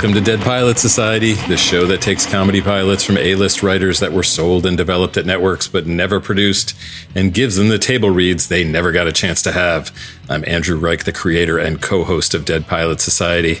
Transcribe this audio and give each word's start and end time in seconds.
Welcome 0.00 0.14
to 0.14 0.22
Dead 0.22 0.40
Pilots 0.40 0.80
Society, 0.80 1.34
the 1.34 1.58
show 1.58 1.84
that 1.84 2.00
takes 2.00 2.24
comedy 2.24 2.62
pilots 2.62 3.04
from 3.04 3.18
A 3.18 3.34
list 3.34 3.62
writers 3.62 4.00
that 4.00 4.10
were 4.10 4.22
sold 4.22 4.64
and 4.64 4.74
developed 4.74 5.18
at 5.18 5.26
networks 5.26 5.68
but 5.68 5.86
never 5.86 6.20
produced 6.20 6.74
and 7.14 7.34
gives 7.34 7.56
them 7.56 7.68
the 7.68 7.78
table 7.78 8.08
reads 8.08 8.48
they 8.48 8.64
never 8.64 8.92
got 8.92 9.06
a 9.06 9.12
chance 9.12 9.42
to 9.42 9.52
have. 9.52 9.94
I'm 10.30 10.42
Andrew 10.46 10.78
Reich, 10.78 11.04
the 11.04 11.12
creator 11.12 11.58
and 11.58 11.82
co 11.82 12.02
host 12.02 12.32
of 12.32 12.46
Dead 12.46 12.66
Pilots 12.66 13.04
Society. 13.04 13.58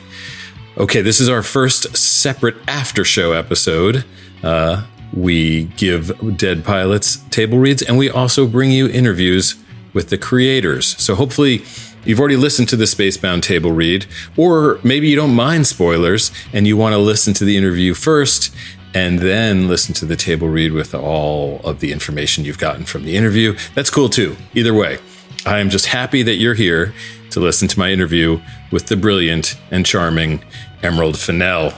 Okay, 0.78 1.02
this 1.02 1.20
is 1.20 1.28
our 1.28 1.42
first 1.42 1.94
separate 1.94 2.56
after 2.66 3.04
show 3.04 3.32
episode. 3.32 4.06
Uh, 4.42 4.86
we 5.12 5.64
give 5.76 6.38
Dead 6.38 6.64
Pilots 6.64 7.18
table 7.28 7.58
reads 7.58 7.82
and 7.82 7.98
we 7.98 8.08
also 8.08 8.46
bring 8.46 8.70
you 8.70 8.88
interviews 8.88 9.62
with 9.92 10.08
the 10.08 10.16
creators. 10.16 10.96
So 10.96 11.14
hopefully, 11.14 11.64
You've 12.04 12.18
already 12.18 12.36
listened 12.36 12.68
to 12.70 12.76
the 12.76 12.84
Spacebound 12.84 13.42
table 13.42 13.72
read, 13.72 14.06
or 14.36 14.78
maybe 14.82 15.08
you 15.08 15.16
don't 15.16 15.34
mind 15.34 15.66
spoilers 15.66 16.32
and 16.52 16.66
you 16.66 16.76
want 16.76 16.94
to 16.94 16.98
listen 16.98 17.34
to 17.34 17.44
the 17.44 17.56
interview 17.56 17.92
first 17.94 18.54
and 18.94 19.18
then 19.18 19.68
listen 19.68 19.94
to 19.94 20.04
the 20.04 20.16
table 20.16 20.48
read 20.48 20.72
with 20.72 20.94
all 20.94 21.60
of 21.62 21.80
the 21.80 21.92
information 21.92 22.44
you've 22.44 22.58
gotten 22.58 22.84
from 22.84 23.04
the 23.04 23.16
interview. 23.16 23.56
That's 23.74 23.90
cool 23.90 24.08
too. 24.08 24.36
Either 24.54 24.74
way, 24.74 24.98
I 25.46 25.58
am 25.58 25.70
just 25.70 25.86
happy 25.86 26.22
that 26.22 26.36
you're 26.36 26.54
here 26.54 26.94
to 27.30 27.40
listen 27.40 27.68
to 27.68 27.78
my 27.78 27.90
interview 27.90 28.40
with 28.72 28.86
the 28.86 28.96
brilliant 28.96 29.56
and 29.70 29.86
charming 29.86 30.42
Emerald 30.82 31.18
Fennell. 31.18 31.72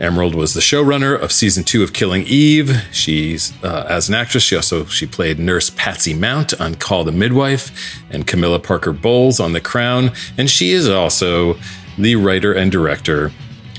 Emerald 0.00 0.34
was 0.34 0.54
the 0.54 0.60
showrunner 0.60 1.18
of 1.18 1.30
season 1.30 1.62
two 1.62 1.82
of 1.82 1.92
Killing 1.92 2.24
Eve. 2.26 2.82
She's 2.90 3.52
uh, 3.62 3.86
as 3.88 4.08
an 4.08 4.14
actress. 4.14 4.42
She 4.42 4.56
also 4.56 4.84
she 4.86 5.06
played 5.06 5.38
Nurse 5.38 5.70
Patsy 5.70 6.14
Mount 6.14 6.60
on 6.60 6.74
Call 6.74 7.04
the 7.04 7.12
Midwife 7.12 8.02
and 8.10 8.26
Camilla 8.26 8.58
Parker 8.58 8.92
Bowles 8.92 9.38
on 9.38 9.52
The 9.52 9.60
Crown, 9.60 10.10
and 10.36 10.50
she 10.50 10.72
is 10.72 10.88
also 10.88 11.56
the 11.96 12.16
writer 12.16 12.52
and 12.52 12.72
director 12.72 13.30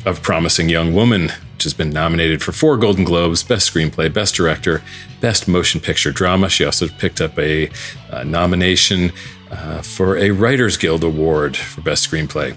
of 0.05 0.21
Promising 0.21 0.69
Young 0.69 0.93
Woman, 0.93 1.31
which 1.53 1.63
has 1.63 1.73
been 1.73 1.89
nominated 1.89 2.41
for 2.41 2.53
four 2.53 2.77
Golden 2.77 3.03
Globes: 3.03 3.43
Best 3.43 3.73
Screenplay, 3.73 4.11
Best 4.11 4.35
Director, 4.35 4.81
Best 5.19 5.49
Motion 5.49 5.81
Picture 5.81 6.11
Drama. 6.11 6.47
She 6.47 6.63
also 6.63 6.87
picked 6.87 7.19
up 7.19 7.37
a, 7.37 7.69
a 8.09 8.23
nomination 8.23 9.11
uh, 9.51 9.81
for 9.81 10.17
a 10.17 10.31
Writers 10.31 10.77
Guild 10.77 11.03
Award 11.03 11.57
for 11.57 11.81
Best 11.81 12.09
Screenplay 12.09 12.55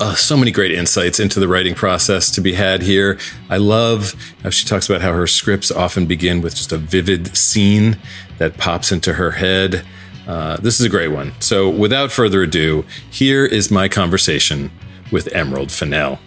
uh, 0.00 0.14
so 0.14 0.36
many 0.36 0.50
great 0.50 0.72
insights 0.72 1.20
into 1.20 1.40
the 1.40 1.48
writing 1.48 1.74
process 1.74 2.30
to 2.32 2.40
be 2.40 2.54
had 2.54 2.82
here. 2.82 3.18
I 3.48 3.58
love 3.58 4.14
how 4.42 4.50
she 4.50 4.66
talks 4.66 4.88
about 4.88 5.02
how 5.02 5.12
her 5.12 5.26
scripts 5.26 5.70
often 5.70 6.06
begin 6.06 6.40
with 6.40 6.54
just 6.54 6.72
a 6.72 6.78
vivid 6.78 7.36
scene 7.36 7.98
that 8.38 8.56
pops 8.56 8.92
into 8.92 9.14
her 9.14 9.32
head. 9.32 9.84
Uh, 10.26 10.56
this 10.58 10.80
is 10.80 10.86
a 10.86 10.88
great 10.88 11.08
one. 11.08 11.32
So, 11.40 11.68
without 11.68 12.12
further 12.12 12.42
ado, 12.42 12.84
here 13.10 13.44
is 13.44 13.70
my 13.70 13.88
conversation 13.88 14.70
with 15.12 15.28
Emerald 15.34 15.70
Fennell. 15.70 16.18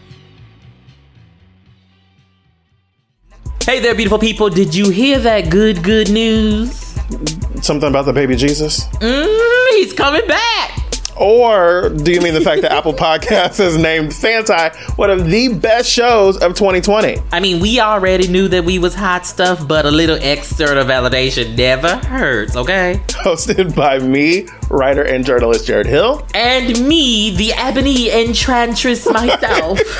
Hey 3.66 3.80
there, 3.80 3.95
beautiful 3.95 4.20
people. 4.20 4.49
Did 4.49 4.76
you 4.76 4.89
hear 4.89 5.20
that 5.20 5.49
good, 5.49 5.83
good 5.83 6.11
news? 6.11 6.76
Something 7.61 7.89
about 7.89 8.05
the 8.05 8.11
baby 8.14 8.36
Jesus? 8.36 8.86
Mm, 8.98 9.70
he's 9.70 9.93
coming 9.93 10.27
back. 10.27 10.83
Or 11.17 11.89
do 11.89 12.11
you 12.11 12.21
mean 12.21 12.33
the 12.33 12.41
fact 12.41 12.61
that 12.63 12.71
Apple 12.77 12.93
Podcasts 12.93 13.57
has 13.57 13.77
named 13.77 14.13
Fanti 14.13 14.77
one 14.95 15.09
of 15.09 15.27
the 15.27 15.53
best 15.53 15.89
shows 15.89 16.37
of 16.37 16.53
2020? 16.55 17.17
I 17.31 17.39
mean, 17.39 17.59
we 17.61 17.79
already 17.79 18.27
knew 18.27 18.47
that 18.49 18.63
we 18.63 18.79
was 18.79 18.95
hot 18.95 19.25
stuff, 19.25 19.67
but 19.67 19.85
a 19.85 19.91
little 19.91 20.17
external 20.17 20.83
validation 20.83 21.55
never 21.57 21.95
hurts, 21.97 22.55
okay? 22.55 23.01
Hosted 23.07 23.75
by 23.75 23.99
me, 23.99 24.47
writer 24.69 25.03
and 25.03 25.25
journalist 25.25 25.67
Jarrett 25.67 25.87
Hill. 25.87 26.25
And 26.33 26.87
me, 26.87 27.35
the 27.35 27.53
ebony 27.53 28.09
enchantress 28.09 29.09
myself, 29.09 29.80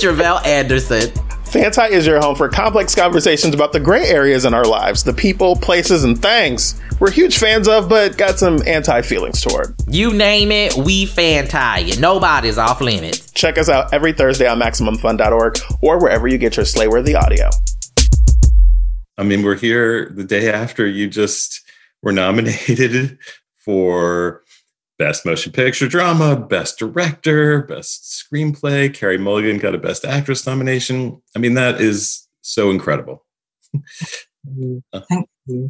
Tre'vell 0.00 0.44
Anderson. 0.46 1.12
Fanti 1.54 1.94
is 1.94 2.04
your 2.04 2.18
home 2.20 2.34
for 2.34 2.48
complex 2.48 2.96
conversations 2.96 3.54
about 3.54 3.72
the 3.72 3.78
gray 3.78 4.08
areas 4.08 4.44
in 4.44 4.54
our 4.54 4.64
lives, 4.64 5.04
the 5.04 5.12
people, 5.14 5.54
places, 5.54 6.02
and 6.02 6.20
things 6.20 6.74
we're 7.00 7.10
huge 7.10 7.38
fans 7.38 7.68
of, 7.68 7.88
but 7.88 8.16
got 8.16 8.38
some 8.38 8.60
anti 8.66 9.02
feelings 9.02 9.40
toward. 9.40 9.74
You 9.86 10.12
name 10.12 10.50
it, 10.50 10.74
we 10.74 11.06
Fanti. 11.06 12.00
Nobody's 12.00 12.58
off 12.58 12.80
limits. 12.80 13.30
Check 13.32 13.58
us 13.58 13.68
out 13.68 13.92
every 13.92 14.12
Thursday 14.12 14.46
on 14.46 14.58
MaximumFun.org 14.58 15.58
or 15.80 16.00
wherever 16.00 16.26
you 16.26 16.38
get 16.38 16.56
your 16.56 16.64
Slayworthy 16.64 17.14
audio. 17.20 17.50
I 19.18 19.22
mean, 19.22 19.42
we're 19.42 19.56
here 19.56 20.10
the 20.10 20.24
day 20.24 20.52
after 20.52 20.86
you 20.86 21.08
just 21.08 21.60
were 22.02 22.12
nominated 22.12 23.18
for 23.58 24.43
Best 24.98 25.26
Motion 25.26 25.52
Picture 25.52 25.88
Drama, 25.88 26.36
Best 26.36 26.78
Director, 26.78 27.62
Best 27.62 28.24
Screenplay. 28.32 28.92
Carey 28.92 29.18
Mulligan 29.18 29.58
got 29.58 29.74
a 29.74 29.78
Best 29.78 30.04
Actress 30.04 30.46
nomination. 30.46 31.20
I 31.34 31.40
mean, 31.40 31.54
that 31.54 31.80
is 31.80 32.28
so 32.42 32.70
incredible. 32.70 33.24
Thank 33.72 35.28
you. 35.46 35.68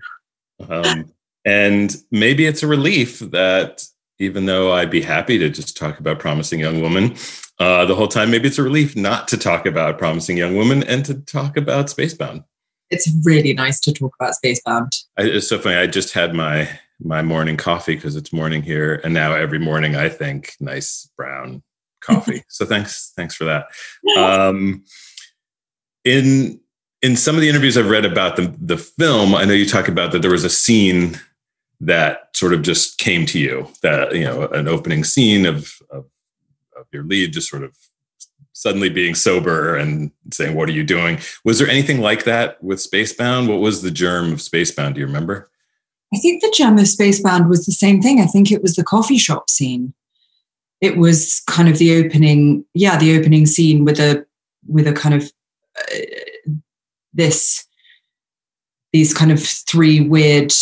Um, 0.69 1.13
and 1.45 1.97
maybe 2.11 2.47
it's 2.47 2.63
a 2.63 2.67
relief 2.67 3.19
that 3.19 3.85
even 4.19 4.47
though 4.47 4.73
I'd 4.73 4.91
be 4.91 5.03
happy 5.03 5.39
to 5.39 5.49
just 5.49 5.77
talk 5.77 5.99
about 5.99 6.19
Promising 6.19 6.61
Young 6.61 6.81
Woman 6.81 7.17
uh, 7.59 7.85
the 7.87 7.95
whole 7.95 8.09
time, 8.09 8.31
maybe 8.31 8.49
it's 8.49 8.59
a 8.59 8.63
relief 8.63 8.95
not 8.95 9.27
to 9.29 9.39
talk 9.39 9.67
about 9.67 9.99
Promising 9.99 10.37
Young 10.37 10.57
Woman 10.57 10.83
and 10.85 11.05
to 11.07 11.15
talk 11.15 11.57
about 11.57 11.87
Spacebound. 11.87 12.45
It's 12.91 13.11
really 13.25 13.55
nice 13.55 13.81
to 13.81 13.93
talk 13.93 14.15
about 14.21 14.35
Spacebound. 14.35 14.91
I, 15.17 15.23
it's 15.23 15.49
so 15.49 15.59
funny. 15.59 15.77
I 15.77 15.87
just 15.87 16.13
had 16.13 16.35
my 16.35 16.69
my 17.01 17.23
morning 17.23 17.57
coffee 17.57 17.95
because 17.95 18.17
it's 18.17 18.33
morning 18.33 18.63
here, 18.63 19.01
and 19.05 19.15
now 19.15 19.35
every 19.35 19.59
morning 19.59 19.97
I 19.97 20.09
think 20.09 20.55
nice 20.61 21.11
brown 21.17 21.63
coffee. 22.01 22.45
so 22.49 22.65
thanks, 22.65 23.13
thanks 23.17 23.35
for 23.35 23.45
that. 23.45 23.67
Um, 24.17 24.85
in 26.05 26.61
in 27.03 27.17
some 27.17 27.35
of 27.35 27.43
the 27.43 27.49
interviews 27.49 27.77
I've 27.77 27.91
read 27.91 28.05
about 28.05 28.37
the 28.37 28.55
the 28.59 28.79
film, 28.79 29.35
I 29.35 29.45
know 29.45 29.55
you 29.55 29.67
talk 29.67 29.89
about 29.89 30.13
that 30.13 30.23
there 30.23 30.31
was 30.31 30.45
a 30.45 30.51
scene 30.51 31.19
that 31.81 32.35
sort 32.35 32.55
of 32.55 32.63
just 32.63 32.99
came 32.99 33.27
to 33.27 33.39
you 33.39 33.69
that 33.83 34.15
you 34.15 34.25
know 34.25 34.47
an 34.49 34.69
opening 34.69 35.05
scene 35.05 35.45
of, 35.45 35.73
of, 35.91 36.07
of 36.79 36.87
your 36.93 37.05
lead 37.05 37.33
just 37.33 37.51
sort 37.51 37.63
of 37.65 37.77
suddenly 38.53 38.89
being 38.89 39.15
sober 39.15 39.77
and 39.77 40.11
saying 40.33 40.55
what 40.57 40.69
are 40.69 40.73
you 40.73 40.85
doing? 40.85 41.19
Was 41.45 41.59
there 41.59 41.69
anything 41.69 42.01
like 42.01 42.25
that 42.25 42.63
with 42.63 42.79
spacebound? 42.79 43.49
What 43.49 43.61
was 43.61 43.83
the 43.83 43.91
germ 43.91 44.33
of 44.33 44.39
spacebound? 44.39 44.95
Do 44.95 45.01
you 45.01 45.07
remember 45.07 45.51
I 46.15 46.19
think 46.19 46.43
the 46.43 46.53
gem 46.57 46.79
of 46.79 46.85
Spacebound 46.85 47.49
was 47.49 47.67
the 47.67 47.73
same 47.73 48.01
thing. 48.01 48.21
I 48.21 48.27
think 48.27 48.53
it 48.53 48.63
was 48.63 48.77
the 48.77 48.85
coffee 48.85 49.19
shop 49.19 49.51
scene. 49.51 49.95
It 50.81 50.97
was 50.97 51.43
kind 51.49 51.69
of 51.69 51.79
the 51.79 51.97
opening, 51.97 52.65
yeah, 52.73 52.97
the 52.97 53.19
opening 53.19 53.47
scene 53.47 53.85
with 53.85 53.99
a 53.99 54.25
with 54.69 54.87
a 54.87 54.93
kind 54.93 55.15
of 55.15 55.33
uh, 55.77 55.99
this 57.13 57.67
these 58.93 59.13
kind 59.13 59.33
of 59.33 59.43
three 59.43 60.01
weird 60.01 60.53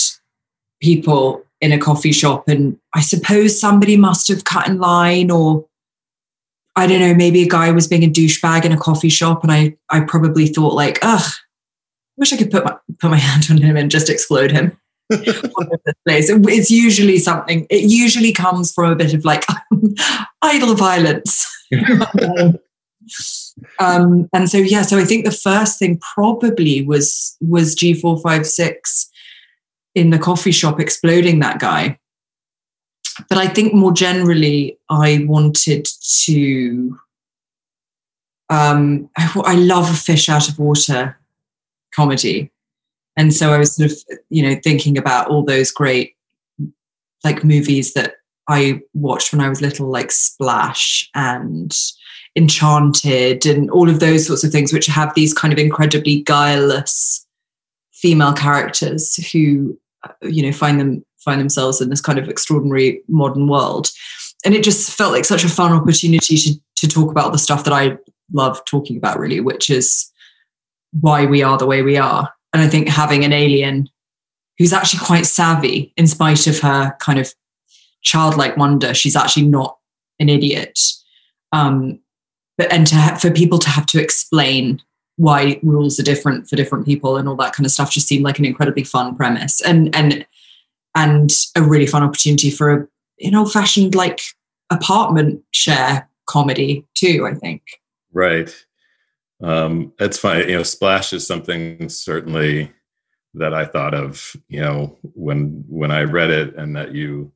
people 0.81 1.45
in 1.61 1.71
a 1.71 1.79
coffee 1.79 2.13
shop, 2.13 2.49
and 2.49 2.79
I 2.95 3.03
suppose 3.03 3.61
somebody 3.61 3.97
must 3.99 4.29
have 4.29 4.45
cut 4.45 4.69
in 4.69 4.79
line, 4.79 5.31
or 5.31 5.67
I 6.77 6.87
don't 6.87 7.01
know, 7.01 7.15
maybe 7.15 7.43
a 7.43 7.49
guy 7.49 7.71
was 7.73 7.89
being 7.89 8.05
a 8.05 8.11
douchebag 8.11 8.65
in 8.65 8.73
a 8.73 8.79
coffee 8.79 9.11
shop, 9.11 9.43
and 9.43 9.53
I 9.53 9.77
I 9.91 10.01
probably 10.01 10.47
thought 10.47 10.73
like, 10.73 10.99
ugh, 11.03 11.31
wish 12.17 12.33
I 12.33 12.39
could 12.39 12.51
put 12.51 12.65
my 12.65 12.77
put 13.01 13.11
my 13.11 13.17
hand 13.29 13.49
on 13.51 13.59
him 13.59 13.77
and 13.77 13.91
just 13.91 14.09
explode 14.09 14.51
him 14.51 14.79
place. 16.07 16.29
It's 16.29 16.71
usually 16.71 17.19
something, 17.19 17.67
it 17.71 17.91
usually 17.91 18.33
comes 18.33 18.73
from 18.73 18.93
a 18.93 18.97
bit 18.97 19.15
of 19.15 19.25
like 19.25 19.45
idle 20.43 20.75
violence. 20.75 21.47
um, 23.79 24.29
and 24.33 24.49
so, 24.51 24.59
yeah, 24.59 24.83
so 24.83 24.99
I 24.99 25.05
think 25.05 25.25
the 25.25 25.31
first 25.31 25.79
thing 25.79 26.01
probably 26.15 26.83
was 26.83 27.37
was 27.41 27.75
G456 27.77 29.09
in 29.95 30.11
the 30.11 30.19
coffee 30.19 30.53
shop 30.53 30.81
exploding 30.81 31.41
that 31.41 31.59
guy. 31.59 31.99
But 33.29 33.39
I 33.39 33.47
think 33.47 33.75
more 33.75 33.93
generally, 33.93 34.79
I 34.89 35.25
wanted 35.29 35.87
to. 36.25 36.99
Um, 38.49 39.09
I, 39.17 39.33
I 39.45 39.55
love 39.55 39.91
a 39.91 39.95
fish 39.95 40.29
out 40.29 40.49
of 40.49 40.59
water 40.59 41.19
comedy 41.95 42.52
and 43.17 43.35
so 43.35 43.53
I 43.53 43.59
was 43.59 43.77
sort 43.77 43.91
of, 43.91 43.99
you 44.31 44.43
know, 44.43 44.59
thinking 44.63 44.97
about 44.97 45.29
all 45.29 45.45
those 45.45 45.71
great 45.71 46.17
like 47.25 47.45
movies 47.45 47.93
that 47.95 48.15
I 48.49 48.81
watched 48.95 49.33
when 49.33 49.41
I 49.41 49.49
was 49.49 49.61
little, 49.61 49.89
like 49.89 50.11
Splash 50.11 51.09
and 51.15 51.77
Enchanted 52.35 53.45
and 53.47 53.71
all 53.71 53.89
of 53.89 54.01
those 54.01 54.27
sorts 54.27 54.43
of 54.43 54.51
things, 54.51 54.73
which 54.73 54.87
have 54.87 55.15
these 55.15 55.35
kind 55.35 55.53
of 55.53 55.59
incredibly 55.59 56.23
guileless 56.23 57.27
female 57.93 58.33
characters 58.33 59.17
who, 59.31 59.79
you 60.23 60.43
know, 60.43 60.53
find 60.53 60.81
them 60.81 61.05
find 61.19 61.41
themselves 61.41 61.81
in 61.81 61.89
this 61.89 62.01
kind 62.01 62.19
of 62.19 62.29
extraordinary 62.29 63.03
modern 63.07 63.49
world. 63.49 63.91
And 64.45 64.55
it 64.55 64.65
just 64.65 64.91
felt 64.91 65.13
like 65.13 65.25
such 65.25 65.45
a 65.45 65.49
fun 65.49 65.73
opportunity 65.73 66.37
to 66.37 66.55
to 66.77 66.89
talk 66.89 67.11
about 67.11 67.33
the 67.33 67.39
stuff 67.39 67.65
that 67.65 67.75
I 67.75 67.99
love 68.33 68.65
talking 68.65 68.97
about, 68.97 69.19
really, 69.19 69.39
which 69.39 69.71
is 69.71 70.11
why 70.99 71.27
we 71.27 71.43
are 71.43 71.59
the 71.59 71.67
way 71.67 71.83
we 71.83 71.97
are 71.97 72.33
and 72.53 72.63
I 72.63 72.69
think 72.69 72.89
having 72.89 73.25
an 73.25 73.33
alien 73.33 73.89
who's 74.59 74.73
actually 74.73 75.05
quite 75.05 75.27
savvy, 75.27 75.93
in 75.97 76.07
spite 76.07 76.47
of 76.47 76.61
her 76.61 76.97
kind 77.01 77.19
of 77.19 77.33
childlike 78.03 78.57
wonder, 78.57 78.95
she's 78.95 79.17
actually 79.17 79.47
not 79.47 79.79
an 80.19 80.29
idiot. 80.29 80.79
Um, 81.53 82.01
but 82.59 82.73
and 82.73 82.87
to 82.87 82.95
have, 82.95 83.21
for 83.21 83.31
people 83.31 83.59
to 83.59 83.71
have 83.71 83.87
to 83.87 84.01
explain 84.01 84.81
why 85.17 85.59
rules 85.63 85.99
are 85.99 86.05
different 86.05 86.49
for 86.49 86.57
different 86.57 86.87
people 86.87 87.17
and 87.17 87.29
all 87.29 87.37
that 87.37 87.53
kind 87.53 87.67
of 87.67 87.73
stuff 87.73 87.91
just 87.91 88.09
seemed 88.09 88.25
like 88.25 88.39
an 88.39 88.45
incredibly 88.45 88.85
fun 88.85 89.15
premise 89.15 89.61
and 89.61 89.95
and 89.95 90.27
and 90.95 91.33
a 91.57 91.63
really 91.63 91.87
fun 91.87 92.03
opportunity 92.03 92.51
for 92.51 92.71
a 92.71 92.89
an 93.21 93.35
old 93.35 93.53
fashioned 93.53 93.95
like 93.95 94.21
apartment 94.71 95.43
share 95.53 96.09
comedy 96.27 96.87
too 96.95 97.27
i 97.31 97.35
think 97.35 97.63
right 98.13 98.65
um 99.43 99.93
that's 99.99 100.19
fine 100.19 100.49
you 100.49 100.57
know 100.57 100.63
splash 100.63 101.13
is 101.13 101.27
something 101.27 101.89
certainly 101.89 102.71
that 103.35 103.55
i 103.55 103.65
thought 103.65 103.95
of 103.95 104.37
you 104.49 104.61
know 104.61 104.99
when 105.03 105.65
when 105.69 105.91
i 105.91 106.03
read 106.03 106.31
it 106.31 106.55
and 106.57 106.77
that 106.77 106.95
you 106.95 107.33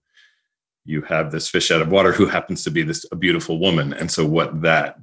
you 0.87 1.03
have 1.03 1.33
this 1.33 1.49
fish 1.49 1.71
out 1.71 1.83
of 1.83 1.91
water 1.91 2.13
who 2.13 2.27
happens 2.27 2.63
to 2.65 2.71
be 2.71 2.83
this 2.83 3.05
a 3.11 3.17
beautiful 3.17 3.59
woman. 3.59 3.93
And 3.93 4.11
so 4.11 4.25
what 4.25 4.63
that 4.63 4.99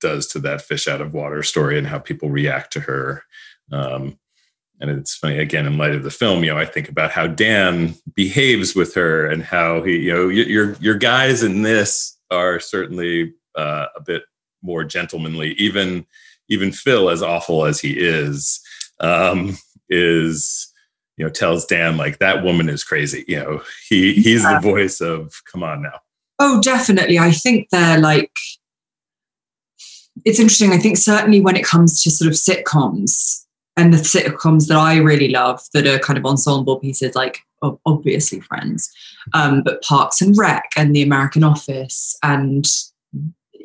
does 0.00 0.26
to 0.28 0.38
that 0.40 0.62
fish 0.62 0.88
out 0.88 1.00
of 1.00 1.14
water 1.14 1.42
story 1.42 1.78
and 1.78 1.86
how 1.86 1.98
people 1.98 2.30
react 2.30 2.72
to 2.72 2.80
her 2.80 3.22
um, 3.72 4.18
and 4.78 4.90
it's 4.90 5.16
funny 5.16 5.38
again 5.38 5.66
in 5.66 5.78
light 5.78 5.94
of 5.94 6.02
the 6.02 6.10
film 6.10 6.44
you 6.44 6.50
know 6.50 6.58
i 6.58 6.66
think 6.66 6.90
about 6.90 7.10
how 7.10 7.26
dan 7.26 7.94
behaves 8.14 8.74
with 8.74 8.92
her 8.94 9.26
and 9.26 9.42
how 9.42 9.82
he 9.82 9.96
you 9.96 10.12
know 10.12 10.28
your 10.28 10.74
your 10.74 10.94
guys 10.94 11.42
in 11.42 11.62
this 11.62 12.18
are 12.30 12.60
certainly 12.60 13.32
uh, 13.56 13.86
a 13.96 14.02
bit 14.02 14.24
more 14.62 14.84
gentlemanly 14.84 15.52
even 15.52 16.04
even 16.48 16.72
phil 16.72 17.10
as 17.10 17.22
awful 17.22 17.64
as 17.64 17.80
he 17.80 17.92
is 17.92 18.60
um, 19.00 19.56
is 19.88 20.72
you 21.16 21.24
know 21.24 21.30
tells 21.30 21.64
dan 21.66 21.96
like 21.96 22.18
that 22.18 22.44
woman 22.44 22.68
is 22.68 22.84
crazy 22.84 23.24
you 23.28 23.36
know? 23.36 23.62
He 23.88 24.14
he's 24.14 24.42
yeah. 24.42 24.54
the 24.54 24.60
voice 24.60 25.00
of 25.00 25.32
come 25.50 25.62
on 25.62 25.82
now. 25.82 26.00
Oh 26.38 26.60
definitely. 26.60 27.18
I 27.18 27.30
think 27.30 27.68
they're 27.70 27.98
like 27.98 28.32
it's 30.24 30.40
interesting. 30.40 30.72
I 30.72 30.78
think 30.78 30.96
certainly 30.96 31.40
when 31.40 31.56
it 31.56 31.64
comes 31.64 32.02
to 32.02 32.10
sort 32.10 32.28
of 32.28 32.34
sitcoms 32.34 33.44
and 33.76 33.92
the 33.92 33.98
sitcoms 33.98 34.68
that 34.68 34.76
I 34.76 34.96
really 34.96 35.28
love 35.28 35.60
that 35.74 35.86
are 35.86 35.98
kind 35.98 36.18
of 36.18 36.24
ensemble 36.24 36.78
pieces, 36.78 37.14
like 37.14 37.40
obviously 37.84 38.40
Friends, 38.40 38.90
um, 39.34 39.62
but 39.62 39.82
Parks 39.82 40.22
and 40.22 40.36
Rec 40.36 40.70
and 40.76 40.94
The 40.94 41.02
American 41.02 41.44
Office 41.44 42.16
and 42.22 42.66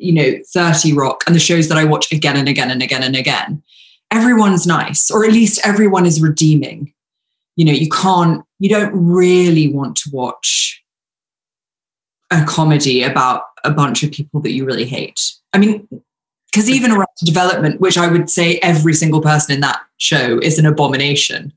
you 0.02 0.12
know 0.12 0.32
30 0.52 0.92
Rock 0.94 1.24
and 1.26 1.34
the 1.34 1.40
shows 1.40 1.68
that 1.68 1.78
I 1.78 1.84
watch 1.84 2.12
again 2.12 2.36
and 2.36 2.48
again 2.48 2.70
and 2.70 2.82
again 2.82 3.02
and 3.02 3.16
again. 3.16 3.62
Everyone's 4.10 4.66
nice, 4.66 5.10
or 5.10 5.24
at 5.24 5.32
least 5.32 5.60
everyone 5.64 6.04
is 6.04 6.20
redeeming. 6.20 6.92
You 7.56 7.64
know, 7.64 7.72
you 7.72 7.88
can't, 7.88 8.44
you 8.58 8.68
don't 8.68 8.92
really 8.94 9.68
want 9.68 9.96
to 9.96 10.10
watch 10.10 10.82
a 12.30 12.44
comedy 12.44 13.02
about 13.02 13.44
a 13.64 13.70
bunch 13.70 14.02
of 14.02 14.10
people 14.10 14.40
that 14.40 14.52
you 14.52 14.64
really 14.64 14.84
hate. 14.84 15.32
I 15.52 15.58
mean, 15.58 15.86
because 16.50 16.68
even 16.68 16.92
Arrested 16.92 17.26
Development, 17.26 17.80
which 17.80 17.96
I 17.96 18.08
would 18.08 18.28
say 18.28 18.58
every 18.58 18.92
single 18.92 19.22
person 19.22 19.54
in 19.54 19.60
that 19.60 19.80
show 19.96 20.38
is 20.38 20.58
an 20.58 20.66
abomination, 20.66 21.52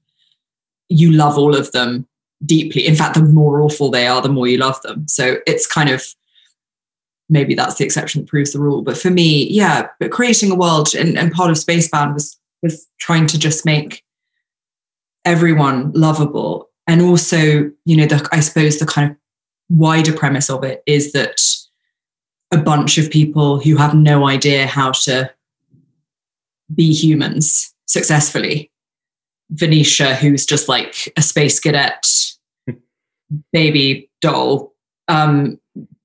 you 0.88 1.12
love 1.12 1.38
all 1.38 1.56
of 1.56 1.72
them 1.72 2.08
deeply. 2.46 2.88
In 2.88 2.96
fact, 2.96 3.16
the 3.16 3.24
more 3.24 3.62
awful 3.62 3.90
they 3.90 4.08
are, 4.08 4.22
the 4.22 4.30
more 4.30 4.48
you 4.48 4.58
love 4.58 4.82
them. 4.82 5.08
So 5.08 5.38
it's 5.46 5.68
kind 5.68 5.90
of 5.90 6.04
maybe 7.30 7.56
that's 7.56 7.76
the 7.76 7.86
exception 7.86 8.22
that 8.22 8.30
proves 8.30 8.54
the 8.54 8.60
rule. 8.60 8.82
But 8.82 8.98
for 8.98 9.10
me, 9.10 9.48
yeah, 9.50 9.88
but 10.00 10.12
creating 10.12 10.52
a 10.52 10.56
world 10.56 10.94
and, 10.94 11.18
and 11.18 11.32
part 11.32 11.50
of 11.50 11.58
Spacebound 11.58 12.14
was 12.14 12.38
was 12.62 12.88
trying 13.00 13.28
to 13.28 13.38
just 13.38 13.66
make 13.66 14.04
everyone 15.24 15.92
lovable. 15.94 16.70
And 16.88 17.02
also, 17.02 17.72
you 17.86 17.98
know, 17.98 18.06
the, 18.06 18.28
I 18.32 18.40
suppose 18.40 18.80
the 18.80 18.86
kind 18.86 19.12
of 19.12 19.18
wider 19.70 20.14
premise 20.14 20.50
of 20.50 20.64
it 20.64 20.84
is 20.86 21.12
that 21.14 21.42
a 22.52 22.58
bunch 22.58 22.98
of 22.98 23.10
people 23.10 23.60
who 23.60 23.76
have 23.76 23.94
no 23.94 24.28
idea 24.28 24.68
how 24.68 24.92
to 24.92 25.32
be 26.74 26.94
humans 26.94 27.74
successfully. 27.88 28.72
Venetia, 29.52 30.16
who's 30.16 30.46
just 30.46 30.68
like 30.68 31.12
a 31.18 31.22
space 31.22 31.60
cadet, 31.60 32.08
baby 33.52 34.10
doll, 34.22 34.74
um, 35.08 35.60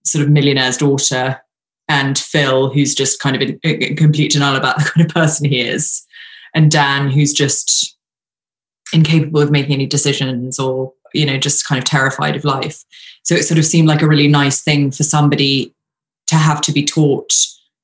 sort 0.05 0.25
of 0.25 0.31
millionaire's 0.31 0.77
daughter, 0.77 1.41
and 1.89 2.19
Phil, 2.19 2.71
who's 2.71 2.95
just 2.95 3.21
kind 3.21 3.37
of 3.37 3.43
in, 3.43 3.59
in 3.63 3.97
complete 3.97 4.33
denial 4.33 4.57
about 4.57 4.79
the 4.79 4.85
kind 4.95 5.07
of 5.07 5.13
person 5.13 5.49
he 5.49 5.61
is, 5.61 6.07
and 6.55 6.71
Dan, 6.71 7.11
who's 7.11 7.33
just 7.33 7.97
incapable 8.93 9.41
of 9.41 9.51
making 9.51 9.73
any 9.73 9.87
decisions 9.87 10.59
or 10.59 10.93
you 11.15 11.25
know 11.25 11.39
just 11.39 11.67
kind 11.67 11.79
of 11.79 11.85
terrified 11.85 12.37
of 12.37 12.45
life. 12.45 12.85
So 13.23 13.35
it 13.35 13.45
sort 13.45 13.59
of 13.59 13.65
seemed 13.65 13.89
like 13.89 14.03
a 14.03 14.09
really 14.09 14.29
nice 14.29 14.63
thing 14.63 14.91
for 14.91 15.03
somebody 15.03 15.75
to 16.29 16.37
have 16.37 16.61
to 16.63 16.73
be 16.73 16.85
taught 16.85 17.33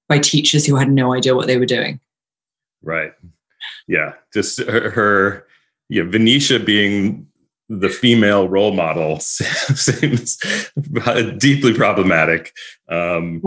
by 0.09 0.19
teachers 0.19 0.65
who 0.65 0.77
had 0.77 0.91
no 0.91 1.13
idea 1.13 1.35
what 1.35 1.47
they 1.47 1.59
were 1.59 1.67
doing. 1.67 2.01
Right. 2.83 3.13
Yeah. 3.89 4.13
Just 4.33 4.61
her, 4.61 4.91
her 4.91 5.47
yeah, 5.89 6.05
Venetia 6.05 6.61
being 6.61 7.27
the 7.69 7.89
female 7.89 8.49
role 8.49 8.73
model 8.73 9.19
seems 9.21 10.39
deeply 11.39 11.75
problematic. 11.75 12.53
Um, 12.89 13.41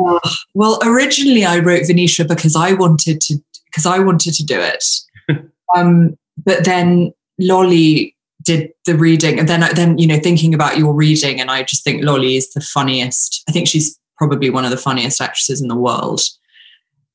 well, 0.54 0.80
originally 0.83 1.45
I 1.45 1.60
wrote 1.60 1.88
Venetia 1.88 2.25
because 2.25 2.56
I 2.56 2.74
wanted 2.74 3.21
to 3.21 3.38
because 3.66 3.86
I 3.86 4.00
wanted 4.00 4.33
to 4.33 4.45
do 4.45 4.60
it, 4.60 4.83
um, 5.75 6.18
but 6.44 6.66
then 6.66 7.13
Lolly 7.39 8.16
did 8.44 8.71
the 8.86 8.95
reading, 8.95 9.39
and 9.39 9.48
then 9.48 9.63
then 9.75 9.98
you 9.98 10.07
know 10.07 10.19
thinking 10.19 10.54
about 10.54 10.77
your 10.77 10.94
reading, 10.94 11.39
and 11.39 11.50
I 11.50 11.63
just 11.63 11.83
think 11.83 12.04
Lolly 12.04 12.36
is 12.36 12.51
the 12.54 12.62
funniest. 12.62 13.44
I 13.48 13.51
think 13.51 13.68
she's 13.68 14.00
probably 14.19 14.50
one 14.50 14.66
of 14.66 14.71
the 14.71 14.77
funniest 14.77 15.21
actresses 15.21 15.61
in 15.61 15.69
the 15.69 15.76
world. 15.76 16.21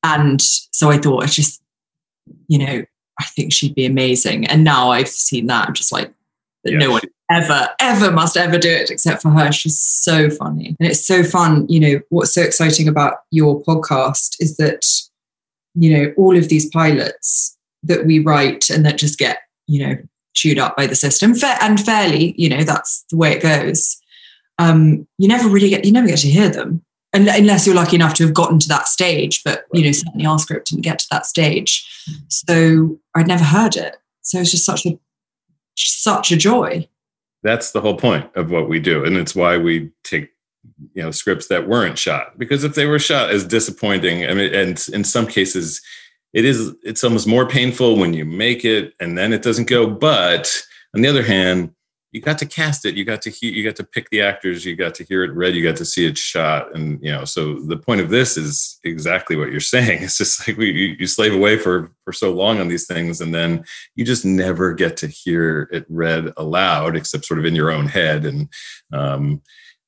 And 0.03 0.41
so 0.41 0.89
I 0.89 0.97
thought, 0.97 1.23
I 1.23 1.27
just, 1.27 1.61
you 2.47 2.57
know, 2.57 2.83
I 3.19 3.23
think 3.23 3.53
she'd 3.53 3.75
be 3.75 3.85
amazing. 3.85 4.45
And 4.47 4.63
now 4.63 4.89
I've 4.89 5.07
seen 5.07 5.45
that, 5.47 5.67
I'm 5.67 5.73
just 5.73 5.91
like, 5.91 6.11
yeah. 6.71 6.79
no 6.79 6.91
one 6.91 7.01
ever, 7.31 7.69
ever 7.79 8.11
must 8.11 8.37
ever 8.37 8.57
do 8.57 8.69
it 8.69 8.89
except 8.89 9.21
for 9.21 9.29
her. 9.29 9.51
She's 9.51 9.79
so 9.79 10.29
funny. 10.29 10.75
And 10.79 10.89
it's 10.89 11.05
so 11.05 11.23
fun. 11.23 11.67
You 11.69 11.79
know, 11.79 11.99
what's 12.09 12.33
so 12.33 12.41
exciting 12.41 12.87
about 12.87 13.17
your 13.31 13.61
podcast 13.63 14.35
is 14.39 14.57
that, 14.57 14.85
you 15.73 15.95
know, 15.95 16.13
all 16.17 16.37
of 16.37 16.49
these 16.49 16.69
pilots 16.69 17.57
that 17.83 18.05
we 18.05 18.19
write 18.19 18.69
and 18.69 18.85
that 18.85 18.97
just 18.97 19.19
get, 19.19 19.39
you 19.67 19.85
know, 19.85 19.97
chewed 20.33 20.59
up 20.59 20.75
by 20.75 20.85
the 20.85 20.95
system 20.95 21.33
fair 21.33 21.57
and 21.61 21.79
fairly, 21.79 22.35
you 22.37 22.49
know, 22.49 22.63
that's 22.63 23.05
the 23.09 23.17
way 23.17 23.33
it 23.33 23.41
goes. 23.41 23.97
Um, 24.57 25.07
you 25.17 25.27
never 25.27 25.49
really 25.49 25.69
get, 25.69 25.85
you 25.85 25.91
never 25.91 26.07
get 26.07 26.19
to 26.19 26.27
hear 26.27 26.49
them 26.49 26.81
unless 27.15 27.65
you're 27.65 27.75
lucky 27.75 27.95
enough 27.95 28.13
to 28.15 28.23
have 28.23 28.33
gotten 28.33 28.59
to 28.59 28.67
that 28.67 28.87
stage. 28.87 29.43
But 29.43 29.65
you 29.73 29.83
know, 29.83 29.91
certainly 29.91 30.25
our 30.25 30.39
script 30.39 30.69
didn't 30.69 30.83
get 30.83 30.99
to 30.99 31.07
that 31.11 31.25
stage, 31.25 31.85
so 32.27 32.99
I'd 33.15 33.27
never 33.27 33.43
heard 33.43 33.75
it. 33.75 33.97
So 34.21 34.39
it's 34.39 34.51
just 34.51 34.65
such 34.65 34.85
a 34.85 34.99
such 35.75 36.31
a 36.31 36.37
joy. 36.37 36.87
That's 37.43 37.71
the 37.71 37.81
whole 37.81 37.97
point 37.97 38.29
of 38.35 38.49
what 38.49 38.69
we 38.69 38.79
do, 38.79 39.05
and 39.05 39.17
it's 39.17 39.35
why 39.35 39.57
we 39.57 39.91
take 40.03 40.29
you 40.93 41.03
know 41.03 41.11
scripts 41.11 41.47
that 41.47 41.67
weren't 41.67 41.97
shot 41.97 42.39
because 42.39 42.63
if 42.63 42.73
they 42.73 42.87
were 42.87 42.99
shot 42.99 43.29
as 43.29 43.45
disappointing, 43.45 44.25
I 44.25 44.33
mean, 44.33 44.53
and 44.53 44.83
in 44.93 45.03
some 45.03 45.27
cases, 45.27 45.81
it 46.33 46.45
is 46.45 46.73
it's 46.83 47.03
almost 47.03 47.27
more 47.27 47.47
painful 47.47 47.97
when 47.97 48.13
you 48.13 48.25
make 48.25 48.65
it 48.65 48.93
and 48.99 49.17
then 49.17 49.31
it 49.31 49.43
doesn't 49.43 49.69
go. 49.69 49.87
But 49.87 50.51
on 50.95 51.01
the 51.01 51.07
other 51.07 51.23
hand, 51.23 51.71
you 52.15 52.21
got 52.21 52.37
to 52.37 52.45
cast 52.45 52.85
it 52.85 52.95
you 52.95 53.03
got 53.03 53.21
to 53.21 53.29
hear 53.29 53.51
you 53.51 53.63
got 53.63 53.75
to 53.75 53.83
pick 53.83 54.09
the 54.09 54.21
actors 54.21 54.65
you 54.65 54.75
got 54.75 54.95
to 54.95 55.03
hear 55.03 55.23
it 55.23 55.33
read 55.33 55.53
you 55.53 55.61
got 55.61 55.75
to 55.75 55.83
see 55.83 56.05
it 56.05 56.17
shot 56.17 56.73
and 56.73 56.97
you 57.03 57.11
know 57.11 57.25
so 57.25 57.59
the 57.59 57.75
point 57.75 57.99
of 57.99 58.09
this 58.09 58.37
is 58.37 58.79
exactly 58.85 59.35
what 59.35 59.51
you're 59.51 59.59
saying. 59.75 60.03
It's 60.03 60.17
just 60.17 60.47
like 60.47 60.57
we 60.57 60.71
you, 60.71 60.95
you 60.99 61.07
slave 61.07 61.33
away 61.33 61.57
for 61.57 61.91
for 62.03 62.13
so 62.13 62.31
long 62.31 62.59
on 62.59 62.69
these 62.69 62.87
things 62.87 63.21
and 63.21 63.33
then 63.35 63.65
you 63.95 64.05
just 64.05 64.25
never 64.25 64.73
get 64.73 64.95
to 64.97 65.07
hear 65.07 65.69
it 65.71 65.85
read 65.89 66.31
aloud 66.37 66.95
except 66.95 67.25
sort 67.25 67.39
of 67.39 67.45
in 67.45 67.55
your 67.55 67.71
own 67.71 67.87
head 67.87 68.25
and 68.25 68.49
um 68.93 69.41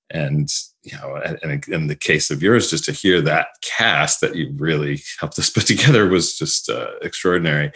and 0.10 0.50
you 0.84 0.98
know 0.98 1.22
and 1.44 1.68
in 1.68 1.88
the 1.88 1.96
case 1.96 2.30
of 2.32 2.42
yours 2.42 2.70
just 2.70 2.86
to 2.86 2.92
hear 2.92 3.22
that 3.22 3.48
cast 3.62 4.22
that 4.22 4.36
you 4.36 4.54
really 4.56 5.02
helped 5.20 5.38
us 5.38 5.50
put 5.58 5.66
together 5.66 6.08
was 6.08 6.38
just 6.38 6.70
uh, 6.70 6.92
extraordinary 7.02 7.72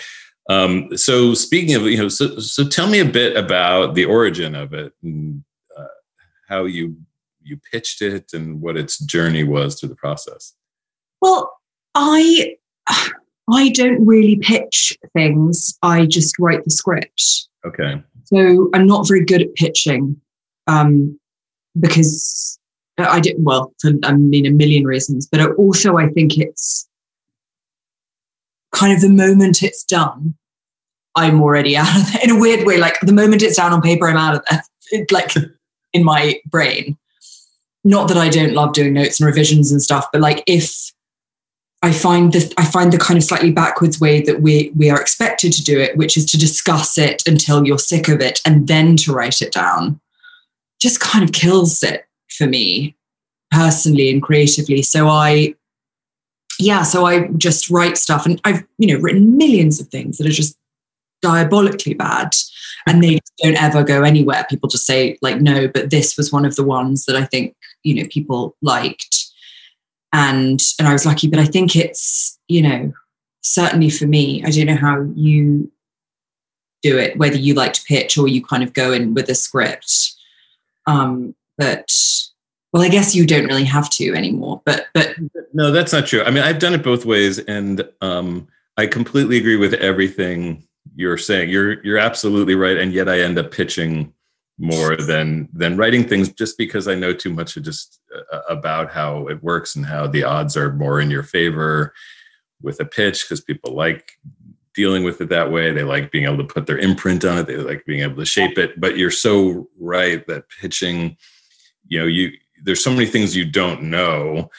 um, 0.51 0.97
so 0.97 1.33
speaking 1.33 1.75
of, 1.75 1.83
you 1.83 1.97
know, 1.97 2.09
so, 2.09 2.39
so 2.39 2.67
tell 2.67 2.89
me 2.89 2.99
a 2.99 3.05
bit 3.05 3.37
about 3.37 3.95
the 3.95 4.05
origin 4.05 4.55
of 4.55 4.73
it 4.73 4.93
and 5.03 5.43
uh, 5.77 5.85
how 6.47 6.65
you 6.65 6.95
you 7.43 7.57
pitched 7.71 8.01
it 8.01 8.33
and 8.33 8.61
what 8.61 8.77
its 8.77 8.99
journey 8.99 9.43
was 9.43 9.79
through 9.79 9.89
the 9.89 9.95
process. 9.95 10.53
Well, 11.21 11.51
I 11.95 12.55
I 13.51 13.69
don't 13.69 14.05
really 14.05 14.37
pitch 14.37 14.97
things. 15.13 15.77
I 15.81 16.05
just 16.05 16.37
write 16.39 16.63
the 16.63 16.71
script. 16.71 17.47
Okay. 17.65 18.01
So 18.25 18.69
I'm 18.73 18.87
not 18.87 19.07
very 19.07 19.25
good 19.25 19.41
at 19.41 19.55
pitching 19.55 20.19
um, 20.67 21.19
because 21.79 22.59
I 22.97 23.19
did 23.19 23.35
well 23.39 23.73
for 23.81 23.91
I 24.03 24.13
mean 24.13 24.45
a 24.45 24.51
million 24.51 24.83
reasons, 24.83 25.27
but 25.27 25.55
also 25.55 25.97
I 25.97 26.07
think 26.09 26.37
it's 26.37 26.87
kind 28.71 28.93
of 28.93 29.01
the 29.01 29.09
moment 29.09 29.63
it's 29.63 29.83
done, 29.83 30.35
I'm 31.15 31.41
already 31.41 31.75
out 31.77 31.95
of 31.95 32.11
there. 32.11 32.21
In 32.23 32.31
a 32.31 32.39
weird 32.39 32.65
way, 32.65 32.77
like 32.77 32.97
the 33.01 33.13
moment 33.13 33.41
it's 33.41 33.57
down 33.57 33.73
on 33.73 33.81
paper, 33.81 34.07
I'm 34.07 34.17
out 34.17 34.35
of 34.35 34.45
there. 34.49 34.63
It, 34.93 35.09
like 35.09 35.31
in 35.93 36.03
my 36.03 36.41
brain. 36.47 36.97
Not 37.85 38.09
that 38.09 38.17
I 38.17 38.27
don't 38.27 38.53
love 38.53 38.73
doing 38.73 38.91
notes 38.91 39.21
and 39.21 39.25
revisions 39.27 39.71
and 39.71 39.81
stuff, 39.81 40.05
but 40.11 40.19
like 40.19 40.43
if 40.47 40.91
I 41.81 41.93
find 41.93 42.33
this 42.33 42.53
I 42.57 42.65
find 42.65 42.91
the 42.91 42.97
kind 42.97 43.17
of 43.17 43.23
slightly 43.23 43.51
backwards 43.51 44.01
way 44.01 44.21
that 44.21 44.41
we 44.41 44.71
we 44.75 44.89
are 44.89 44.99
expected 44.99 45.53
to 45.53 45.63
do 45.63 45.79
it, 45.79 45.95
which 45.95 46.17
is 46.17 46.25
to 46.25 46.37
discuss 46.37 46.97
it 46.97 47.23
until 47.25 47.65
you're 47.65 47.79
sick 47.79 48.09
of 48.09 48.19
it 48.19 48.41
and 48.45 48.67
then 48.67 48.97
to 48.97 49.13
write 49.13 49.41
it 49.41 49.53
down, 49.53 50.01
just 50.81 50.99
kind 50.99 51.23
of 51.23 51.31
kills 51.31 51.81
it 51.83 52.05
for 52.29 52.47
me 52.47 52.95
personally 53.49 54.11
and 54.11 54.21
creatively. 54.21 54.81
So 54.81 55.07
I 55.07 55.55
yeah, 56.59 56.83
so 56.83 57.05
I 57.05 57.27
just 57.37 57.69
write 57.69 57.97
stuff 57.97 58.25
and 58.25 58.39
I've, 58.45 58.63
you 58.77 58.93
know, 58.93 59.01
written 59.01 59.37
millions 59.37 59.79
of 59.81 59.87
things 59.87 60.17
that 60.17 60.27
are 60.27 60.31
just 60.31 60.57
diabolically 61.21 61.93
bad 61.93 62.31
and 62.87 63.03
they 63.03 63.19
don't 63.41 63.61
ever 63.61 63.83
go 63.83 64.03
anywhere. 64.03 64.45
People 64.49 64.69
just 64.69 64.85
say 64.85 65.17
like 65.21 65.39
no, 65.41 65.67
but 65.67 65.89
this 65.89 66.17
was 66.17 66.31
one 66.31 66.45
of 66.45 66.55
the 66.55 66.63
ones 66.63 67.05
that 67.05 67.15
I 67.15 67.25
think, 67.25 67.55
you 67.83 67.95
know, 67.95 68.07
people 68.09 68.55
liked. 68.61 69.27
And 70.13 70.61
and 70.77 70.87
I 70.87 70.93
was 70.93 71.05
lucky, 71.05 71.27
but 71.27 71.39
I 71.39 71.45
think 71.45 71.75
it's, 71.75 72.37
you 72.47 72.61
know, 72.61 72.93
certainly 73.41 73.89
for 73.89 74.05
me, 74.05 74.43
I 74.43 74.49
don't 74.49 74.65
know 74.65 74.75
how 74.75 75.01
you 75.15 75.71
do 76.81 76.97
it, 76.97 77.17
whether 77.17 77.37
you 77.37 77.53
like 77.53 77.73
to 77.73 77.83
pitch 77.83 78.17
or 78.17 78.27
you 78.27 78.43
kind 78.43 78.63
of 78.63 78.73
go 78.73 78.91
in 78.91 79.13
with 79.13 79.29
a 79.29 79.35
script. 79.35 80.13
Um, 80.87 81.35
but 81.57 81.91
well, 82.73 82.83
I 82.83 82.89
guess 82.89 83.13
you 83.13 83.25
don't 83.25 83.45
really 83.45 83.65
have 83.65 83.89
to 83.91 84.13
anymore. 84.13 84.61
But 84.65 84.87
but 84.93 85.15
no, 85.53 85.71
that's 85.71 85.93
not 85.93 86.07
true. 86.07 86.23
I 86.23 86.31
mean, 86.31 86.43
I've 86.43 86.59
done 86.59 86.73
it 86.73 86.83
both 86.83 87.05
ways, 87.05 87.39
and 87.39 87.87
um, 88.01 88.47
I 88.77 88.87
completely 88.87 89.37
agree 89.37 89.57
with 89.57 89.73
everything 89.75 90.63
you're 90.95 91.17
saying. 91.17 91.49
You're 91.49 91.83
you're 91.83 91.97
absolutely 91.97 92.55
right, 92.55 92.77
and 92.77 92.93
yet 92.93 93.09
I 93.09 93.21
end 93.21 93.37
up 93.37 93.51
pitching 93.51 94.13
more 94.57 94.95
than 94.95 95.49
than 95.53 95.77
writing 95.77 96.07
things 96.07 96.31
just 96.31 96.57
because 96.57 96.87
I 96.87 96.95
know 96.95 97.13
too 97.13 97.33
much 97.33 97.55
just 97.55 97.99
uh, 98.31 98.41
about 98.49 98.91
how 98.91 99.27
it 99.27 99.41
works 99.43 99.75
and 99.75 99.85
how 99.85 100.07
the 100.07 100.23
odds 100.23 100.55
are 100.55 100.73
more 100.73 100.99
in 100.99 101.09
your 101.09 101.23
favor 101.23 101.93
with 102.61 102.79
a 102.79 102.85
pitch 102.85 103.23
because 103.23 103.41
people 103.41 103.73
like 103.73 104.13
dealing 104.73 105.03
with 105.03 105.19
it 105.19 105.29
that 105.29 105.51
way. 105.51 105.71
They 105.71 105.83
like 105.83 106.11
being 106.11 106.25
able 106.25 106.37
to 106.37 106.43
put 106.43 106.67
their 106.67 106.77
imprint 106.77 107.25
on 107.25 107.39
it. 107.39 107.47
They 107.47 107.57
like 107.57 107.85
being 107.85 108.01
able 108.01 108.17
to 108.17 108.25
shape 108.25 108.57
it. 108.57 108.79
But 108.79 108.97
you're 108.97 109.11
so 109.11 109.67
right 109.79 110.25
that 110.27 110.45
pitching, 110.61 111.17
you 111.87 111.99
know, 111.99 112.05
you 112.05 112.31
there's 112.63 112.83
so 112.83 112.91
many 112.91 113.05
things 113.05 113.35
you 113.35 113.45
don't 113.45 113.83
know 113.83 114.49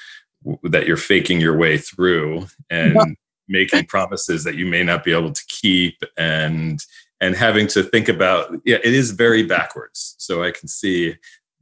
that 0.65 0.87
you're 0.87 0.97
faking 0.97 1.41
your 1.41 1.57
way 1.57 1.79
through 1.79 2.47
and 2.69 3.17
making 3.53 3.87
promises 3.87 4.43
that 4.45 4.57
you 4.57 4.67
may 4.67 4.83
not 4.83 5.05
be 5.05 5.13
able 5.13 5.33
to 5.33 5.45
keep 5.49 6.03
and 6.17 6.85
and 7.21 7.37
having 7.37 7.69
to 7.69 7.83
think 7.85 8.09
about 8.09 8.53
yeah 8.65 8.79
it 8.83 8.95
is 8.95 9.13
very 9.13 9.45
backwards. 9.45 10.17
So 10.19 10.43
i 10.43 10.51
can 10.51 10.69
see 10.69 11.15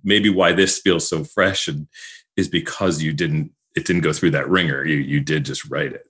maybe 0.02 0.30
why 0.30 0.52
this 0.52 0.78
feels 0.78 1.06
so 1.06 1.24
fresh 1.24 1.68
and 1.68 1.86
is 2.36 2.48
because 2.48 3.02
you 3.02 3.12
didn't 3.12 3.52
it 3.76 3.84
didn't 3.84 4.02
go 4.02 4.12
through 4.12 4.30
that 4.30 4.48
ringer. 4.48 4.84
You 4.84 4.96
you 4.96 5.20
did 5.20 5.44
just 5.44 5.70
write 5.70 5.92
it. 5.92 6.06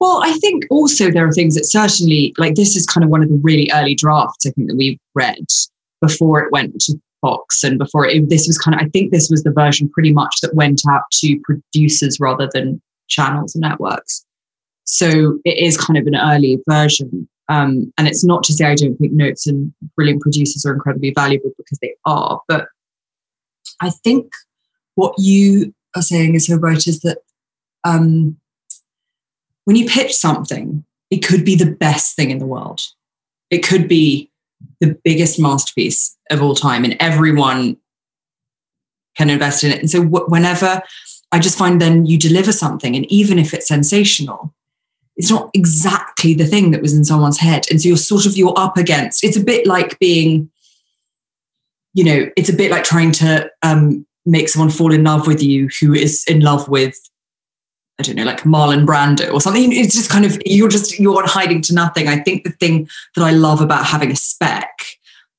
Well 0.00 0.20
i 0.24 0.32
think 0.38 0.64
also 0.70 1.10
there 1.10 1.26
are 1.26 1.32
things 1.32 1.54
that 1.54 1.66
certainly 1.66 2.34
like 2.38 2.54
this 2.56 2.74
is 2.76 2.86
kind 2.86 3.04
of 3.04 3.10
one 3.10 3.22
of 3.22 3.28
the 3.28 3.40
really 3.42 3.70
early 3.72 3.94
drafts 3.94 4.46
i 4.46 4.50
think 4.50 4.68
that 4.68 4.76
we 4.76 4.98
read 5.14 5.46
before 6.00 6.42
it 6.42 6.52
went 6.52 6.80
to 6.80 7.00
Fox 7.20 7.64
and 7.64 7.78
before 7.78 8.06
it, 8.06 8.28
this 8.28 8.46
was 8.46 8.58
kind 8.58 8.74
of, 8.74 8.80
I 8.80 8.88
think 8.90 9.10
this 9.10 9.28
was 9.30 9.42
the 9.42 9.50
version 9.50 9.88
pretty 9.88 10.12
much 10.12 10.36
that 10.42 10.54
went 10.54 10.82
out 10.88 11.02
to 11.14 11.40
producers 11.40 12.18
rather 12.20 12.48
than 12.52 12.80
channels 13.08 13.54
and 13.54 13.62
networks. 13.62 14.24
So 14.90 15.38
it 15.44 15.58
is 15.58 15.76
kind 15.76 15.98
of 15.98 16.06
an 16.06 16.16
early 16.16 16.58
version. 16.66 17.28
Um, 17.50 17.92
and 17.98 18.08
it's 18.08 18.24
not 18.24 18.42
to 18.44 18.54
say 18.54 18.64
I 18.64 18.74
don't 18.74 18.96
think 18.96 19.12
notes 19.12 19.46
and 19.46 19.72
brilliant 19.96 20.22
producers 20.22 20.64
are 20.64 20.72
incredibly 20.72 21.12
valuable 21.14 21.50
because 21.58 21.78
they 21.78 21.94
are, 22.06 22.40
but 22.48 22.68
I 23.80 23.90
think 23.90 24.32
what 24.94 25.14
you 25.18 25.74
are 25.94 26.02
saying 26.02 26.34
is 26.34 26.46
so 26.46 26.56
right 26.56 26.86
is 26.86 27.00
that 27.00 27.18
um, 27.84 28.38
when 29.64 29.76
you 29.76 29.86
pitch 29.86 30.14
something, 30.14 30.84
it 31.10 31.18
could 31.18 31.44
be 31.44 31.54
the 31.54 31.70
best 31.70 32.16
thing 32.16 32.30
in 32.30 32.38
the 32.38 32.46
world. 32.46 32.80
It 33.50 33.58
could 33.58 33.88
be 33.88 34.30
the 34.80 34.98
biggest 35.04 35.38
masterpiece 35.38 36.16
of 36.30 36.42
all 36.42 36.54
time, 36.54 36.84
and 36.84 36.96
everyone 36.98 37.76
can 39.16 39.30
invest 39.30 39.64
in 39.64 39.70
it. 39.70 39.80
And 39.80 39.90
so, 39.90 40.02
whenever 40.02 40.82
I 41.30 41.38
just 41.38 41.58
find 41.58 41.80
then 41.80 42.06
you 42.06 42.18
deliver 42.18 42.52
something, 42.52 42.96
and 42.96 43.10
even 43.12 43.38
if 43.38 43.54
it's 43.54 43.68
sensational, 43.68 44.54
it's 45.18 45.30
not 45.30 45.50
exactly 45.52 46.32
the 46.32 46.46
thing 46.46 46.70
that 46.70 46.80
was 46.80 46.94
in 46.94 47.04
someone's 47.04 47.38
head. 47.38 47.66
And 47.70 47.82
so 47.82 47.88
you're 47.88 47.96
sort 47.96 48.24
of 48.24 48.36
you're 48.36 48.56
up 48.56 48.78
against. 48.78 49.24
It's 49.24 49.36
a 49.36 49.44
bit 49.44 49.66
like 49.66 49.98
being, 49.98 50.48
you 51.92 52.04
know, 52.04 52.30
it's 52.36 52.48
a 52.48 52.56
bit 52.56 52.70
like 52.70 52.84
trying 52.84 53.10
to 53.12 53.50
um, 53.62 54.06
make 54.24 54.48
someone 54.48 54.70
fall 54.70 54.92
in 54.92 55.02
love 55.04 55.26
with 55.26 55.42
you 55.42 55.68
who 55.80 55.92
is 55.92 56.24
in 56.28 56.40
love 56.40 56.68
with 56.68 56.96
I 58.00 58.04
don't 58.04 58.14
know, 58.14 58.24
like 58.24 58.42
Marlon 58.42 58.86
Brando 58.86 59.32
or 59.34 59.40
something. 59.40 59.72
It's 59.72 59.92
just 59.92 60.08
kind 60.08 60.24
of, 60.24 60.40
you're 60.46 60.68
just, 60.68 61.00
you're 61.00 61.26
hiding 61.26 61.60
to 61.62 61.74
nothing. 61.74 62.06
I 62.06 62.20
think 62.20 62.44
the 62.44 62.52
thing 62.52 62.88
that 63.16 63.24
I 63.24 63.32
love 63.32 63.60
about 63.60 63.84
having 63.86 64.12
a 64.12 64.16
spec 64.16 64.70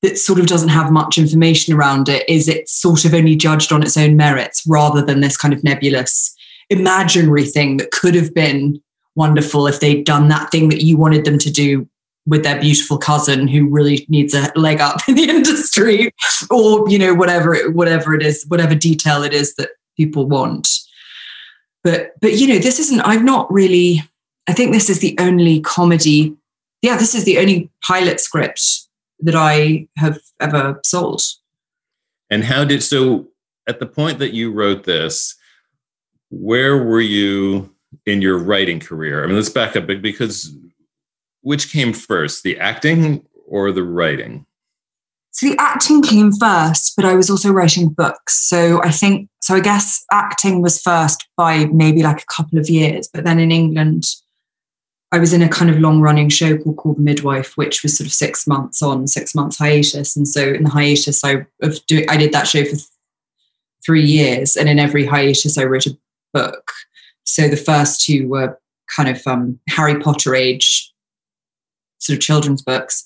that 0.02 0.18
sort 0.18 0.38
of 0.38 0.46
doesn't 0.46 0.68
have 0.68 0.92
much 0.92 1.16
information 1.16 1.72
around 1.72 2.10
it 2.10 2.28
is 2.28 2.48
it's 2.48 2.70
sort 2.70 3.06
of 3.06 3.14
only 3.14 3.34
judged 3.34 3.72
on 3.72 3.82
its 3.82 3.96
own 3.96 4.14
merits 4.14 4.62
rather 4.66 5.00
than 5.00 5.20
this 5.20 5.38
kind 5.38 5.54
of 5.54 5.64
nebulous 5.64 6.36
imaginary 6.68 7.46
thing 7.46 7.78
that 7.78 7.92
could 7.92 8.14
have 8.14 8.34
been 8.34 8.78
wonderful 9.20 9.66
if 9.66 9.80
they'd 9.80 10.06
done 10.06 10.28
that 10.28 10.50
thing 10.50 10.70
that 10.70 10.80
you 10.82 10.96
wanted 10.96 11.26
them 11.26 11.38
to 11.38 11.50
do 11.50 11.86
with 12.24 12.42
their 12.42 12.58
beautiful 12.58 12.96
cousin 12.96 13.46
who 13.46 13.68
really 13.68 14.06
needs 14.08 14.32
a 14.32 14.50
leg 14.56 14.80
up 14.80 14.96
in 15.08 15.14
the 15.14 15.28
industry 15.28 16.10
or 16.50 16.88
you 16.88 16.98
know 16.98 17.14
whatever 17.14 17.70
whatever 17.72 18.14
it 18.14 18.22
is 18.22 18.46
whatever 18.48 18.74
detail 18.74 19.22
it 19.22 19.34
is 19.34 19.54
that 19.56 19.70
people 19.96 20.24
want. 20.26 20.66
But 21.84 22.12
but 22.22 22.32
you 22.38 22.46
know 22.46 22.58
this 22.58 22.78
isn't 22.78 23.00
i've 23.02 23.24
not 23.24 23.50
really 23.52 24.02
i 24.48 24.52
think 24.52 24.72
this 24.72 24.90
is 24.90 25.00
the 25.00 25.16
only 25.18 25.60
comedy 25.60 26.36
yeah 26.82 26.96
this 26.96 27.14
is 27.14 27.24
the 27.24 27.38
only 27.38 27.70
pilot 27.86 28.20
script 28.20 28.62
that 29.20 29.34
i 29.34 29.86
have 29.96 30.18
ever 30.40 30.80
sold. 30.84 31.22
And 32.30 32.44
how 32.44 32.64
did 32.64 32.82
so 32.82 33.28
at 33.66 33.80
the 33.80 33.86
point 33.86 34.18
that 34.18 34.32
you 34.32 34.50
wrote 34.52 34.84
this 34.84 35.36
where 36.30 36.76
were 36.84 37.00
you 37.00 37.74
in 38.10 38.22
your 38.22 38.38
writing 38.38 38.80
career 38.80 39.24
i 39.24 39.26
mean 39.26 39.36
let's 39.36 39.48
back 39.48 39.76
up 39.76 39.86
because 39.86 40.54
which 41.42 41.72
came 41.72 41.92
first 41.92 42.42
the 42.42 42.58
acting 42.58 43.24
or 43.46 43.72
the 43.72 43.82
writing 43.82 44.44
so 45.32 45.48
the 45.48 45.56
acting 45.58 46.02
came 46.02 46.32
first, 46.32 46.94
but 46.96 47.04
I 47.04 47.14
was 47.14 47.30
also 47.30 47.52
writing 47.52 47.88
books. 47.88 48.48
So 48.48 48.82
I 48.82 48.90
think, 48.90 49.28
so 49.40 49.54
I 49.54 49.60
guess 49.60 50.04
acting 50.10 50.60
was 50.60 50.82
first 50.82 51.26
by 51.36 51.66
maybe 51.66 52.02
like 52.02 52.22
a 52.22 52.26
couple 52.26 52.58
of 52.58 52.68
years. 52.68 53.08
But 53.12 53.24
then 53.24 53.38
in 53.38 53.52
England, 53.52 54.04
I 55.12 55.18
was 55.18 55.32
in 55.32 55.42
a 55.42 55.48
kind 55.48 55.70
of 55.70 55.78
long 55.78 56.00
running 56.00 56.28
show 56.28 56.56
called 56.58 56.76
Call 56.76 56.94
the 56.94 57.00
Midwife, 57.00 57.56
which 57.56 57.82
was 57.82 57.96
sort 57.96 58.06
of 58.06 58.12
six 58.12 58.46
months 58.46 58.82
on, 58.82 59.06
six 59.06 59.34
months 59.34 59.58
hiatus. 59.58 60.16
And 60.16 60.26
so 60.26 60.52
in 60.52 60.64
the 60.64 60.70
hiatus, 60.70 61.22
I, 61.24 61.46
of 61.62 61.84
doing, 61.86 62.08
I 62.08 62.16
did 62.16 62.32
that 62.32 62.48
show 62.48 62.64
for 62.64 62.76
th- 62.76 62.86
three 63.84 64.04
years. 64.04 64.56
And 64.56 64.68
in 64.68 64.78
every 64.78 65.06
hiatus, 65.06 65.56
I 65.58 65.64
wrote 65.64 65.86
a 65.86 65.96
book. 66.32 66.72
So 67.30 67.48
the 67.48 67.56
first 67.56 68.04
two 68.04 68.28
were 68.28 68.58
kind 68.94 69.08
of 69.08 69.24
um, 69.26 69.58
Harry 69.68 69.98
Potter 70.00 70.34
age 70.34 70.92
sort 71.98 72.16
of 72.16 72.22
children's 72.22 72.62
books 72.62 73.04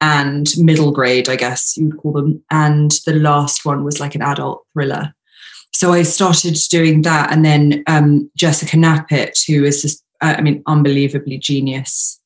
and 0.00 0.48
middle 0.58 0.90
grade, 0.90 1.28
I 1.28 1.36
guess 1.36 1.76
you 1.76 1.86
would 1.86 1.96
call 1.96 2.12
them. 2.12 2.42
And 2.50 2.90
the 3.06 3.14
last 3.14 3.64
one 3.64 3.84
was 3.84 4.00
like 4.00 4.14
an 4.14 4.22
adult 4.22 4.66
thriller. 4.72 5.14
So 5.72 5.92
I 5.92 6.02
started 6.02 6.56
doing 6.70 7.02
that. 7.02 7.32
And 7.32 7.44
then 7.44 7.82
um, 7.86 8.30
Jessica 8.36 8.76
Knappett, 8.76 9.46
who 9.46 9.64
is 9.64 9.82
this, 9.82 10.02
uh, 10.20 10.34
I 10.36 10.42
mean, 10.42 10.62
unbelievably 10.66 11.38
genius 11.38 12.20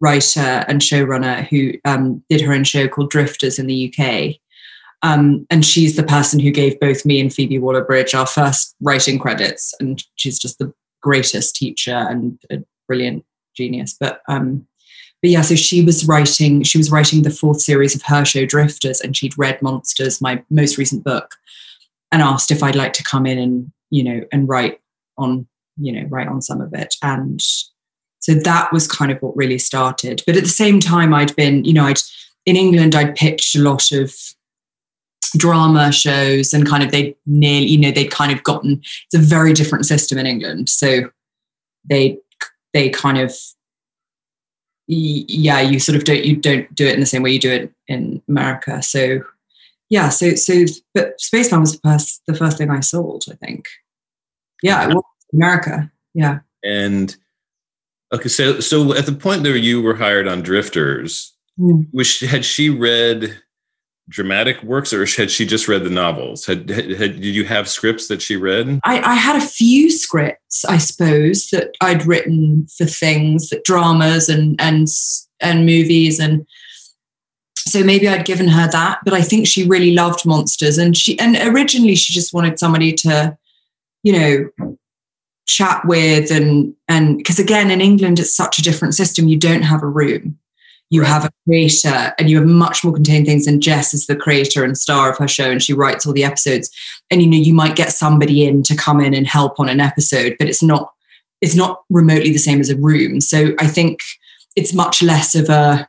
writer 0.00 0.64
and 0.68 0.80
showrunner 0.80 1.46
who 1.48 1.72
um, 1.84 2.22
did 2.30 2.40
her 2.40 2.52
own 2.52 2.64
show 2.64 2.88
called 2.88 3.10
Drifters 3.10 3.58
in 3.58 3.66
the 3.66 3.92
UK. 3.92 4.36
Um, 5.02 5.46
and 5.50 5.64
she's 5.64 5.96
the 5.96 6.02
person 6.02 6.40
who 6.40 6.50
gave 6.50 6.80
both 6.80 7.04
me 7.04 7.20
and 7.20 7.32
Phoebe 7.32 7.58
Waller 7.58 7.84
Bridge 7.84 8.14
our 8.14 8.26
first 8.26 8.74
writing 8.80 9.18
credits. 9.18 9.74
And 9.78 10.02
she's 10.14 10.38
just 10.38 10.58
the 10.58 10.72
greatest 11.02 11.56
teacher 11.56 11.94
and 11.94 12.38
a 12.50 12.58
brilliant 12.86 13.24
genius. 13.56 13.96
But 13.98 14.22
um, 14.28 14.66
but 15.22 15.30
yeah, 15.30 15.42
so 15.42 15.54
she 15.54 15.82
was 15.82 16.06
writing, 16.06 16.62
she 16.62 16.78
was 16.78 16.90
writing 16.90 17.22
the 17.22 17.30
fourth 17.30 17.60
series 17.60 17.94
of 17.94 18.02
her 18.02 18.24
show 18.24 18.44
Drifters, 18.44 19.00
and 19.00 19.16
she'd 19.16 19.36
read 19.38 19.60
Monsters, 19.62 20.20
my 20.20 20.42
most 20.50 20.76
recent 20.78 21.04
book, 21.04 21.34
and 22.12 22.22
asked 22.22 22.50
if 22.50 22.62
I'd 22.62 22.76
like 22.76 22.92
to 22.94 23.02
come 23.02 23.26
in 23.26 23.38
and, 23.38 23.72
you 23.90 24.04
know, 24.04 24.24
and 24.30 24.48
write 24.48 24.80
on, 25.16 25.46
you 25.78 25.90
know, 25.90 26.06
write 26.08 26.28
on 26.28 26.42
some 26.42 26.60
of 26.60 26.72
it. 26.74 26.94
And 27.02 27.40
so 28.20 28.34
that 28.34 28.72
was 28.72 28.86
kind 28.86 29.10
of 29.10 29.18
what 29.22 29.36
really 29.36 29.58
started. 29.58 30.22
But 30.26 30.36
at 30.36 30.42
the 30.42 30.48
same 30.48 30.80
time, 30.80 31.14
I'd 31.14 31.34
been, 31.34 31.64
you 31.64 31.72
know, 31.72 31.84
I'd 31.84 32.00
in 32.44 32.54
England, 32.56 32.94
I'd 32.94 33.16
pitched 33.16 33.56
a 33.56 33.60
lot 33.60 33.90
of 33.90 34.14
drama 35.36 35.92
shows 35.92 36.52
and 36.52 36.66
kind 36.66 36.82
of 36.82 36.90
they 36.90 37.16
nearly, 37.26 37.66
you 37.66 37.78
know, 37.78 37.90
they'd 37.90 38.10
kind 38.10 38.32
of 38.32 38.42
gotten 38.44 38.80
it's 38.80 39.14
a 39.14 39.18
very 39.18 39.52
different 39.52 39.86
system 39.86 40.18
in 40.18 40.26
England. 40.26 40.68
So 40.68 41.10
they 41.88 42.18
they 42.72 42.90
kind 42.90 43.18
of 43.18 43.34
yeah, 44.88 45.60
you 45.60 45.80
sort 45.80 45.96
of 45.96 46.04
don't 46.04 46.24
you 46.24 46.36
don't 46.36 46.72
do 46.74 46.86
it 46.86 46.94
in 46.94 47.00
the 47.00 47.06
same 47.06 47.22
way 47.22 47.30
you 47.30 47.40
do 47.40 47.50
it 47.50 47.72
in 47.88 48.22
America. 48.28 48.82
So 48.82 49.20
yeah, 49.90 50.08
so 50.08 50.34
so 50.34 50.64
but 50.94 51.18
Spacebound 51.18 51.60
was 51.60 51.72
the 51.72 51.80
first 51.82 52.22
the 52.26 52.34
first 52.34 52.58
thing 52.58 52.70
I 52.70 52.80
sold, 52.80 53.24
I 53.30 53.34
think. 53.34 53.66
Yeah, 54.62 54.88
it 54.88 54.94
was 54.94 55.04
America. 55.32 55.90
Yeah. 56.14 56.40
And 56.64 57.14
okay, 58.12 58.28
so 58.28 58.60
so 58.60 58.94
at 58.94 59.06
the 59.06 59.12
point 59.12 59.42
there 59.42 59.56
you 59.56 59.82
were 59.82 59.96
hired 59.96 60.28
on 60.28 60.42
Drifters, 60.42 61.32
Mm. 61.58 61.86
was 61.92 62.06
she, 62.06 62.26
had 62.26 62.44
she 62.44 62.68
read 62.68 63.34
dramatic 64.08 64.62
works 64.62 64.92
or 64.92 65.06
had 65.16 65.30
she 65.30 65.46
just 65.46 65.68
read 65.68 65.84
the 65.84 65.90
novels? 65.90 66.46
Had, 66.46 66.68
had, 66.68 66.90
had 66.90 67.20
did 67.20 67.34
you 67.34 67.44
have 67.44 67.68
scripts 67.68 68.08
that 68.08 68.22
she 68.22 68.36
read? 68.36 68.80
I, 68.84 69.00
I 69.00 69.14
had 69.14 69.36
a 69.36 69.46
few 69.46 69.90
scripts, 69.90 70.64
I 70.64 70.78
suppose, 70.78 71.48
that 71.50 71.74
I'd 71.80 72.06
written 72.06 72.66
for 72.76 72.86
things, 72.86 73.48
that 73.50 73.64
dramas 73.64 74.28
and 74.28 74.60
and 74.60 74.86
and 75.40 75.66
movies, 75.66 76.18
and 76.18 76.46
so 77.58 77.82
maybe 77.82 78.08
I'd 78.08 78.24
given 78.24 78.48
her 78.48 78.68
that. 78.68 79.00
But 79.04 79.14
I 79.14 79.22
think 79.22 79.46
she 79.46 79.66
really 79.66 79.92
loved 79.92 80.24
monsters, 80.24 80.78
and 80.78 80.96
she 80.96 81.18
and 81.18 81.36
originally 81.54 81.96
she 81.96 82.12
just 82.12 82.32
wanted 82.32 82.58
somebody 82.58 82.92
to, 82.92 83.36
you 84.02 84.12
know, 84.12 84.76
chat 85.46 85.84
with 85.84 86.30
and 86.30 86.74
and 86.88 87.18
because 87.18 87.38
again 87.38 87.70
in 87.70 87.80
England 87.80 88.18
it's 88.18 88.34
such 88.34 88.58
a 88.58 88.62
different 88.62 88.94
system. 88.94 89.28
You 89.28 89.38
don't 89.38 89.62
have 89.62 89.82
a 89.82 89.88
room. 89.88 90.38
You 90.90 91.02
Right. 91.02 91.08
have 91.08 91.24
a 91.24 91.30
creator, 91.44 92.14
and 92.18 92.30
you 92.30 92.38
have 92.38 92.46
much 92.46 92.84
more 92.84 92.92
contained 92.92 93.26
things. 93.26 93.46
And 93.46 93.60
Jess 93.60 93.92
is 93.92 94.06
the 94.06 94.14
creator 94.14 94.62
and 94.62 94.78
star 94.78 95.10
of 95.10 95.18
her 95.18 95.26
show, 95.28 95.50
and 95.50 95.62
she 95.62 95.72
writes 95.72 96.06
all 96.06 96.12
the 96.12 96.24
episodes 96.24 96.70
and 97.10 97.22
you 97.22 97.28
know 97.28 97.36
you 97.36 97.54
might 97.54 97.76
get 97.76 97.92
somebody 97.92 98.44
in 98.44 98.62
to 98.64 98.76
come 98.76 99.00
in 99.00 99.14
and 99.14 99.26
help 99.26 99.58
on 99.60 99.68
an 99.68 99.80
episode 99.80 100.36
but 100.38 100.48
it's 100.48 100.62
not 100.62 100.92
it's 101.40 101.54
not 101.54 101.82
remotely 101.90 102.32
the 102.32 102.38
same 102.38 102.60
as 102.60 102.70
a 102.70 102.76
room 102.76 103.20
so 103.20 103.54
i 103.58 103.66
think 103.66 104.00
it's 104.56 104.72
much 104.72 105.02
less 105.02 105.34
of 105.34 105.48
a 105.48 105.88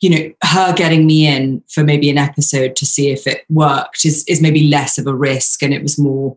you 0.00 0.10
know 0.10 0.32
her 0.42 0.72
getting 0.74 1.06
me 1.06 1.26
in 1.26 1.62
for 1.68 1.84
maybe 1.84 2.10
an 2.10 2.18
episode 2.18 2.74
to 2.76 2.86
see 2.86 3.10
if 3.10 3.26
it 3.26 3.44
worked 3.48 4.04
is 4.04 4.24
is 4.28 4.40
maybe 4.40 4.68
less 4.68 4.98
of 4.98 5.06
a 5.06 5.14
risk 5.14 5.62
and 5.62 5.72
it 5.72 5.82
was 5.82 5.98
more 5.98 6.36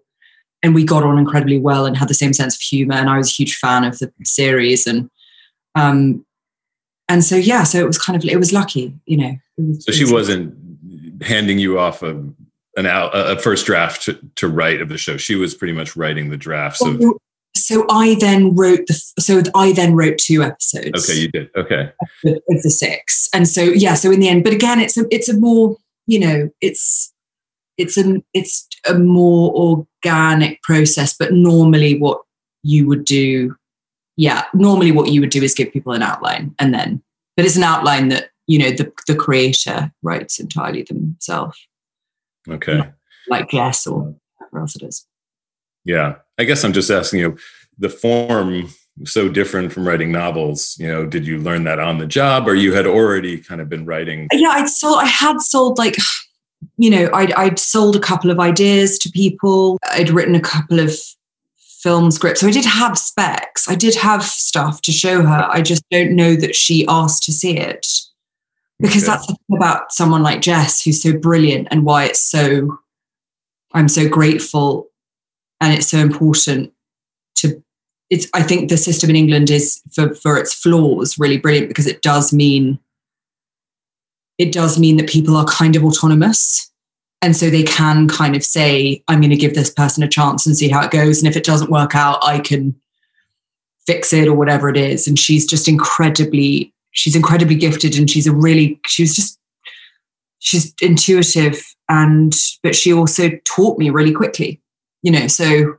and 0.64 0.74
we 0.76 0.84
got 0.84 1.04
on 1.04 1.18
incredibly 1.18 1.60
well 1.60 1.86
and 1.86 1.98
had 1.98 2.08
the 2.08 2.14
same 2.14 2.34
sense 2.34 2.56
of 2.56 2.62
humor 2.62 2.96
and 2.96 3.10
i 3.10 3.18
was 3.18 3.30
a 3.30 3.36
huge 3.36 3.56
fan 3.56 3.84
of 3.84 3.98
the 4.00 4.12
series 4.24 4.86
and 4.86 5.10
um 5.76 6.24
and 7.10 7.24
so 7.24 7.36
yeah 7.36 7.64
so 7.64 7.80
it 7.80 7.88
was 7.88 7.98
kind 7.98 8.16
of 8.22 8.28
it 8.30 8.38
was 8.38 8.52
lucky 8.54 8.94
you 9.06 9.18
know 9.18 9.36
it 9.58 9.62
was, 9.68 9.86
So 9.86 9.92
she 9.92 10.04
was- 10.04 10.14
wasn't 10.14 10.54
handing 11.24 11.58
you 11.60 11.80
off 11.80 12.04
a 12.04 12.24
an 12.78 12.86
out, 12.86 13.10
a 13.14 13.40
first 13.40 13.66
draft 13.66 14.04
to, 14.04 14.20
to 14.36 14.48
write 14.48 14.82
of 14.82 14.90
the 14.90 15.00
show. 15.00 15.18
She 15.18 15.34
was 15.34 15.56
pretty 15.56 15.74
much 15.74 15.96
writing 15.96 16.30
the 16.30 16.38
drafts 16.38 16.80
of. 16.86 17.02
So- 17.56 17.88
I 17.90 18.16
then 18.20 18.56
wrote 18.56 18.86
the 18.88 18.94
so 19.20 19.42
I 19.56 19.72
then 19.74 19.96
wrote 19.96 20.20
two 20.20 20.44
episodes 20.44 21.10
Okay, 21.10 21.20
you 21.20 21.28
did. 21.30 21.50
Okay, 21.58 21.92
of, 22.26 22.34
of 22.50 22.62
the 22.62 22.70
six, 22.70 23.28
and 23.34 23.48
so 23.48 23.62
yeah, 23.62 23.96
so 23.96 24.12
in 24.12 24.20
the 24.20 24.30
end, 24.30 24.44
but 24.44 24.54
again, 24.54 24.80
it's 24.80 24.96
a 24.96 25.06
it's 25.10 25.28
a 25.28 25.36
more 25.38 25.76
you 26.06 26.20
know 26.20 26.50
it's 26.62 27.12
it's 27.78 27.98
a 27.98 28.22
it's 28.34 28.68
a 28.88 28.94
more 28.98 29.52
organic 29.54 30.62
process, 30.62 31.16
but 31.18 31.34
normally 31.34 31.98
what 32.00 32.22
you 32.64 32.88
would 32.88 33.04
do, 33.04 33.56
yeah, 34.18 34.44
normally 34.54 34.92
what 34.92 35.10
you 35.12 35.22
would 35.22 35.30
do 35.30 35.42
is 35.42 35.54
give 35.54 35.72
people 35.72 35.94
an 35.94 36.02
outline, 36.02 36.54
and 36.60 36.74
then 36.74 37.02
but 37.36 37.46
it's 37.46 37.56
an 37.56 37.64
outline 37.64 38.10
that 38.10 38.30
you 38.48 38.60
know 38.60 38.72
the 38.72 38.92
the 39.08 39.16
creator 39.16 39.92
writes 40.02 40.40
entirely 40.40 40.84
themselves, 40.84 41.58
okay, 42.50 42.90
like 43.30 43.54
yes 43.54 43.88
or 43.88 44.16
whatever 44.38 44.60
else 44.60 44.76
it 44.76 44.84
is. 44.84 45.06
yeah. 45.86 46.16
I 46.40 46.44
guess 46.44 46.64
I'm 46.64 46.74
just 46.74 46.92
asking 46.92 47.20
you. 47.20 47.38
The 47.80 47.90
form 47.90 48.70
so 49.06 49.30
different 49.30 49.72
from 49.72 49.88
writing 49.88 50.12
novels. 50.12 50.76
You 50.80 50.88
know, 50.88 51.06
did 51.06 51.26
you 51.26 51.38
learn 51.40 51.64
that 51.64 51.80
on 51.80 51.98
the 51.98 52.06
job, 52.08 52.48
or 52.48 52.56
you 52.56 52.74
had 52.74 52.86
already 52.88 53.40
kind 53.40 53.62
of 53.62 53.70
been 53.70 53.86
writing? 53.86 54.28
yeah 54.32 54.50
i'd 54.50 54.70
sold 54.70 55.00
i 55.00 55.06
had 55.06 55.40
sold 55.42 55.78
like 55.78 55.96
you 56.78 56.90
know 56.90 57.10
I'd, 57.14 57.34
I'd 57.34 57.60
sold 57.60 57.96
a 57.96 58.00
couple 58.00 58.32
of 58.32 58.40
ideas 58.40 58.98
to 59.00 59.10
people 59.12 59.78
i'd 59.92 60.10
written 60.10 60.36
a 60.36 60.40
couple 60.42 60.80
of 60.80 60.92
film 61.88 62.12
script. 62.12 62.38
so 62.38 62.48
i 62.48 62.52
did 62.52 62.66
have 62.66 62.98
specs 62.98 63.70
i 63.70 63.76
did 63.76 63.96
have 63.96 64.24
stuff 64.24 64.82
to 64.82 64.92
show 64.92 65.22
her 65.22 65.48
i 65.52 65.62
just 65.62 65.84
don't 65.90 66.12
know 66.12 66.36
that 66.36 66.54
she 66.56 66.86
asked 66.88 67.24
to 67.24 67.32
see 67.32 67.58
it 67.58 67.88
because 68.80 69.04
Okay. 69.04 69.12
that's 69.12 69.28
the 69.28 69.34
thing 69.34 69.58
about 69.58 69.94
someone 69.94 70.22
like 70.22 70.42
jess 70.42 70.84
who's 70.84 71.02
so 71.02 71.18
brilliant 71.18 71.68
and 71.72 71.86
why 71.86 72.04
it's 72.06 72.20
so 72.22 72.78
i'm 73.74 73.88
so 73.88 74.10
grateful 74.10 74.88
and 75.62 75.74
it's 75.74 75.88
so 75.88 75.98
important 76.00 76.74
to 77.36 77.64
it's 78.10 78.28
i 78.34 78.44
think 78.44 78.70
the 78.70 78.78
system 78.78 79.10
in 79.10 79.16
england 79.16 79.50
is 79.50 79.82
for 79.94 80.14
for 80.14 80.38
its 80.38 80.54
flaws 80.54 81.18
really 81.18 81.38
brilliant 81.38 81.70
because 81.70 81.88
it 81.88 82.02
does 82.02 82.34
mean 82.34 82.80
it 84.38 84.52
does 84.52 84.78
mean 84.78 84.98
that 84.98 85.10
people 85.10 85.36
are 85.36 85.46
kind 85.46 85.76
of 85.76 85.84
autonomous. 85.84 86.72
And 87.22 87.36
so 87.36 87.50
they 87.50 87.64
can 87.64 88.08
kind 88.08 88.36
of 88.36 88.44
say, 88.44 89.04
I'm 89.08 89.20
going 89.22 89.32
to 89.32 89.38
give 89.38 89.56
this 89.56 89.72
person 89.72 90.04
a 90.04 90.08
chance 90.08 90.46
and 90.46 90.56
see 90.56 90.70
how 90.70 90.84
it 90.86 90.92
goes. 90.92 91.20
And 91.20 91.28
if 91.28 91.36
it 91.36 91.44
doesn't 91.44 91.72
work 91.72 91.96
out, 91.96 92.20
I 92.24 92.40
can 92.40 92.80
fix 93.88 94.14
it 94.14 94.28
or 94.28 94.36
whatever 94.36 94.70
it 94.70 94.78
is. 94.78 95.08
And 95.08 95.18
she's 95.18 95.46
just 95.46 95.68
incredibly, 95.68 96.74
she's 96.92 97.16
incredibly 97.16 97.56
gifted 97.56 97.98
and 97.98 98.10
she's 98.10 98.28
a 98.28 98.34
really, 98.34 98.80
she 98.86 99.04
was 99.04 99.16
just, 99.16 99.40
she's 100.40 100.74
intuitive 100.82 101.64
and, 101.90 102.36
but 102.62 102.76
she 102.76 102.94
also 102.94 103.32
taught 103.46 103.80
me 103.80 103.90
really 103.90 104.14
quickly, 104.14 104.62
you 105.02 105.12
know, 105.12 105.28
so 105.28 105.78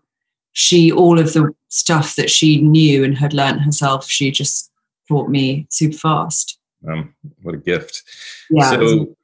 she, 0.54 0.90
all 0.90 1.20
of 1.20 1.34
the 1.34 1.54
stuff 1.68 2.16
that 2.16 2.30
she 2.30 2.60
knew 2.60 3.04
and 3.04 3.16
had 3.16 3.32
learned 3.32 3.60
herself, 3.60 4.08
she 4.08 4.32
just 4.32 4.72
taught 5.06 5.28
me 5.28 5.66
super 5.70 5.96
fast. 5.96 6.58
Um, 6.86 7.14
what 7.42 7.54
a 7.54 7.58
gift! 7.58 8.02
Yeah. 8.50 8.70
so, 8.70 9.16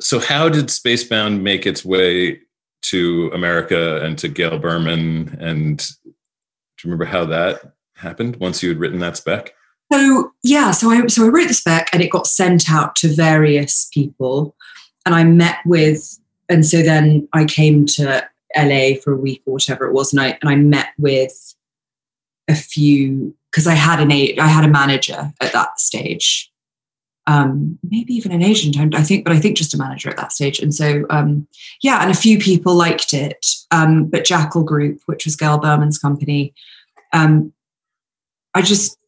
so 0.00 0.18
how 0.18 0.48
did 0.48 0.66
Spacebound 0.66 1.42
make 1.42 1.66
its 1.66 1.84
way 1.84 2.40
to 2.82 3.30
America 3.34 4.02
and 4.04 4.18
to 4.18 4.28
Gail 4.28 4.58
Berman? 4.58 5.36
And 5.40 5.78
do 5.78 6.04
you 6.04 6.14
remember 6.84 7.04
how 7.04 7.24
that 7.26 7.72
happened 7.94 8.36
once 8.36 8.62
you 8.62 8.68
had 8.68 8.78
written 8.78 9.00
that 9.00 9.16
spec? 9.16 9.54
So 9.92 10.32
yeah, 10.42 10.72
so 10.72 10.90
I 10.90 11.06
so 11.06 11.24
I 11.24 11.28
wrote 11.28 11.48
the 11.48 11.54
spec 11.54 11.88
and 11.92 12.02
it 12.02 12.10
got 12.10 12.26
sent 12.26 12.70
out 12.70 12.96
to 12.96 13.08
various 13.08 13.88
people, 13.92 14.56
and 15.04 15.14
I 15.14 15.22
met 15.24 15.58
with, 15.64 16.18
and 16.48 16.66
so 16.66 16.82
then 16.82 17.28
I 17.32 17.44
came 17.44 17.86
to 17.86 18.28
LA 18.56 18.94
for 19.02 19.12
a 19.12 19.16
week 19.16 19.42
or 19.46 19.54
whatever 19.54 19.86
it 19.86 19.92
was, 19.92 20.12
and 20.12 20.20
I 20.20 20.38
and 20.42 20.50
I 20.50 20.56
met 20.56 20.88
with 20.98 21.54
a 22.48 22.56
few 22.56 23.34
because 23.50 23.66
I 23.68 23.74
had 23.74 24.00
an 24.00 24.10
I 24.10 24.48
had 24.48 24.64
a 24.64 24.68
manager 24.68 25.32
at 25.40 25.52
that 25.52 25.78
stage, 25.78 26.50
um, 27.26 27.78
maybe 27.88 28.14
even 28.14 28.32
an 28.32 28.42
agent, 28.42 28.94
I 28.94 29.02
think, 29.02 29.24
but 29.24 29.32
I 29.32 29.40
think 29.40 29.56
just 29.56 29.74
a 29.74 29.78
manager 29.78 30.08
at 30.08 30.16
that 30.16 30.32
stage, 30.32 30.58
and 30.60 30.74
so 30.74 31.04
um, 31.10 31.46
yeah, 31.82 32.02
and 32.02 32.10
a 32.10 32.14
few 32.14 32.38
people 32.38 32.74
liked 32.74 33.12
it, 33.12 33.44
um, 33.70 34.06
but 34.06 34.24
Jackal 34.24 34.62
Group, 34.62 35.00
which 35.06 35.24
was 35.24 35.36
Gail 35.36 35.58
Berman's 35.58 35.98
company, 35.98 36.54
um, 37.12 37.52
I 38.54 38.62
just 38.62 38.98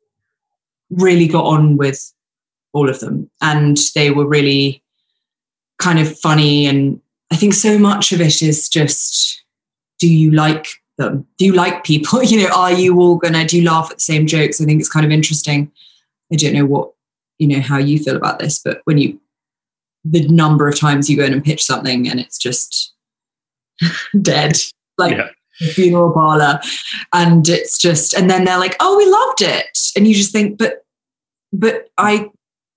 really 0.90 1.28
got 1.28 1.44
on 1.44 1.76
with 1.76 2.12
all 2.72 2.88
of 2.88 3.00
them. 3.00 3.30
And 3.40 3.78
they 3.94 4.10
were 4.10 4.26
really 4.26 4.82
kind 5.78 6.00
of 6.00 6.18
funny 6.18 6.66
and 6.66 7.00
i 7.30 7.36
think 7.36 7.54
so 7.54 7.78
much 7.78 8.10
of 8.10 8.20
it 8.20 8.42
is 8.42 8.68
just 8.68 9.44
do 10.00 10.12
you 10.12 10.32
like 10.32 10.66
them? 10.96 11.26
Do 11.38 11.44
you 11.44 11.52
like 11.52 11.84
people? 11.84 12.22
You 12.28 12.42
know 12.42 12.54
are 12.54 12.72
you 12.72 13.00
all 13.00 13.16
gonna 13.16 13.46
do 13.46 13.58
you 13.58 13.68
laugh 13.68 13.90
at 13.90 13.98
the 13.98 14.02
same 14.02 14.26
jokes? 14.26 14.60
I 14.60 14.64
think 14.64 14.80
it's 14.80 14.90
kind 14.90 15.06
of 15.06 15.12
interesting. 15.12 15.72
I 16.32 16.36
don't 16.36 16.52
know 16.52 16.66
what 16.66 16.92
you 17.38 17.46
know 17.48 17.60
how 17.60 17.78
you 17.78 17.98
feel 17.98 18.16
about 18.16 18.38
this 18.38 18.60
but 18.64 18.80
when 18.84 18.98
you 18.98 19.18
the 20.04 20.26
number 20.28 20.68
of 20.68 20.78
times 20.78 21.10
you 21.10 21.16
go 21.16 21.24
in 21.24 21.32
and 21.32 21.44
pitch 21.44 21.62
something 21.64 22.08
and 22.08 22.20
it's 22.20 22.38
just 22.38 22.94
dead 24.22 24.56
like 24.96 25.16
Yeah. 25.16 25.28
funeral 25.72 26.12
parlor. 26.12 26.60
And 27.12 27.48
it's 27.48 27.78
just 27.78 28.14
and 28.14 28.30
then 28.30 28.44
they're 28.44 28.58
like 28.58 28.76
oh 28.80 28.96
we 28.96 29.06
loved 29.10 29.42
it. 29.42 29.78
And 29.96 30.06
you 30.06 30.14
just 30.14 30.32
think 30.32 30.56
but 30.58 30.84
but 31.52 31.88
i 31.98 32.30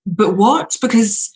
but 0.08 0.36
what? 0.36 0.76
Because 0.82 1.32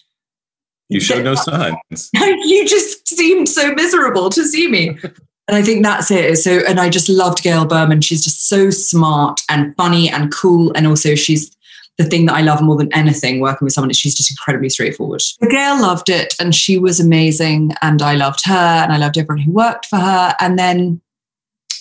You 0.89 0.99
showed 0.99 1.23
no 1.23 1.35
signs. 1.49 2.09
you 2.13 2.67
just 2.67 3.07
seemed 3.07 3.47
so 3.47 3.73
miserable 3.73 4.29
to 4.31 4.43
see 4.45 4.67
me. 4.67 4.97
And 5.47 5.55
i 5.55 5.61
think 5.61 5.83
that's 5.83 6.09
it. 6.09 6.37
So 6.39 6.61
and 6.67 6.79
i 6.79 6.89
just 6.89 7.07
loved 7.07 7.43
gail 7.43 7.65
berman. 7.65 8.01
She's 8.01 8.23
just 8.23 8.49
so 8.49 8.71
smart 8.71 9.41
and 9.47 9.75
funny 9.77 10.09
and 10.09 10.33
cool. 10.33 10.71
And 10.75 10.87
also 10.87 11.13
she's 11.13 11.54
the 11.97 12.03
thing 12.03 12.25
that 12.25 12.35
I 12.35 12.41
love 12.41 12.61
more 12.61 12.77
than 12.77 12.93
anything 12.93 13.39
working 13.39 13.65
with 13.65 13.73
someone 13.73 13.89
is 13.89 13.97
she's 13.97 14.15
just 14.15 14.31
incredibly 14.31 14.69
straightforward. 14.69 15.21
Gail 15.49 15.81
loved 15.81 16.09
it 16.09 16.33
and 16.39 16.53
she 16.53 16.77
was 16.77 16.99
amazing 16.99 17.73
and 17.81 18.01
I 18.01 18.15
loved 18.15 18.45
her 18.45 18.53
and 18.53 18.91
I 18.91 18.97
loved 18.97 19.17
everyone 19.17 19.43
who 19.43 19.51
worked 19.51 19.85
for 19.85 19.97
her. 19.97 20.35
And 20.39 20.59
then 20.59 21.01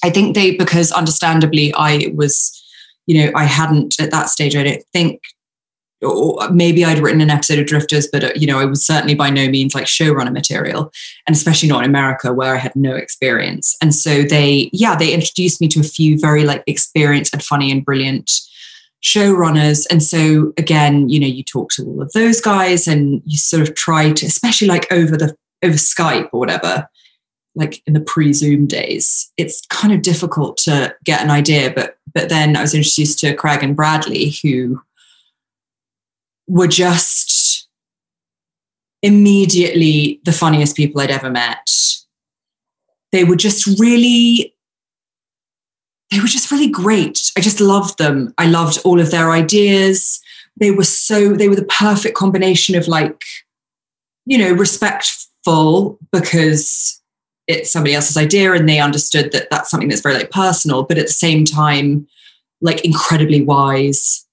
I 0.05 0.11
think 0.11 0.35
they, 0.35 0.57
because 0.57 0.93
understandably 0.93 1.73
I 1.75 2.13
was, 2.15 2.63
you 3.07 3.25
know, 3.25 3.33
I 3.35 3.45
hadn't 3.45 4.01
at 4.01 4.13
that 4.13 4.29
stage, 4.29 4.55
I 4.55 4.63
don't 4.63 4.85
think, 4.93 5.21
or 6.01 6.49
maybe 6.51 6.85
I'd 6.85 6.99
written 6.99 7.23
an 7.23 7.31
episode 7.31 7.59
of 7.59 7.67
Drifters, 7.67 8.07
but, 8.07 8.37
you 8.41 8.47
know, 8.47 8.61
I 8.61 8.67
was 8.67 8.87
certainly 8.87 9.15
by 9.15 9.31
no 9.31 9.49
means 9.49 9.75
like 9.75 9.87
showrunner 9.87 10.33
material 10.33 10.93
and 11.27 11.35
especially 11.35 11.69
not 11.69 11.83
in 11.83 11.91
America 11.91 12.33
where 12.33 12.55
I 12.55 12.59
had 12.59 12.77
no 12.77 12.95
experience. 12.95 13.77
And 13.81 13.95
so 13.95 14.23
they, 14.23 14.71
yeah, 14.73 14.95
they 14.95 15.13
introduced 15.13 15.61
me 15.61 15.69
to 15.69 15.81
a 15.81 15.85
few 15.85 16.19
very 16.19 16.45
like 16.45 16.63
experienced 16.67 17.33
and 17.33 17.43
funny 17.43 17.73
and 17.73 17.85
brilliant 17.85 18.31
showrunners. 19.05 19.87
And 19.91 20.03
so 20.03 20.53
again, 20.57 21.09
you 21.09 21.21
know, 21.21 21.27
you 21.27 21.45
talk 21.45 21.71
to 21.73 21.85
all 21.85 22.03
of 22.03 22.11
those 22.13 22.41
guys 22.41 22.89
and 22.89 23.23
you 23.27 23.37
sort 23.37 23.63
of 23.63 23.75
try 23.75 24.13
to, 24.13 24.27
especially 24.27 24.67
like 24.67 24.91
over 24.91 25.17
the 25.17 25.37
over 25.63 25.77
Skype 25.77 26.31
or 26.33 26.41
whatever, 26.41 26.89
like 27.55 27.83
in 27.87 27.93
the 27.93 28.01
pre-Zoom 28.01 28.67
days, 28.67 29.31
it's 29.37 29.65
kind 29.67 29.93
of 29.93 30.03
difficult 30.03 30.57
to 30.59 30.95
get 31.05 31.21
an 31.21 31.31
idea. 31.31 31.71
But 31.71 31.99
but 32.13 32.29
then 32.29 32.57
I 32.57 32.63
was 32.63 32.75
introduced 32.75 33.19
to 33.21 33.35
Craig 33.35 33.63
and 33.63 33.77
Bradley, 33.77 34.35
who 34.43 34.81
were 36.49 36.69
just 36.69 37.69
immediately 39.03 40.21
the 40.25 40.33
funniest 40.33 40.77
people 40.77 41.01
I'd 41.01 41.11
ever 41.11 41.31
met. 41.31 41.71
They 43.13 43.25
were 43.25 43.37
just 43.37 43.79
really, 43.79 44.54
they 46.15 46.21
were 46.21 46.29
just 46.29 46.53
really 46.53 46.69
great. 46.69 47.33
I 47.37 47.41
just 47.41 47.61
loved 47.61 47.99
them. 47.99 48.33
I 48.39 48.47
loved 48.47 48.79
all 48.85 49.01
of 49.01 49.11
their 49.11 49.33
ideas. 49.33 50.21
They 50.61 50.71
were 50.71 50.85
so, 50.85 51.33
they 51.33 51.49
were 51.49 51.57
the 51.57 51.65
perfect 51.65 52.17
combination 52.17 52.77
of 52.77 52.87
like, 52.87 53.21
you 54.25 54.39
know, 54.39 54.53
respectful 54.53 55.99
because 56.13 57.01
it's 57.49 57.73
somebody 57.73 57.95
else's 57.95 58.17
idea 58.17 58.53
and 58.53 58.69
they 58.69 58.79
understood 58.79 59.33
that 59.33 59.49
that's 59.51 59.71
something 59.71 59.89
that's 59.89 60.03
very 60.03 60.15
like 60.15 60.31
personal, 60.31 60.85
but 60.85 60.99
at 60.99 61.07
the 61.07 61.13
same 61.13 61.45
time, 61.45 62.07
like 62.61 62.85
incredibly 62.85 63.43
wise, 63.43 64.25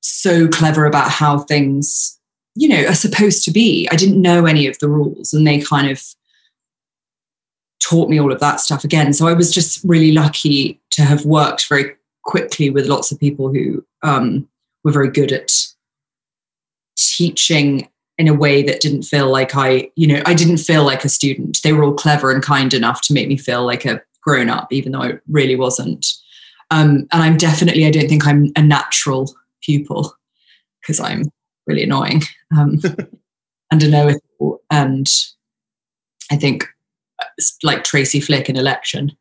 so 0.00 0.48
clever 0.48 0.86
about 0.86 1.10
how 1.10 1.38
things, 1.38 2.18
you 2.56 2.66
know, 2.66 2.86
are 2.86 2.94
supposed 2.94 3.44
to 3.44 3.50
be. 3.50 3.86
I 3.92 3.96
didn't 3.96 4.22
know 4.22 4.46
any 4.46 4.66
of 4.66 4.78
the 4.78 4.88
rules 4.88 5.34
and 5.34 5.46
they 5.46 5.60
kind 5.60 5.90
of 5.90 6.02
taught 7.82 8.08
me 8.08 8.20
all 8.20 8.32
of 8.32 8.40
that 8.40 8.60
stuff 8.60 8.84
again. 8.84 9.12
So 9.12 9.26
I 9.26 9.32
was 9.32 9.52
just 9.52 9.82
really 9.84 10.12
lucky 10.12 10.80
to 10.90 11.02
have 11.02 11.24
worked 11.24 11.68
very 11.68 11.96
quickly 12.24 12.70
with 12.70 12.86
lots 12.86 13.10
of 13.10 13.18
people 13.18 13.52
who 13.52 13.84
um, 14.02 14.48
were 14.84 14.92
very 14.92 15.10
good 15.10 15.32
at 15.32 15.50
teaching 16.96 17.88
in 18.18 18.28
a 18.28 18.34
way 18.34 18.62
that 18.62 18.80
didn't 18.80 19.02
feel 19.02 19.30
like 19.30 19.56
I, 19.56 19.90
you 19.96 20.06
know, 20.06 20.22
I 20.26 20.34
didn't 20.34 20.58
feel 20.58 20.84
like 20.84 21.04
a 21.04 21.08
student. 21.08 21.62
They 21.62 21.72
were 21.72 21.84
all 21.84 21.94
clever 21.94 22.30
and 22.30 22.42
kind 22.42 22.74
enough 22.74 23.00
to 23.02 23.14
make 23.14 23.28
me 23.28 23.38
feel 23.38 23.64
like 23.64 23.86
a 23.86 24.02
grown 24.22 24.50
up, 24.50 24.70
even 24.72 24.92
though 24.92 25.02
I 25.02 25.18
really 25.28 25.56
wasn't. 25.56 26.06
Um, 26.70 27.08
and 27.12 27.22
I'm 27.22 27.38
definitely, 27.38 27.86
I 27.86 27.90
don't 27.90 28.08
think 28.08 28.26
I'm 28.26 28.52
a 28.56 28.62
natural 28.62 29.34
pupil 29.62 30.14
because 30.80 31.00
I'm 31.00 31.24
really 31.66 31.82
annoying 31.82 32.22
um, 32.56 32.78
and 33.70 33.82
a 33.82 33.88
know 33.88 34.08
it 34.08 34.22
And 34.70 35.08
I 36.30 36.36
think 36.36 36.68
like 37.62 37.84
Tracy 37.84 38.20
Flick 38.20 38.48
in 38.48 38.56
election. 38.56 39.12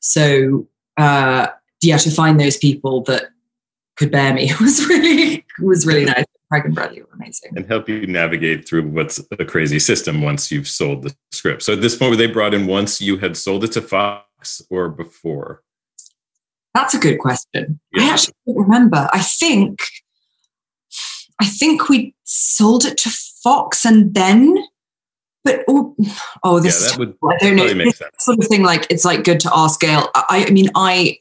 So 0.00 0.66
uh, 0.96 1.48
yeah, 1.82 1.96
to 1.98 2.10
find 2.10 2.40
those 2.40 2.56
people 2.56 3.02
that 3.02 3.24
could 3.96 4.10
bear 4.10 4.32
me 4.32 4.50
was 4.60 4.86
really 4.86 5.44
was 5.60 5.86
really 5.86 6.04
nice. 6.04 6.24
Craig 6.50 6.66
and 6.66 6.74
Bradley 6.74 7.00
were 7.00 7.08
amazing. 7.14 7.52
And 7.56 7.66
help 7.66 7.88
you 7.88 8.06
navigate 8.06 8.68
through 8.68 8.86
what's 8.88 9.18
a 9.38 9.44
crazy 9.44 9.78
system 9.78 10.20
once 10.20 10.52
you've 10.52 10.68
sold 10.68 11.02
the 11.02 11.16
script. 11.30 11.62
So 11.62 11.72
at 11.72 11.80
this 11.80 11.96
point, 11.96 12.10
were 12.10 12.16
they 12.16 12.26
brought 12.26 12.52
in 12.52 12.66
once 12.66 13.00
you 13.00 13.16
had 13.16 13.38
sold 13.38 13.64
it 13.64 13.72
to 13.72 13.80
Fox 13.80 14.60
or 14.68 14.90
before? 14.90 15.62
That's 16.74 16.92
a 16.92 16.98
good 16.98 17.18
question. 17.18 17.80
Yeah. 17.94 18.02
I 18.02 18.08
actually 18.10 18.34
don't 18.46 18.58
remember. 18.64 19.08
I 19.12 19.20
think 19.20 19.78
I 21.40 21.46
think 21.46 21.88
we 21.88 22.14
sold 22.24 22.84
it 22.84 22.98
to 22.98 23.10
Fox 23.42 23.84
and 23.84 24.14
then 24.14 24.56
but 25.44 25.64
oh, 25.68 25.96
oh 26.44 26.60
this 26.60 26.82
yeah, 26.82 26.90
that 26.90 26.98
would 26.98 27.16
I 27.24 27.36
don't 27.38 27.56
know 27.56 27.90
sort 28.18 28.38
of 28.38 28.46
thing 28.46 28.62
like 28.62 28.86
it's 28.90 29.04
like 29.04 29.24
good 29.24 29.40
to 29.40 29.50
ask 29.54 29.80
Gail. 29.80 30.08
I, 30.14 30.46
I 30.48 30.50
mean 30.50 30.70
I 30.74 31.18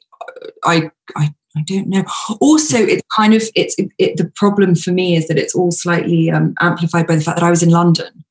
I 0.64 0.92
I 1.16 1.34
I 1.56 1.64
don't 1.64 1.88
know. 1.88 2.06
Also, 2.40 2.78
it's 2.78 3.04
kind 3.14 3.34
of 3.34 3.44
it's 3.56 3.76
it, 3.78 3.90
it, 3.98 4.18
the 4.18 4.32
problem 4.36 4.76
for 4.76 4.92
me 4.92 5.16
is 5.16 5.28
that 5.28 5.38
it's 5.38 5.54
all 5.54 5.72
slightly 5.72 6.32
um, 6.32 6.54
amplified 6.62 7.08
by 7.08 7.16
the 7.16 7.22
fact 7.22 7.38
that 7.38 7.46
I 7.46 7.50
was 7.50 7.62
in 7.62 7.70
London. 7.70 8.24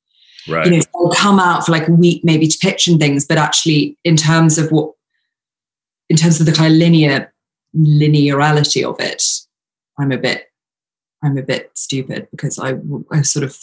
Right. 0.48 0.64
You 0.66 0.78
know, 0.78 0.82
I'll 0.94 1.12
come 1.12 1.38
out 1.38 1.66
for 1.66 1.72
like 1.72 1.86
a 1.86 1.92
week 1.92 2.24
maybe 2.24 2.46
to 2.48 2.58
pitch 2.58 2.86
and 2.86 2.98
things, 2.98 3.26
but 3.26 3.36
actually, 3.36 3.98
in 4.04 4.16
terms 4.16 4.56
of 4.56 4.72
what, 4.72 4.94
in 6.08 6.16
terms 6.16 6.40
of 6.40 6.46
the 6.46 6.52
kind 6.52 6.72
of 6.72 6.78
linear 6.78 7.32
linearity 7.76 8.82
of 8.82 8.98
it, 9.00 9.22
I'm 9.98 10.12
a 10.12 10.18
bit, 10.18 10.46
I'm 11.22 11.36
a 11.36 11.42
bit 11.42 11.70
stupid 11.74 12.26
because 12.30 12.58
I, 12.58 12.74
I 13.12 13.20
sort 13.20 13.44
of, 13.44 13.56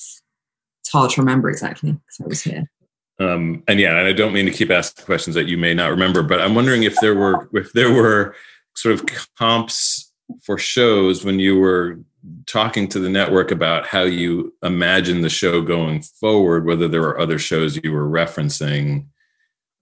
it's 0.88 0.94
hard 0.94 1.12
to 1.12 1.22
remember 1.22 1.50
exactly 1.50 1.92
because 1.92 2.20
I 2.22 2.28
was 2.28 2.42
here. 2.42 2.72
Um, 3.20 3.62
and 3.68 3.78
yeah, 3.78 3.98
and 3.98 4.08
I 4.08 4.14
don't 4.14 4.32
mean 4.32 4.46
to 4.46 4.52
keep 4.52 4.72
asking 4.72 5.06
questions 5.06 5.34
that 5.36 5.48
you 5.48 5.58
may 5.58 5.74
not 5.74 5.90
remember, 5.90 6.24
but 6.24 6.40
I'm 6.40 6.56
wondering 6.56 6.84
if 6.84 6.96
there 7.02 7.16
were 7.16 7.50
if 7.52 7.74
there 7.74 7.92
were 7.92 8.36
sort 8.76 8.96
of 8.96 9.06
comps 9.38 10.14
for 10.44 10.58
shows 10.58 11.26
when 11.26 11.40
you 11.40 11.60
were 11.60 12.00
talking 12.46 12.88
to 12.88 13.00
the 13.00 13.10
network 13.10 13.52
about 13.52 13.86
how 13.86 14.04
you 14.04 14.54
imagine 14.64 15.22
the 15.22 15.30
show 15.30 15.62
going 15.62 16.02
forward, 16.02 16.66
whether 16.66 16.88
there 16.88 17.02
were 17.02 17.20
other 17.20 17.40
shows 17.40 17.78
you 17.84 17.92
were 17.92 18.08
referencing. 18.08 19.08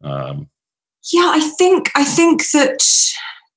Um, 0.04 0.50
yeah, 1.14 1.32
I 1.36 1.52
think 1.60 1.92
I 1.94 2.04
think 2.04 2.50
that 2.54 2.84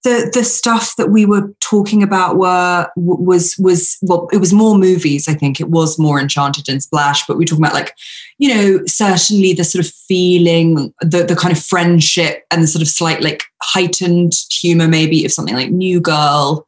the 0.04 0.30
the 0.32 0.44
stuff 0.44 0.94
that 0.96 1.10
we 1.10 1.26
were 1.26 1.52
talking 1.60 2.02
about 2.02 2.36
were 2.36 2.88
was 2.96 3.56
was 3.58 3.96
well 4.02 4.28
it 4.32 4.36
was 4.38 4.52
more 4.52 4.78
movies 4.78 5.28
i 5.28 5.34
think. 5.34 5.60
It 5.60 5.70
was 5.70 5.98
more 5.98 6.20
enchanted 6.20 6.68
and 6.68 6.82
splash 6.82 7.26
but 7.26 7.36
we 7.36 7.44
are 7.44 7.46
talking 7.46 7.64
about 7.64 7.74
like 7.74 7.94
you 8.38 8.54
know 8.54 8.80
certainly 8.86 9.52
the 9.52 9.64
sort 9.64 9.84
of 9.84 9.92
feeling 9.92 10.92
the 11.00 11.24
the 11.24 11.36
kind 11.36 11.56
of 11.56 11.62
friendship 11.62 12.44
and 12.50 12.62
the 12.62 12.66
sort 12.66 12.82
of 12.82 12.88
slight 12.88 13.22
like 13.22 13.44
heightened 13.62 14.32
humor 14.50 14.86
maybe 14.86 15.24
of 15.24 15.32
something 15.32 15.54
like 15.54 15.70
new 15.70 16.00
girl. 16.00 16.66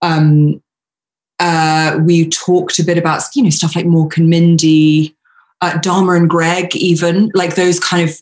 Um 0.00 0.62
uh 1.40 1.98
we 2.04 2.28
talked 2.28 2.78
a 2.78 2.84
bit 2.84 2.96
about 2.96 3.22
you 3.34 3.42
know 3.42 3.50
stuff 3.50 3.76
like 3.76 3.86
mork 3.86 4.16
and 4.16 4.28
mindy 4.28 5.14
uh, 5.60 5.76
dharma 5.78 6.12
and 6.12 6.30
greg 6.30 6.74
even 6.76 7.30
like 7.34 7.56
those 7.56 7.80
kind 7.80 8.08
of 8.08 8.20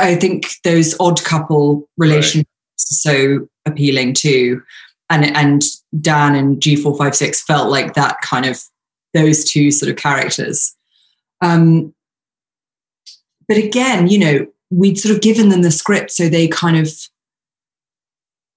i 0.00 0.14
think 0.14 0.46
those 0.64 0.94
odd 0.98 1.22
couple 1.24 1.86
relationships 1.98 2.48
so 2.78 3.48
appealing 3.66 4.14
too. 4.14 4.62
And 5.10 5.24
and 5.24 5.64
Dan 6.00 6.34
and 6.34 6.60
G456 6.60 7.40
felt 7.40 7.70
like 7.70 7.94
that 7.94 8.20
kind 8.20 8.46
of 8.46 8.62
those 9.14 9.44
two 9.44 9.70
sort 9.70 9.90
of 9.90 9.96
characters. 9.96 10.74
Um, 11.40 11.94
but 13.46 13.56
again, 13.56 14.08
you 14.08 14.18
know, 14.18 14.46
we'd 14.70 14.98
sort 14.98 15.14
of 15.14 15.22
given 15.22 15.48
them 15.48 15.62
the 15.62 15.70
script, 15.70 16.10
so 16.10 16.28
they 16.28 16.48
kind 16.48 16.76
of 16.76 16.92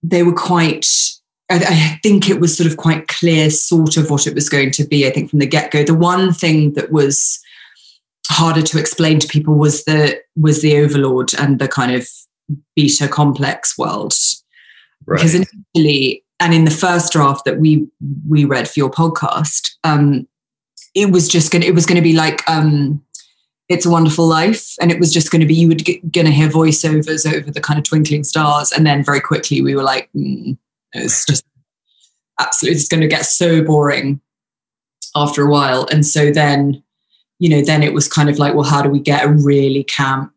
they 0.04 0.24
were 0.24 0.34
quite. 0.34 0.88
I, 1.54 2.00
think 2.02 2.30
it 2.30 2.40
was 2.40 2.56
sort 2.56 2.72
of 2.72 2.78
quite 2.78 3.10
clear, 3.10 3.50
sort 3.50 3.98
of 3.98 4.10
what 4.10 4.26
it 4.26 4.34
was 4.34 4.48
going 4.48 4.72
to 4.72 4.86
be. 4.86 5.06
I 5.06 5.10
think 5.10 5.30
from 5.30 5.40
the 5.40 5.46
get 5.46 5.70
go, 5.70 5.84
the 5.84 5.94
one 5.94 6.32
thing 6.32 6.74
that 6.76 6.94
was 6.94 7.42
harder 8.30 8.62
to 8.62 8.80
explain 8.80 9.20
to 9.20 9.28
people 9.28 9.56
was 9.56 9.84
the 9.84 10.22
was 10.38 10.62
the 10.62 10.78
overlord 10.78 11.34
and 11.38 11.60
the 11.60 11.68
kind 11.68 11.92
of 11.92 12.08
beta 12.76 13.08
complex 13.08 13.78
world 13.78 14.14
right. 15.06 15.18
because 15.18 15.36
initially 15.36 16.24
and 16.40 16.54
in 16.54 16.66
the 16.66 16.72
first 16.72 17.14
draft 17.14 17.46
that 17.46 17.60
we 17.60 17.88
we 18.28 18.46
read 18.46 18.68
for 18.68 18.80
your 18.80 18.90
podcast 18.90 19.72
um 19.84 20.28
it 20.96 21.12
was 21.12 21.28
just 21.28 21.52
gonna 21.52 21.66
it 21.66 21.76
was 21.76 21.86
gonna 21.86 22.02
be 22.02 22.14
like 22.14 22.48
um 22.50 23.02
it's 23.72 23.86
a 23.86 23.90
wonderful 23.90 24.28
life 24.28 24.76
and 24.82 24.92
it 24.92 25.00
was 25.00 25.14
just 25.14 25.32
going 25.32 25.40
to 25.40 25.46
be 25.46 25.56
you 25.56 25.70
were 25.70 25.76
going 26.12 26.26
to 26.26 26.32
hear 26.32 26.50
voiceovers 26.50 27.32
over 27.32 27.50
the 27.50 27.62
kind 27.62 27.80
of 27.80 27.86
twinkling 27.86 28.24
stars 28.24 28.70
and 28.74 28.86
then 28.86 29.02
very 29.02 29.22
quickly 29.22 29.62
we 29.62 29.74
were 29.76 29.84
like 29.84 30.10
mm, 30.14 30.58
it's 30.92 31.26
just 31.30 31.46
absolutely 32.40 32.76
it's 32.76 32.90
going 32.90 33.00
to 33.00 33.08
get 33.08 33.26
so 33.26 33.64
boring 33.64 34.20
after 35.16 35.42
a 35.44 35.50
while 35.50 35.88
and 35.90 36.06
so 36.06 36.32
then 36.32 36.84
you 37.40 37.50
know 37.50 37.62
then 37.62 37.82
it 37.82 37.94
was 37.94 38.10
kind 38.10 38.30
of 38.30 38.38
like 38.38 38.54
well 38.54 38.70
how 38.70 38.82
do 38.82 38.90
we 38.90 39.00
get 39.00 39.24
a 39.24 39.30
really 39.30 39.86
camp 39.86 40.34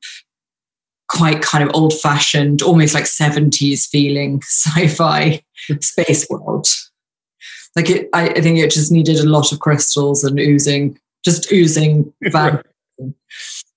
quite 1.08 1.42
kind 1.42 1.64
of 1.64 1.74
old 1.74 1.92
fashioned, 2.00 2.62
almost 2.62 2.94
like 2.94 3.04
70s 3.04 3.86
feeling 3.86 4.40
sci 4.42 4.88
fi 4.88 5.42
space 5.80 6.26
world. 6.30 6.66
Like 7.76 7.90
it, 7.90 8.08
I, 8.12 8.28
I, 8.28 8.40
think 8.40 8.58
it 8.58 8.70
just 8.70 8.92
needed 8.92 9.18
a 9.18 9.28
lot 9.28 9.52
of 9.52 9.60
crystals 9.60 10.22
and 10.22 10.38
oozing, 10.38 10.98
just 11.24 11.50
oozing. 11.50 12.12
and 12.24 12.62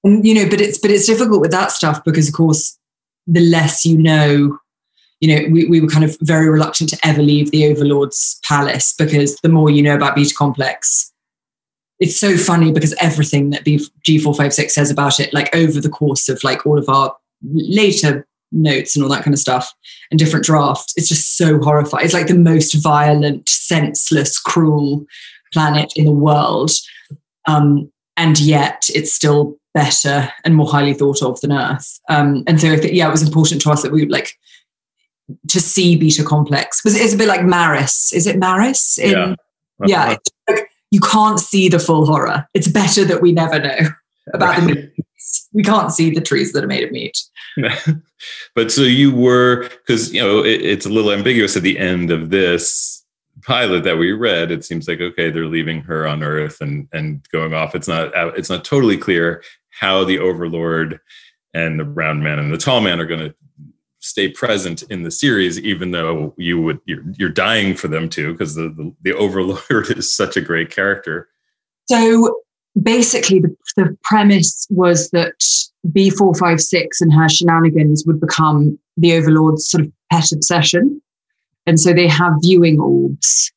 you 0.04 0.34
know, 0.34 0.48
but 0.50 0.62
it's 0.62 0.78
but 0.78 0.92
it's 0.92 1.08
difficult 1.08 1.42
with 1.42 1.52
that 1.52 1.72
stuff 1.72 2.04
because 2.04 2.28
of 2.28 2.36
course, 2.36 2.78
the 3.26 3.42
less 3.42 3.86
you 3.86 3.98
know, 3.98 4.58
you 5.20 5.36
know, 5.36 5.50
we, 5.50 5.66
we 5.66 5.82
were 5.82 5.88
kind 5.88 6.06
of 6.06 6.16
very 6.22 6.48
reluctant 6.48 6.92
to 6.92 7.00
ever 7.04 7.24
leave 7.24 7.50
the 7.50 7.66
Overlord's 7.66 8.40
palace 8.44 8.94
because 8.94 9.38
the 9.38 9.50
more 9.50 9.72
you 9.72 9.82
know 9.82 9.96
about 9.96 10.16
Beta 10.16 10.34
Complex, 10.38 11.12
it's 12.00 12.20
so 12.20 12.38
funny 12.38 12.72
because 12.72 12.94
everything 13.02 13.50
that 13.52 13.66
G456 13.66 14.72
says 14.72 14.92
about 14.92 15.20
it, 15.20 15.34
like 15.34 15.54
over 15.56 15.82
the 15.82 15.90
course 15.90 16.30
of 16.30 16.44
like 16.44 16.66
all 16.66 16.78
of 16.78 16.88
our 16.90 17.16
later 17.44 18.28
notes 18.52 18.96
and 18.96 19.04
all 19.04 19.10
that 19.10 19.24
kind 19.24 19.34
of 19.34 19.40
stuff 19.40 19.74
and 20.12 20.20
different 20.20 20.46
drafts, 20.46 20.94
it's 20.96 21.10
just 21.10 21.38
so 21.38 21.60
horrifying. 21.60 22.06
It's 22.06 22.14
like 22.14 22.28
the 22.28 22.38
most 22.38 22.74
violent, 22.76 23.50
senseless, 23.50 24.40
cruel 24.40 25.06
planet 25.54 25.92
in 25.96 26.06
the 26.06 26.12
world. 26.12 26.72
Um, 27.48 27.92
and 28.16 28.40
yet 28.40 28.90
it's 28.94 29.14
still 29.14 29.58
better 29.74 30.32
and 30.44 30.56
more 30.56 30.68
highly 30.68 30.94
thought 30.94 31.22
of 31.22 31.40
than 31.42 31.52
Earth. 31.52 32.00
Um, 32.10 32.44
and 32.48 32.60
so, 32.60 32.76
th- 32.76 32.94
yeah, 32.94 33.08
it 33.08 33.12
was 33.12 33.22
important 33.22 33.62
to 33.62 33.72
us 33.72 33.84
that 33.84 33.92
we 33.92 34.06
like 34.08 34.34
to 35.50 35.60
see 35.60 35.96
Beta 35.96 36.24
Complex 36.24 36.82
because 36.82 37.00
it's 37.00 37.14
a 37.14 37.18
bit 37.18 37.28
like 37.28 37.44
Maris. 37.44 38.12
Is 38.14 38.28
it 38.28 38.38
Maris? 38.38 38.98
In, 38.98 39.12
yeah. 39.12 39.36
Yeah. 39.86 40.18
You 40.92 41.00
can't 41.00 41.40
see 41.40 41.70
the 41.70 41.80
full 41.80 42.06
horror. 42.06 42.48
It's 42.54 42.68
better 42.68 43.04
that 43.06 43.22
we 43.22 43.32
never 43.32 43.60
know 43.60 43.90
about 44.34 44.50
right. 44.50 44.60
the 44.60 44.68
movies. 44.68 45.50
we 45.54 45.64
can't 45.64 45.92
see 45.92 46.10
the 46.12 46.22
trees 46.22 46.54
that 46.54 46.64
are 46.64 46.68
made 46.68 46.84
of 46.84 46.92
meat. 46.92 47.18
but 48.56 48.72
so 48.72 48.82
you 48.82 49.14
were 49.14 49.70
because 49.70 50.14
you 50.14 50.22
know 50.22 50.44
it, 50.44 50.62
it's 50.62 50.86
a 50.86 50.90
little 50.90 51.12
ambiguous 51.12 51.58
at 51.58 51.64
the 51.64 51.78
end 51.78 52.12
of 52.12 52.30
this 52.30 53.06
pilot 53.44 53.84
that 53.84 53.98
we 53.98 54.12
read. 54.12 54.52
It 54.52 54.66
seems 54.66 54.88
like 54.88 55.02
okay, 55.02 55.30
they're 55.30 55.46
leaving 55.46 55.82
her 55.82 56.08
on 56.08 56.24
Earth 56.24 56.62
and 56.62 56.88
and 56.94 57.28
going 57.30 57.54
off. 57.54 57.76
It's 57.76 57.88
not 57.88 58.16
uh, 58.16 58.32
it's 58.36 58.50
not 58.50 58.66
totally 58.66 58.98
clear 58.98 59.44
how 59.70 60.04
the 60.04 60.20
Overlord 60.20 61.00
and 61.54 61.80
the 61.80 61.86
Round 61.86 62.24
Man 62.24 62.40
and 62.40 62.54
the 62.54 62.58
Tall 62.58 62.82
Man 62.82 63.00
are 63.00 63.06
going 63.06 63.20
to 63.20 63.36
stay 64.08 64.30
present 64.30 64.84
in 64.84 65.04
the 65.04 65.12
series, 65.12 65.60
even 65.60 65.92
though 65.92 66.34
you 66.38 66.62
would 66.62 66.80
you're, 66.86 67.04
you're 67.18 67.30
dying 67.30 67.76
for 67.76 67.88
them 67.88 68.10
to 68.10 68.32
because 68.32 68.56
the, 68.56 68.70
the 68.70 68.94
the 69.02 69.14
Overlord 69.14 69.62
is 69.98 70.14
such 70.14 70.38
a 70.38 70.42
great 70.42 70.72
character. 70.72 71.30
So 71.90 72.42
basically, 72.82 73.40
the, 73.40 73.56
the 73.76 73.98
premise 74.04 74.68
was 74.70 75.10
that 75.12 75.40
G456 75.88 77.02
and 77.02 77.14
her 77.14 77.30
shenanigans 77.30 78.04
would 78.06 78.20
become 78.20 78.78
the 78.98 79.14
Overlord's 79.14 79.70
sort 79.70 79.86
of 79.86 79.92
pet 80.12 80.32
obsession. 80.32 81.02
And 81.66 81.80
so 81.80 81.94
they 81.94 82.08
have 82.08 82.34
viewing 82.42 82.80
orbs. 82.80 83.52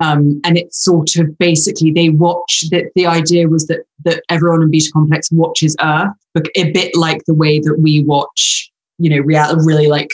Um, 0.00 0.40
and 0.44 0.56
it's 0.56 0.82
sort 0.84 1.16
of 1.16 1.36
basically 1.38 1.90
they 1.90 2.10
watch 2.10 2.64
that 2.70 2.92
the 2.94 3.06
idea 3.06 3.48
was 3.48 3.66
that 3.66 3.80
that 4.04 4.22
everyone 4.28 4.62
in 4.62 4.70
Beta 4.70 4.90
Complex 4.92 5.30
watches 5.32 5.74
Earth, 5.82 6.14
a 6.36 6.70
bit 6.70 6.94
like 6.94 7.24
the 7.24 7.34
way 7.34 7.58
that 7.58 7.78
we 7.80 8.04
watch, 8.04 8.70
you 8.98 9.10
know, 9.10 9.20
real, 9.20 9.56
really 9.64 9.86
like 9.86 10.10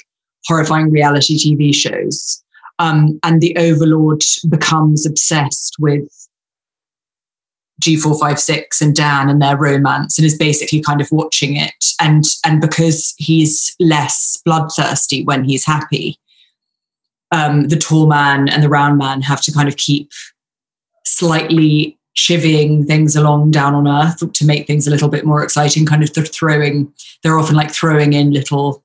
horrifying 0.47 0.91
reality 0.91 1.39
TV 1.39 1.75
shows. 1.75 2.43
Um, 2.79 3.19
and 3.23 3.41
the 3.41 3.57
Overlord 3.57 4.23
becomes 4.49 5.07
obsessed 5.07 5.77
with 5.79 6.09
G456 7.83 8.81
and 8.81 8.95
Dan 8.95 9.29
and 9.29 9.41
their 9.41 9.57
romance 9.57 10.19
and 10.19 10.27
is 10.27 10.37
basically 10.37 10.81
kind 10.81 11.01
of 11.01 11.09
watching 11.11 11.57
it. 11.57 11.75
And, 12.01 12.25
and 12.45 12.61
because 12.61 13.15
he's 13.19 13.75
less 13.79 14.41
bloodthirsty 14.45 15.25
when 15.25 15.45
he's 15.45 15.65
happy, 15.65 16.19
um, 17.31 17.69
the 17.69 17.77
tall 17.77 18.07
man 18.07 18.49
and 18.49 18.63
the 18.63 18.69
round 18.69 18.99
man 18.99 19.23
have 19.23 19.41
to 19.43 19.53
kind 19.53 19.69
of 19.69 19.77
keep 19.77 20.11
slightly 21.05 21.99
chivying 22.17 22.87
things 22.87 23.17
along 23.17 23.51
down 23.51 23.75
on 23.75 23.89
earth 23.89 24.33
to 24.33 24.47
make 24.47 24.67
things 24.67 24.87
a 24.87 24.91
little 24.91 25.09
bit 25.09 25.27
more 25.27 25.43
exciting 25.43 25.85
kind 25.85 26.03
of 26.03 26.13
they're 26.13 26.25
throwing 26.25 26.93
they're 27.23 27.39
often 27.39 27.57
like 27.57 27.73
throwing 27.73 28.13
in 28.13 28.33
little 28.33 28.85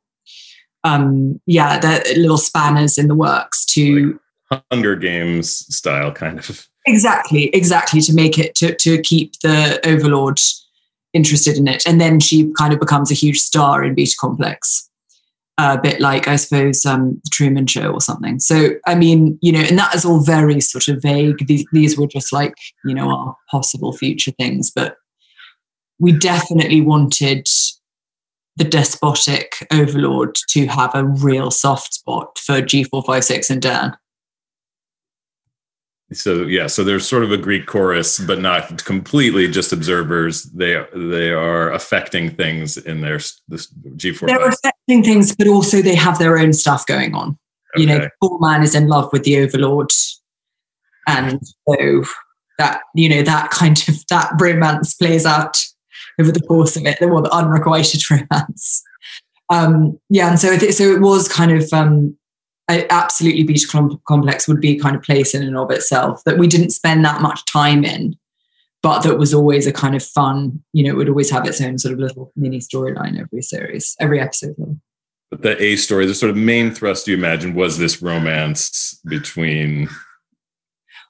um 0.84 1.40
yeah 1.46 1.78
the 1.78 2.16
little 2.18 2.38
spanners 2.38 2.98
in 2.98 3.08
the 3.08 3.16
works 3.16 3.66
to 3.66 4.20
like 4.50 4.64
hunger 4.72 4.96
games 4.96 5.66
style 5.76 6.12
kind 6.12 6.40
of 6.40 6.70
Exactly, 6.90 7.50
exactly. 7.54 8.02
To 8.02 8.14
make 8.14 8.40
it 8.40 8.56
to 8.56 8.74
to 8.76 9.02
keep 9.02 9.40
the 9.42 9.80
Overlord 9.86 10.40
interested 11.14 11.58
in 11.58 11.68
it, 11.68 11.84
and 11.86 12.02
then 12.02 12.20
she 12.20 12.52
kind 12.58 12.74
of 12.74 12.80
becomes 12.80 13.12
a 13.12 13.16
huge 13.16 13.40
star 13.40 13.84
in 13.84 13.94
Beta 13.94 14.16
Complex, 14.20 14.89
a 15.60 15.80
bit 15.82 16.00
like 16.00 16.28
I 16.28 16.38
suppose 16.38 16.86
um, 16.86 17.20
the 17.24 17.30
Truman 17.32 17.68
Show 17.68 17.92
or 17.92 18.02
something. 18.02 18.40
So 18.40 18.72
I 18.88 18.96
mean, 18.96 19.38
you 19.42 19.52
know, 19.52 19.60
and 19.60 19.78
that 19.78 19.94
is 19.94 20.06
all 20.06 20.22
very 20.22 20.62
sort 20.62 20.88
of 20.88 21.02
vague. 21.02 21.46
These, 21.48 21.66
these 21.72 21.98
were 21.98 22.08
just 22.08 22.32
like 22.32 22.56
you 22.86 22.96
know 22.96 23.10
our 23.10 23.36
possible 23.52 23.94
future 23.94 24.32
things, 24.32 24.72
but 24.72 24.96
we 26.00 26.14
definitely 26.14 26.82
wanted 26.82 27.48
the 28.56 28.64
despotic 28.64 29.68
overlord 29.72 30.36
to 30.50 30.68
have 30.68 30.92
a 30.94 31.06
real 31.06 31.52
soft 31.52 31.94
spot 31.94 32.38
for 32.38 32.62
G456 32.62 33.50
and 33.50 33.62
Dan 33.62 33.98
so 36.12 36.42
yeah 36.44 36.66
so 36.66 36.84
there's 36.84 37.08
sort 37.08 37.24
of 37.24 37.32
a 37.32 37.38
greek 37.38 37.68
chorus 37.68 38.18
but 38.20 38.40
not 38.40 38.84
completely 38.84 39.48
just 39.48 39.72
observers. 39.72 40.44
They 40.46 40.84
they 40.94 41.30
are 41.32 41.72
affecting 41.72 42.32
things 42.32 42.78
in 42.78 43.02
their 43.02 43.20
this 43.48 43.72
g4 43.96 44.28
they're 44.28 44.48
affecting 44.48 45.04
things 45.04 45.36
but 45.36 45.48
also 45.48 45.82
they 45.82 45.96
have 45.96 46.18
their 46.18 46.38
own 46.38 46.54
stuff 46.54 46.86
going 46.86 47.14
on. 47.14 47.38
Okay. 47.76 47.82
you 47.82 47.86
know 47.88 48.00
the 48.00 48.12
poor 48.22 48.40
man 48.40 48.64
is 48.64 48.74
in 48.74 48.88
love 48.88 49.10
with 49.14 49.24
the 49.24 49.40
overlord. 49.40 49.92
And 51.08 51.40
so 51.68 52.04
that 52.58 52.82
you 52.96 53.10
know 53.10 53.22
that 53.22 53.52
kind 53.52 53.78
of 53.88 54.06
that 54.10 54.32
romance 54.40 54.96
plays 54.96 55.26
out 55.26 55.58
over 56.20 56.32
the 56.32 56.42
course 56.42 56.76
of 56.76 56.86
it 56.86 57.00
the 57.00 57.08
more 57.08 57.22
the 57.22 57.32
unrequited 57.32 58.02
romance. 58.12 58.84
Um 59.50 60.00
yeah 60.10 60.30
and 60.30 60.40
so 60.40 60.52
it, 60.52 60.74
so 60.74 60.84
it 60.86 61.02
was 61.02 61.28
kind 61.28 61.52
of 61.52 61.72
um 61.72 62.18
absolutely 62.70 63.44
beta 63.44 63.98
complex 64.08 64.48
would 64.48 64.62
be 64.62 64.78
a 64.78 64.80
kind 64.80 64.96
of 64.96 65.02
place 65.02 65.34
in 65.34 65.44
and 65.44 65.58
of 65.58 65.72
itself 65.72 66.24
that 66.26 66.38
we 66.38 66.48
didn't 66.48 66.70
spend 66.70 67.04
that 67.04 67.22
much 67.22 67.46
time 67.52 67.84
in 67.84 68.16
but 68.82 69.02
that 69.02 69.18
was 69.18 69.34
always 69.34 69.68
a 69.68 69.74
kind 69.74 69.96
of 69.96 70.04
fun 70.04 70.62
you 70.74 70.84
know 70.84 70.92
it 70.92 70.98
would 70.98 71.10
always 71.10 71.30
have 71.30 71.48
its 71.48 71.62
own 71.62 71.78
sort 71.78 71.94
of 71.94 72.00
little 72.00 72.32
mini 72.36 72.60
storyline 72.60 73.20
every 73.20 73.42
series 73.42 73.96
every 74.00 74.20
episode. 74.20 74.56
But 75.32 75.42
the 75.42 75.62
a 75.62 75.76
story 75.76 76.06
the 76.06 76.16
sort 76.16 76.30
of 76.30 76.38
main 76.38 76.72
thrust 76.72 77.08
you 77.08 77.16
imagine 77.16 77.54
was 77.54 77.78
this 77.78 78.02
romance 78.02 79.00
between 79.06 79.90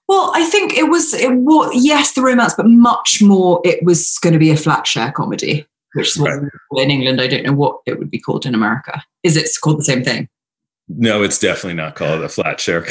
well 0.07 0.31
i 0.35 0.43
think 0.45 0.77
it 0.77 0.89
was 0.89 1.13
it 1.13 1.33
was 1.33 1.71
yes 1.73 2.13
the 2.13 2.21
romance 2.21 2.53
but 2.55 2.67
much 2.67 3.21
more 3.21 3.61
it 3.63 3.83
was 3.83 4.17
going 4.19 4.33
to 4.33 4.39
be 4.39 4.51
a 4.51 4.57
flat 4.57 4.87
share 4.87 5.11
comedy 5.11 5.65
which 5.93 6.09
is 6.09 6.17
what 6.17 6.31
right. 6.31 6.51
in 6.83 6.91
england. 6.91 7.19
I 7.19 7.27
don't 7.27 7.43
know 7.43 7.53
what 7.53 7.79
it 7.85 7.97
would 7.97 8.11
be 8.11 8.19
called 8.19 8.45
in 8.45 8.55
america. 8.55 9.03
Is 9.23 9.35
it 9.35 9.49
called 9.61 9.79
the 9.79 9.83
same 9.83 10.03
thing 10.03 10.29
no, 10.89 11.23
it's 11.23 11.37
definitely 11.37 11.75
not 11.75 11.95
called 11.95 12.23
a 12.23 12.29
flat 12.29 12.59
share. 12.59 12.81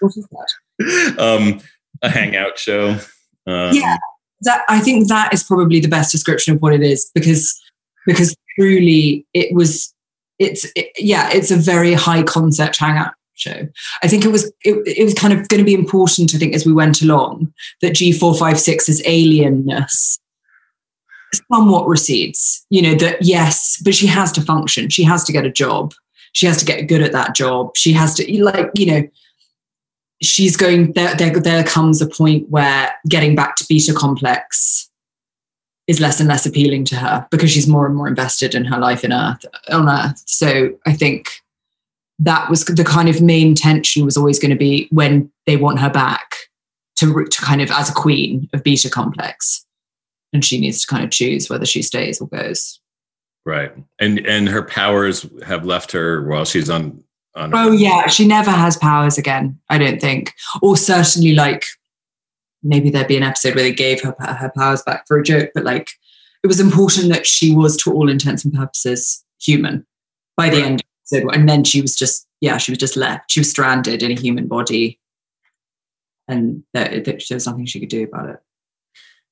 what 0.00 0.12
is 0.16 0.28
that? 0.30 1.18
Um, 1.18 1.60
a 2.02 2.08
hangout 2.08 2.58
show. 2.58 2.98
Um, 3.46 3.74
yeah, 3.74 3.96
that 4.42 4.64
I 4.68 4.80
think 4.80 5.08
that 5.08 5.32
is 5.34 5.42
probably 5.42 5.80
the 5.80 5.88
best 5.88 6.10
description 6.10 6.54
of 6.54 6.62
what 6.62 6.74
it 6.74 6.82
is 6.82 7.10
because 7.14 7.58
because 8.06 8.34
truly 8.58 9.26
it 9.34 9.54
was 9.54 9.92
it's 10.38 10.66
it, 10.76 10.90
yeah 10.98 11.28
it's 11.32 11.50
a 11.50 11.56
very 11.56 11.94
high 11.94 12.22
concept 12.22 12.78
hangout 12.78 13.12
show. 13.34 13.68
I 14.02 14.08
think 14.08 14.24
it 14.24 14.32
was 14.32 14.46
it, 14.64 14.76
it 14.86 15.04
was 15.04 15.14
kind 15.14 15.32
of 15.32 15.48
going 15.48 15.58
to 15.58 15.64
be 15.64 15.74
important. 15.74 16.34
I 16.34 16.38
think 16.38 16.54
as 16.54 16.66
we 16.66 16.72
went 16.72 17.02
along 17.02 17.52
that 17.82 17.94
G 17.94 18.12
four 18.12 18.34
five 18.34 18.58
six's 18.58 19.02
alienness 19.02 20.18
somewhat 21.52 21.86
recedes. 21.86 22.64
You 22.70 22.82
know 22.82 22.94
that 22.94 23.22
yes, 23.22 23.80
but 23.84 23.94
she 23.94 24.06
has 24.06 24.32
to 24.32 24.40
function. 24.40 24.88
She 24.88 25.04
has 25.04 25.24
to 25.24 25.32
get 25.32 25.44
a 25.44 25.52
job 25.52 25.92
she 26.32 26.46
has 26.46 26.58
to 26.58 26.64
get 26.64 26.88
good 26.88 27.02
at 27.02 27.12
that 27.12 27.34
job. 27.34 27.76
She 27.76 27.92
has 27.92 28.14
to 28.14 28.44
like 28.44 28.70
you 28.74 28.86
know 28.86 29.08
she's 30.22 30.56
going 30.56 30.92
there 30.92 31.14
there, 31.14 31.38
there 31.38 31.64
comes 31.64 32.00
a 32.00 32.06
point 32.06 32.48
where 32.48 32.94
getting 33.08 33.34
back 33.34 33.56
to 33.56 33.66
beta 33.68 33.92
complex 33.94 34.90
is 35.86 36.00
less 36.00 36.20
and 36.20 36.28
less 36.28 36.44
appealing 36.44 36.84
to 36.84 36.96
her 36.96 37.26
because 37.30 37.50
she's 37.50 37.66
more 37.66 37.86
and 37.86 37.96
more 37.96 38.08
invested 38.08 38.54
in 38.54 38.64
her 38.64 38.78
life 38.78 39.04
in 39.04 39.12
earth 39.12 39.44
on 39.70 39.88
earth. 39.88 40.22
So 40.26 40.76
i 40.86 40.92
think 40.92 41.40
that 42.18 42.50
was 42.50 42.64
the 42.64 42.84
kind 42.84 43.08
of 43.08 43.22
main 43.22 43.54
tension 43.54 44.04
was 44.04 44.16
always 44.16 44.38
going 44.38 44.50
to 44.50 44.56
be 44.56 44.88
when 44.90 45.30
they 45.46 45.56
want 45.56 45.78
her 45.78 45.90
back 45.90 46.34
to, 46.96 47.24
to 47.24 47.40
kind 47.40 47.62
of 47.62 47.70
as 47.70 47.90
a 47.90 47.94
queen 47.94 48.48
of 48.52 48.64
beta 48.64 48.90
complex. 48.90 49.64
And 50.32 50.44
she 50.44 50.60
needs 50.60 50.82
to 50.82 50.86
kind 50.88 51.04
of 51.04 51.10
choose 51.10 51.48
whether 51.48 51.64
she 51.64 51.80
stays 51.80 52.20
or 52.20 52.28
goes 52.28 52.80
Right. 53.48 53.72
And 53.98 54.18
and 54.26 54.46
her 54.46 54.60
powers 54.60 55.24
have 55.46 55.64
left 55.64 55.90
her 55.92 56.22
while 56.28 56.44
she's 56.44 56.68
on 56.68 57.02
on 57.34 57.54
Oh 57.54 57.72
yeah, 57.72 58.06
she 58.06 58.26
never 58.26 58.50
has 58.50 58.76
powers 58.76 59.16
again, 59.16 59.58
I 59.70 59.78
don't 59.78 60.02
think. 60.02 60.34
Or 60.60 60.76
certainly 60.76 61.34
like 61.34 61.64
maybe 62.62 62.90
there'd 62.90 63.08
be 63.08 63.16
an 63.16 63.22
episode 63.22 63.54
where 63.54 63.64
they 63.64 63.72
gave 63.72 64.02
her 64.02 64.14
her 64.18 64.52
powers 64.54 64.82
back 64.82 65.06
for 65.08 65.16
a 65.16 65.22
joke, 65.22 65.52
but 65.54 65.64
like 65.64 65.88
it 66.44 66.46
was 66.46 66.60
important 66.60 67.08
that 67.08 67.26
she 67.26 67.54
was 67.54 67.78
to 67.78 67.92
all 67.94 68.10
intents 68.10 68.44
and 68.44 68.52
purposes 68.52 69.24
human 69.40 69.86
by 70.36 70.50
the 70.50 70.58
right. 70.58 70.66
end 70.66 70.82
of 71.14 71.28
and 71.32 71.48
then 71.48 71.64
she 71.64 71.80
was 71.80 71.96
just 71.96 72.26
yeah, 72.42 72.58
she 72.58 72.70
was 72.70 72.78
just 72.78 72.98
left. 72.98 73.30
She 73.30 73.40
was 73.40 73.48
stranded 73.48 74.02
in 74.02 74.10
a 74.10 74.20
human 74.20 74.46
body 74.46 75.00
and 76.28 76.64
there, 76.74 77.00
there 77.00 77.18
was 77.30 77.46
nothing 77.46 77.64
she 77.64 77.80
could 77.80 77.88
do 77.88 78.04
about 78.04 78.28
it. 78.28 78.40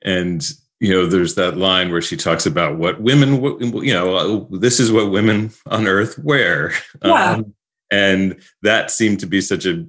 And 0.03 0.51
you 0.81 0.93
know, 0.93 1.07
there's 1.07 1.35
that 1.37 1.57
line 1.57 1.91
where 1.91 2.03
she 2.03 2.17
talks 2.17 2.47
about 2.47 2.77
what 2.77 3.01
women, 3.01 3.43
you 3.83 3.95
know, 3.95 4.15
uh, 4.15 4.59
this 4.59 4.79
is 4.79 4.93
what 4.93 5.11
women 5.11 5.51
on 5.67 5.87
earth 5.87 6.19
wear. 6.19 6.73
Yeah. 7.05 7.33
Um, 7.33 7.55
and 7.91 8.41
that 8.63 8.91
seemed 8.91 9.21
to 9.21 9.27
be 9.27 9.41
such 9.41 9.67
a, 9.67 9.87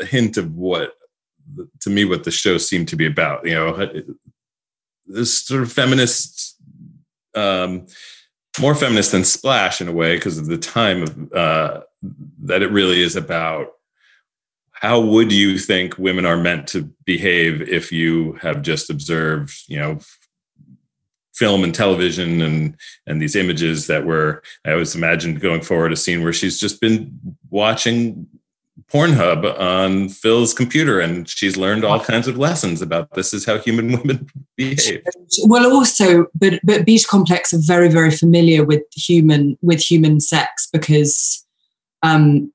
hint 0.00 0.36
of 0.36 0.54
what, 0.54 0.92
to 1.80 1.88
me, 1.88 2.04
what 2.04 2.24
the 2.24 2.30
show 2.30 2.58
seemed 2.58 2.86
to 2.88 2.96
be 2.96 3.06
about. 3.06 3.46
You 3.46 3.54
know, 3.54 3.68
uh, 3.68 4.00
this 5.06 5.46
sort 5.46 5.62
of 5.62 5.72
feminist, 5.72 6.54
um, 7.34 7.86
more 8.60 8.74
feminist 8.74 9.12
than 9.12 9.24
Splash 9.24 9.80
in 9.80 9.88
a 9.88 9.92
way, 9.92 10.16
because 10.16 10.36
of 10.36 10.46
the 10.46 10.58
time 10.58 11.02
of, 11.02 11.32
uh, 11.32 11.80
that 12.42 12.60
it 12.60 12.70
really 12.70 13.02
is 13.02 13.16
about 13.16 13.68
how 14.80 15.00
would 15.00 15.32
you 15.32 15.58
think 15.58 15.96
women 15.98 16.26
are 16.26 16.36
meant 16.36 16.66
to 16.68 16.82
behave 17.04 17.62
if 17.62 17.90
you 17.90 18.32
have 18.34 18.62
just 18.62 18.90
observed 18.90 19.52
you 19.68 19.78
know 19.78 19.98
film 21.34 21.64
and 21.64 21.74
television 21.74 22.40
and 22.40 22.76
and 23.06 23.20
these 23.20 23.36
images 23.36 23.86
that 23.86 24.04
were 24.04 24.42
i 24.64 24.72
always 24.72 24.94
imagined 24.94 25.40
going 25.40 25.60
forward 25.60 25.92
a 25.92 25.96
scene 25.96 26.22
where 26.22 26.32
she's 26.32 26.58
just 26.58 26.80
been 26.80 27.18
watching 27.50 28.26
Pornhub 28.92 29.58
on 29.58 30.08
Phil's 30.08 30.54
computer, 30.54 31.00
and 31.00 31.28
she's 31.28 31.56
learned 31.56 31.84
all 31.84 31.98
kinds 31.98 32.28
of 32.28 32.38
lessons 32.38 32.80
about 32.82 33.14
this 33.14 33.34
is 33.34 33.44
how 33.44 33.58
human 33.58 33.90
women 33.98 34.28
behave. 34.56 35.02
Well, 35.44 35.72
also, 35.72 36.26
but 36.34 36.60
but 36.62 36.84
Beta 36.86 37.06
Complex 37.08 37.52
are 37.52 37.58
very 37.60 37.88
very 37.88 38.10
familiar 38.10 38.64
with 38.64 38.82
human 38.94 39.58
with 39.60 39.80
human 39.80 40.20
sex 40.20 40.68
because 40.72 41.44
um, 42.02 42.52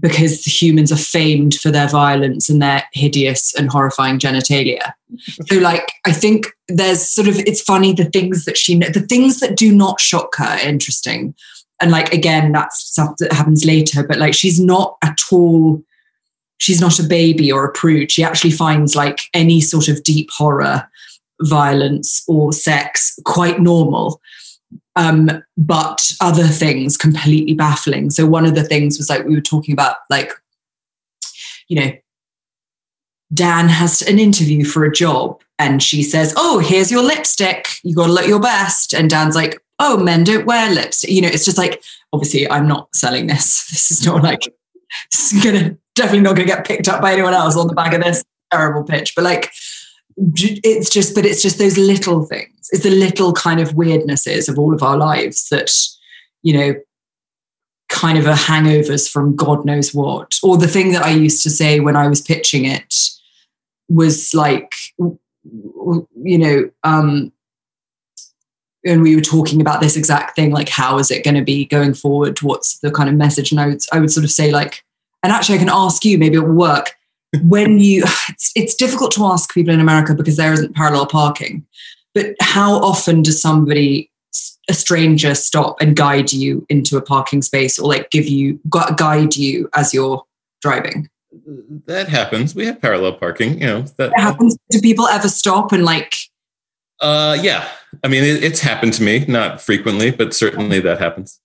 because 0.00 0.44
humans 0.44 0.92
are 0.92 0.96
famed 0.96 1.54
for 1.54 1.70
their 1.70 1.88
violence 1.88 2.50
and 2.50 2.60
their 2.60 2.84
hideous 2.92 3.54
and 3.54 3.70
horrifying 3.70 4.18
genitalia. 4.18 4.92
so, 5.46 5.58
like, 5.58 5.90
I 6.06 6.12
think 6.12 6.48
there's 6.68 7.08
sort 7.08 7.28
of 7.28 7.38
it's 7.40 7.62
funny 7.62 7.92
the 7.92 8.04
things 8.04 8.44
that 8.44 8.58
she 8.58 8.76
the 8.76 9.06
things 9.08 9.40
that 9.40 9.56
do 9.56 9.74
not 9.74 10.00
shock 10.00 10.36
her 10.36 10.44
are 10.44 10.58
interesting. 10.58 11.34
And 11.80 11.92
like 11.92 12.12
again 12.12 12.50
that's 12.50 12.80
stuff 12.80 13.14
that 13.18 13.32
happens 13.32 13.64
later 13.64 14.04
but 14.04 14.18
like 14.18 14.34
she's 14.34 14.60
not 14.60 14.96
at 15.00 15.16
all 15.30 15.80
she's 16.58 16.80
not 16.80 16.98
a 16.98 17.04
baby 17.04 17.50
or 17.50 17.64
a 17.64 17.72
prude. 17.72 18.10
She 18.10 18.22
actually 18.22 18.50
finds 18.50 18.94
like 18.94 19.20
any 19.32 19.60
sort 19.60 19.88
of 19.88 20.02
deep 20.02 20.28
horror 20.36 20.88
violence 21.42 22.22
or 22.26 22.52
sex 22.52 23.16
quite 23.24 23.60
normal 23.60 24.20
um, 24.98 25.42
but 25.56 26.12
other 26.20 26.46
things 26.46 26.96
completely 26.96 27.54
baffling 27.54 28.10
so 28.10 28.26
one 28.26 28.44
of 28.44 28.54
the 28.54 28.64
things 28.64 28.98
was 28.98 29.08
like 29.08 29.24
we 29.24 29.34
were 29.34 29.40
talking 29.40 29.72
about 29.72 29.96
like 30.10 30.30
you 31.68 31.80
know 31.80 31.90
dan 33.32 33.68
has 33.68 34.02
an 34.02 34.18
interview 34.18 34.64
for 34.64 34.84
a 34.84 34.92
job 34.92 35.40
and 35.58 35.82
she 35.82 36.02
says 36.02 36.34
oh 36.36 36.58
here's 36.58 36.90
your 36.90 37.02
lipstick 37.02 37.68
you 37.82 37.94
got 37.94 38.06
to 38.06 38.12
look 38.12 38.26
your 38.26 38.40
best 38.40 38.92
and 38.92 39.08
dan's 39.08 39.36
like 39.36 39.62
oh, 39.78 39.96
men 39.96 40.24
don't 40.24 40.46
wear 40.46 40.72
lipstick. 40.72 41.10
You 41.10 41.22
know, 41.22 41.28
it's 41.28 41.44
just 41.44 41.58
like, 41.58 41.82
obviously, 42.12 42.50
I'm 42.50 42.68
not 42.68 42.94
selling 42.94 43.26
this. 43.26 43.66
This 43.70 43.90
is 43.90 44.06
not 44.06 44.22
like, 44.22 44.40
this 45.10 45.32
is 45.32 45.44
gonna 45.44 45.76
definitely 45.94 46.20
not 46.20 46.36
gonna 46.36 46.46
get 46.46 46.66
picked 46.66 46.88
up 46.88 47.00
by 47.00 47.12
anyone 47.12 47.34
else 47.34 47.56
on 47.56 47.66
the 47.66 47.74
back 47.74 47.92
of 47.92 48.02
this 48.02 48.24
terrible 48.50 48.84
pitch. 48.84 49.14
But 49.14 49.24
like, 49.24 49.52
it's 50.16 50.90
just, 50.90 51.14
but 51.14 51.24
it's 51.24 51.42
just 51.42 51.58
those 51.58 51.78
little 51.78 52.24
things. 52.24 52.57
It's 52.70 52.84
the 52.84 52.90
little 52.90 53.32
kind 53.32 53.60
of 53.60 53.70
weirdnesses 53.70 54.48
of 54.48 54.58
all 54.58 54.74
of 54.74 54.82
our 54.82 54.96
lives 54.96 55.48
that, 55.48 55.70
you 56.42 56.52
know, 56.52 56.74
kind 57.88 58.18
of 58.18 58.26
are 58.26 58.34
hangovers 58.34 59.10
from 59.10 59.34
God 59.34 59.64
knows 59.64 59.94
what. 59.94 60.34
Or 60.42 60.58
the 60.58 60.68
thing 60.68 60.92
that 60.92 61.04
I 61.04 61.10
used 61.10 61.42
to 61.44 61.50
say 61.50 61.80
when 61.80 61.96
I 61.96 62.08
was 62.08 62.20
pitching 62.20 62.64
it 62.64 62.94
was 63.88 64.34
like, 64.34 64.72
you 64.98 66.38
know, 66.38 66.70
um, 66.84 67.32
and 68.84 69.02
we 69.02 69.16
were 69.16 69.22
talking 69.22 69.60
about 69.60 69.80
this 69.80 69.96
exact 69.96 70.36
thing 70.36 70.50
like 70.50 70.68
how 70.68 70.98
is 70.98 71.10
it 71.10 71.24
going 71.24 71.34
to 71.34 71.42
be 71.42 71.64
going 71.64 71.94
forward? 71.94 72.40
What's 72.42 72.78
the 72.78 72.90
kind 72.90 73.08
of 73.08 73.16
message? 73.16 73.50
And 73.50 73.60
I 73.60 73.68
would, 73.68 73.80
I 73.92 73.98
would 73.98 74.12
sort 74.12 74.24
of 74.24 74.30
say 74.30 74.50
like 74.50 74.84
and 75.22 75.32
actually 75.32 75.56
i 75.56 75.58
can 75.58 75.70
ask 75.70 76.04
you 76.04 76.18
maybe 76.18 76.36
it 76.36 76.40
will 76.40 76.54
work. 76.54 76.92
When 77.42 77.78
you 77.78 78.04
it's, 78.28 78.52
it's 78.54 78.74
difficult 78.74 79.12
to 79.12 79.24
ask 79.26 79.52
people 79.52 79.74
in 79.74 79.80
america 79.80 80.14
because 80.14 80.36
there 80.36 80.52
isn't 80.52 80.74
parallel 80.74 81.06
parking 81.06 81.66
but 82.14 82.34
how 82.40 82.74
often 82.74 83.22
does 83.22 83.40
somebody 83.40 84.10
a 84.68 84.74
stranger 84.74 85.34
stop 85.34 85.80
and 85.80 85.96
guide 85.96 86.32
you 86.32 86.64
into 86.68 86.96
a 86.96 87.02
parking 87.02 87.40
space 87.40 87.78
or 87.78 87.88
like 87.88 88.10
give 88.10 88.26
you 88.26 88.60
guide 88.96 89.34
you 89.36 89.68
as 89.74 89.94
you're 89.94 90.22
driving 90.60 91.08
that 91.86 92.08
happens 92.08 92.54
we 92.54 92.66
have 92.66 92.80
parallel 92.80 93.14
parking 93.14 93.60
you 93.60 93.66
know 93.66 93.82
that, 93.82 94.10
that 94.10 94.20
happens 94.20 94.56
do 94.70 94.80
people 94.80 95.06
ever 95.08 95.28
stop 95.28 95.72
and 95.72 95.84
like 95.84 96.14
uh, 97.00 97.38
yeah. 97.40 97.68
I 98.04 98.08
mean, 98.08 98.24
it, 98.24 98.42
it's 98.42 98.60
happened 98.60 98.92
to 98.94 99.02
me, 99.02 99.24
not 99.28 99.60
frequently, 99.60 100.10
but 100.10 100.34
certainly 100.34 100.80
that 100.80 100.98
happens. 100.98 101.40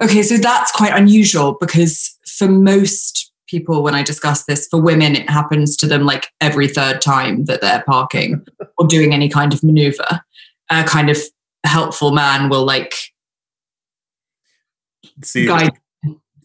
Okay, 0.00 0.22
so 0.22 0.36
that's 0.36 0.70
quite 0.72 0.92
unusual 0.94 1.56
because 1.58 2.16
for 2.26 2.48
most 2.48 3.29
people, 3.50 3.82
when 3.82 3.94
I 3.94 4.02
discuss 4.02 4.44
this, 4.44 4.68
for 4.68 4.80
women, 4.80 5.16
it 5.16 5.28
happens 5.28 5.76
to 5.78 5.86
them 5.86 6.04
like 6.04 6.28
every 6.40 6.68
third 6.68 7.00
time 7.00 7.46
that 7.46 7.60
they're 7.60 7.82
parking 7.86 8.46
or 8.78 8.86
doing 8.86 9.12
any 9.12 9.28
kind 9.28 9.52
of 9.52 9.62
maneuver. 9.64 10.22
A 10.70 10.84
kind 10.84 11.10
of 11.10 11.18
helpful 11.64 12.12
man 12.12 12.48
will 12.48 12.64
like 12.64 12.94
See, 15.24 15.46
guide, 15.46 15.72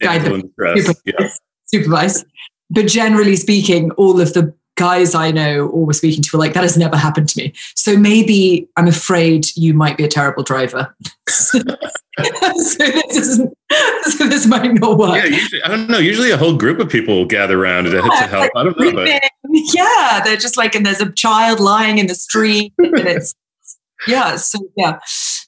guide 0.00 0.22
them, 0.22 0.40
supervise, 0.40 1.02
yeah. 1.04 1.28
supervise. 1.66 2.24
But 2.70 2.88
generally 2.88 3.36
speaking, 3.36 3.92
all 3.92 4.20
of 4.20 4.34
the 4.34 4.52
guys 4.76 5.14
I 5.14 5.30
know 5.30 5.66
or 5.66 5.86
were 5.86 5.92
speaking 5.92 6.22
to 6.22 6.36
were 6.36 6.38
like, 6.38 6.52
that 6.52 6.62
has 6.62 6.76
never 6.76 6.96
happened 6.96 7.28
to 7.30 7.42
me. 7.42 7.52
So 7.74 7.96
maybe 7.96 8.68
I'm 8.76 8.86
afraid 8.86 9.46
you 9.56 9.74
might 9.74 9.96
be 9.96 10.04
a 10.04 10.08
terrible 10.08 10.42
driver. 10.42 10.94
so, 11.28 11.58
this 12.18 13.16
isn't, 13.16 13.58
so 14.02 14.28
this 14.28 14.46
might 14.46 14.74
not 14.74 14.98
work. 14.98 15.16
Yeah, 15.16 15.24
usually, 15.24 15.62
I 15.62 15.68
don't 15.68 15.88
know. 15.88 15.98
Usually 15.98 16.30
a 16.30 16.36
whole 16.36 16.56
group 16.56 16.78
of 16.78 16.88
people 16.88 17.24
gather 17.24 17.60
around 17.60 17.84
to, 17.84 17.90
yeah, 17.90 18.02
to 18.02 18.26
help. 18.28 18.40
Like 18.42 18.50
I 18.54 18.64
don't 18.64 18.78
know. 18.78 18.92
But... 18.92 19.22
Yeah, 19.74 20.20
they're 20.22 20.36
just 20.36 20.56
like, 20.56 20.74
and 20.74 20.84
there's 20.84 21.00
a 21.00 21.10
child 21.12 21.60
lying 21.60 21.98
in 21.98 22.08
the 22.08 22.14
street 22.14 22.74
and 22.78 22.98
it's, 22.98 23.34
yeah. 24.06 24.36
So 24.36 24.58
yeah, 24.76 24.98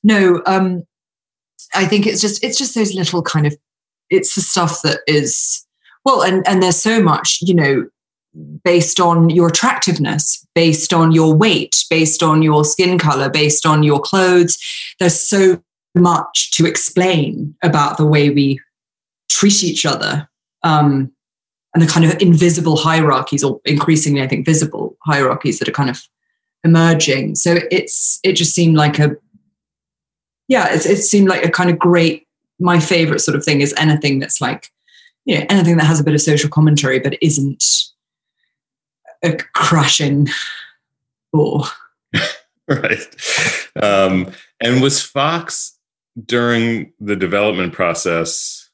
no, 0.03 0.43
um, 0.47 0.85
I 1.75 1.85
think 1.85 2.07
it's 2.07 2.21
just, 2.21 2.43
it's 2.43 2.57
just 2.57 2.75
those 2.75 2.95
little 2.95 3.23
kind 3.23 3.47
of, 3.47 3.57
it's 4.09 4.35
the 4.35 4.41
stuff 4.41 4.81
that 4.83 5.01
is, 5.07 5.67
well, 6.05 6.23
and, 6.23 6.47
and 6.49 6.63
there's 6.63 6.81
so 6.81 7.03
much, 7.03 7.41
you 7.43 7.55
know, 7.55 7.89
based 8.65 9.01
on 9.01 9.31
your 9.31 9.49
attractiveness, 9.49 10.47
based 10.55 10.93
on 10.93 11.13
your 11.13 11.35
weight, 11.35 11.85
based 11.91 12.23
on 12.23 12.43
your 12.43 12.65
skin 12.65 12.99
color, 12.99 13.29
based 13.29 13.67
on 13.67 13.83
your 13.83 14.01
clothes. 14.01 14.59
There's 14.99 15.19
so 15.19 15.63
much 15.95 16.53
to 16.53 16.67
explain 16.67 17.55
about 17.63 17.97
the 17.97 18.07
way 18.07 18.31
we 18.31 18.61
treat 19.29 19.63
each 19.63 19.87
other 19.87 20.29
um, 20.63 21.13
and 21.75 21.83
the 21.83 21.87
kind 21.87 22.05
of 22.05 22.21
invisible 22.21 22.77
hierarchies, 22.77 23.45
or 23.45 23.61
increasingly, 23.65 24.23
I 24.23 24.29
think, 24.29 24.47
visible 24.47 24.97
hierarchies 25.05 25.59
that 25.59 25.69
are 25.69 25.73
kind 25.73 25.91
of 25.91 26.03
emerging. 26.65 27.35
So 27.37 27.59
it's 27.71 28.19
it 28.23 28.33
just 28.33 28.55
seemed 28.55 28.77
like 28.77 28.99
a 28.99 29.17
yeah, 30.49 30.73
it, 30.73 30.87
it 30.87 30.97
seemed 30.97 31.29
like 31.29 31.45
a 31.45 31.51
kind 31.51 31.71
of 31.71 31.79
great. 31.79 32.27
My 32.59 32.81
favorite 32.81 33.21
sort 33.21 33.37
of 33.37 33.45
thing 33.45 33.61
is 33.61 33.75
anything 33.77 34.19
that's 34.19 34.41
like 34.41 34.69
you 35.25 35.39
know 35.39 35.47
anything 35.49 35.77
that 35.77 35.85
has 35.85 36.01
a 36.01 36.05
bit 36.05 36.15
of 36.15 36.21
social 36.21 36.51
commentary 36.51 36.99
but 36.99 37.19
isn't 37.23 37.63
a 39.23 39.37
crushing 39.55 40.29
bore. 41.33 41.65
right. 42.69 43.17
Um, 43.81 44.33
and 44.61 44.83
was 44.83 45.03
Fox 45.03 45.79
during 46.27 46.93
the 47.01 47.17
development 47.17 47.73
process? 47.73 48.71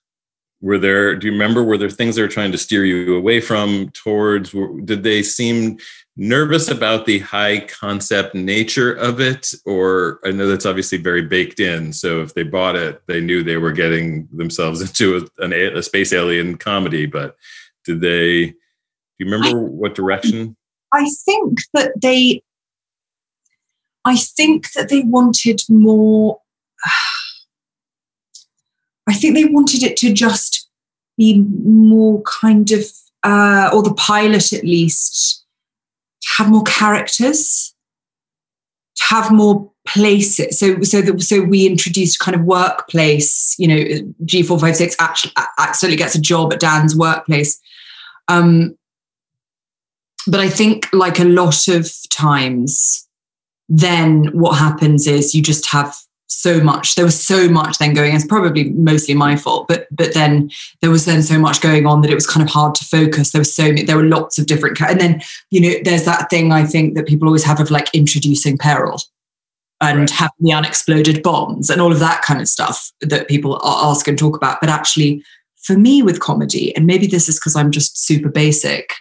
Were 0.61 0.79
there? 0.79 1.15
Do 1.17 1.27
you 1.27 1.33
remember? 1.33 1.63
Were 1.63 1.77
there 1.77 1.91
things 1.91 2.17
they 2.17 2.23
were 2.23 2.29
trying 2.29 2.53
to 2.53 2.59
steer 2.59 2.85
you 2.85 3.17
away 3.17 3.41
from, 3.41 3.91
towards? 3.91 4.55
Did 4.85 5.03
they 5.03 5.23
seem 5.23 5.79
nervous 6.17 6.69
about 6.69 7.07
the 7.07 7.19
high 7.21 7.61
concept 7.61 8.35
nature 8.35 8.93
of 8.93 9.21
it, 9.21 9.53
or 9.65 10.21
I 10.25 10.31
know 10.31 10.47
that's 10.47 10.67
obviously 10.67 10.99
very 10.99 11.23
baked 11.23 11.61
in. 11.61 11.93
So 11.93 12.23
if 12.23 12.35
they 12.35 12.45
bought 12.45 12.77
it, 12.77 13.03
they 13.07 13.21
knew 13.21 13.43
they 13.43 13.57
were 13.57 13.73
getting 13.73 14.29
themselves 14.33 14.81
into 14.89 15.29
a, 15.39 15.45
an, 15.45 15.53
a 15.53 15.83
space 15.83 16.13
alien 16.13 16.57
comedy. 16.57 17.07
But 17.07 17.37
did 17.85 18.01
they? 18.01 18.55
Do 19.19 19.25
you 19.25 19.31
remember 19.31 19.59
I, 19.59 19.63
what 19.63 19.95
direction? 19.95 20.57
I 20.93 21.09
think 21.25 21.61
that 21.73 22.01
they, 22.01 22.43
I 24.05 24.17
think 24.17 24.73
that 24.73 24.89
they 24.89 25.03
wanted 25.03 25.61
more. 25.69 26.41
I 29.07 29.15
think 29.15 29.35
they 29.35 29.45
wanted 29.45 29.83
it 29.83 29.97
to 29.99 30.13
just 30.15 30.71
be 31.19 31.39
more 31.39 32.23
kind 32.23 32.71
of, 32.73 32.85
uh, 33.23 33.71
or 33.73 33.83
the 33.83 33.95
pilot 33.95 34.53
at 34.53 34.65
least, 34.65 35.45
have 36.39 36.49
more 36.49 36.65
characters, 36.65 37.75
to 38.97 39.05
have 39.15 39.31
more 39.31 39.71
places. 39.87 40.59
So, 40.59 40.81
so, 40.83 41.03
that, 41.03 41.21
so 41.23 41.43
we 41.43 41.67
introduced 41.67 42.19
kind 42.19 42.35
of 42.35 42.43
workplace. 42.45 43.55
You 43.59 43.69
know, 43.69 44.13
G 44.25 44.43
four 44.43 44.59
five 44.59 44.77
six 44.77 44.97
actually 44.99 45.33
accidentally 45.59 45.99
gets 45.99 46.15
a 46.15 46.21
job 46.21 46.53
at 46.53 46.61
Dan's 46.61 46.97
workplace. 46.97 47.61
Um, 48.29 48.77
but 50.27 50.41
I 50.41 50.49
think, 50.49 50.89
like 50.93 51.19
a 51.19 51.25
lot 51.25 51.69
of 51.69 51.91
times, 52.11 53.07
then 53.69 54.27
what 54.33 54.59
happens 54.59 55.07
is 55.07 55.35
you 55.35 55.43
just 55.43 55.67
have 55.71 55.97
so 56.27 56.61
much 56.61 56.95
there 56.95 57.05
was 57.05 57.21
so 57.21 57.49
much 57.49 57.79
then 57.79 57.95
going 57.95 58.15
it's 58.15 58.27
probably 58.27 58.71
mostly 58.71 59.15
my 59.15 59.37
fault 59.37 59.69
but 59.69 59.87
but 59.91 60.15
then 60.15 60.51
there 60.81 60.91
was 60.91 61.05
then 61.05 61.23
so 61.23 61.39
much 61.39 61.61
going 61.61 61.87
on 61.87 62.01
that 62.01 62.11
it 62.11 62.15
was 62.15 62.27
kind 62.27 62.47
of 62.47 62.53
hard 62.53 62.75
to 62.75 62.85
focus 62.85 63.31
there 63.31 63.41
was 63.41 63.55
so 63.55 63.65
many 63.65 63.83
there 63.83 63.97
were 63.97 64.05
lots 64.05 64.39
of 64.39 64.47
different 64.47 64.81
and 64.81 65.01
then 65.01 65.21
you 65.51 65.61
know 65.61 65.75
there's 65.85 66.05
that 66.05 66.29
thing 66.31 66.51
i 66.51 66.65
think 66.65 66.95
that 66.95 67.07
people 67.07 67.29
always 67.29 67.45
have 67.45 67.61
of 67.61 67.71
like 67.71 67.89
introducing 67.95 68.59
peril 68.59 69.01
and 69.81 70.01
right. 70.01 70.11
having 70.11 70.33
the 70.41 70.53
unexploded 70.53 71.23
bombs 71.23 71.71
and 71.71 71.81
all 71.81 71.93
of 71.93 71.99
that 71.99 72.23
kind 72.23 72.41
of 72.41 72.49
stuff 72.49 72.91
that 73.01 73.29
people 73.29 73.61
ask 73.65 74.09
and 74.09 74.19
talk 74.19 74.37
about 74.37 74.61
but 74.61 74.71
actually 74.71 75.23
for 75.63 75.77
me 75.77 76.03
with 76.03 76.21
comedy 76.21 76.75
and 76.75 76.87
maybe 76.87 77.07
this 77.07 77.29
is 77.29 77.39
because 77.39 77.55
i'm 77.55 77.71
just 77.71 77.99
super 77.99 78.29
basic 78.29 78.95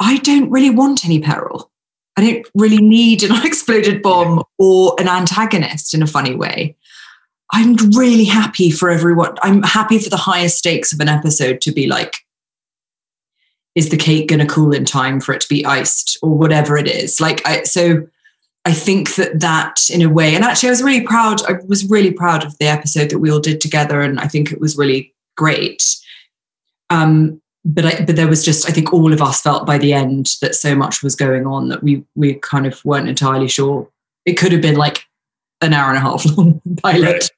I 0.00 0.16
don't 0.18 0.50
really 0.50 0.70
want 0.70 1.04
any 1.04 1.20
peril. 1.20 1.70
I 2.16 2.22
don't 2.22 2.46
really 2.54 2.82
need 2.82 3.22
an 3.22 3.32
unexploded 3.36 4.02
bomb 4.02 4.42
or 4.58 4.96
an 4.98 5.08
antagonist 5.08 5.94
in 5.94 6.02
a 6.02 6.06
funny 6.06 6.34
way. 6.34 6.76
I'm 7.52 7.76
really 7.96 8.24
happy 8.24 8.70
for 8.70 8.90
everyone. 8.90 9.36
I'm 9.42 9.62
happy 9.62 9.98
for 9.98 10.08
the 10.08 10.16
highest 10.16 10.58
stakes 10.58 10.92
of 10.92 11.00
an 11.00 11.08
episode 11.08 11.60
to 11.62 11.72
be 11.72 11.86
like 11.86 12.16
is 13.74 13.90
the 13.90 13.96
cake 13.96 14.28
going 14.28 14.40
to 14.40 14.46
cool 14.46 14.72
in 14.72 14.84
time 14.84 15.20
for 15.20 15.32
it 15.32 15.40
to 15.40 15.48
be 15.48 15.64
iced 15.64 16.18
or 16.22 16.36
whatever 16.36 16.76
it 16.76 16.88
is 16.88 17.20
like 17.20 17.46
I, 17.46 17.62
so 17.62 18.06
i 18.64 18.72
think 18.72 19.14
that 19.14 19.40
that 19.40 19.88
in 19.90 20.02
a 20.02 20.08
way 20.08 20.34
and 20.34 20.44
actually 20.44 20.68
i 20.68 20.72
was 20.72 20.82
really 20.82 21.02
proud 21.02 21.42
i 21.48 21.54
was 21.66 21.88
really 21.88 22.10
proud 22.10 22.44
of 22.44 22.56
the 22.58 22.66
episode 22.66 23.10
that 23.10 23.18
we 23.18 23.30
all 23.30 23.40
did 23.40 23.60
together 23.60 24.00
and 24.00 24.18
i 24.20 24.26
think 24.26 24.52
it 24.52 24.60
was 24.60 24.76
really 24.76 25.14
great 25.36 25.82
um 26.90 27.40
but 27.64 27.84
I, 27.84 28.04
but 28.04 28.16
there 28.16 28.28
was 28.28 28.44
just 28.44 28.68
I 28.68 28.72
think 28.72 28.92
all 28.92 29.12
of 29.12 29.20
us 29.20 29.42
felt 29.42 29.66
by 29.66 29.78
the 29.78 29.92
end 29.92 30.36
that 30.40 30.54
so 30.54 30.74
much 30.74 31.02
was 31.02 31.14
going 31.14 31.46
on 31.46 31.68
that 31.68 31.82
we 31.82 32.04
we 32.14 32.34
kind 32.34 32.66
of 32.66 32.82
weren't 32.84 33.08
entirely 33.08 33.48
sure. 33.48 33.88
It 34.24 34.34
could 34.34 34.52
have 34.52 34.62
been 34.62 34.76
like 34.76 35.06
an 35.60 35.72
hour 35.72 35.88
and 35.88 35.98
a 35.98 36.00
half 36.00 36.24
long 36.36 36.60
pilot. 36.82 37.04
Right. 37.04 37.30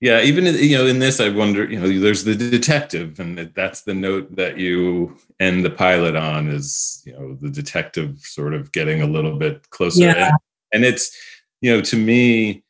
Yeah, 0.00 0.22
even 0.22 0.46
you 0.46 0.78
know 0.78 0.86
in 0.86 0.98
this, 0.98 1.20
I 1.20 1.28
wonder. 1.28 1.70
You 1.70 1.78
know, 1.78 2.00
there's 2.00 2.24
the 2.24 2.34
detective, 2.34 3.20
and 3.20 3.36
that's 3.54 3.82
the 3.82 3.92
note 3.92 4.34
that 4.36 4.56
you 4.56 5.18
end 5.40 5.62
the 5.62 5.70
pilot 5.70 6.16
on 6.16 6.48
is 6.48 7.02
you 7.04 7.12
know 7.12 7.34
the 7.34 7.50
detective 7.50 8.18
sort 8.20 8.54
of 8.54 8.72
getting 8.72 9.02
a 9.02 9.06
little 9.06 9.36
bit 9.36 9.68
closer, 9.68 10.04
yeah. 10.04 10.28
and, 10.28 10.36
and 10.72 10.84
it's 10.86 11.14
you 11.60 11.70
know 11.70 11.82
to 11.82 11.96
me, 11.96 12.62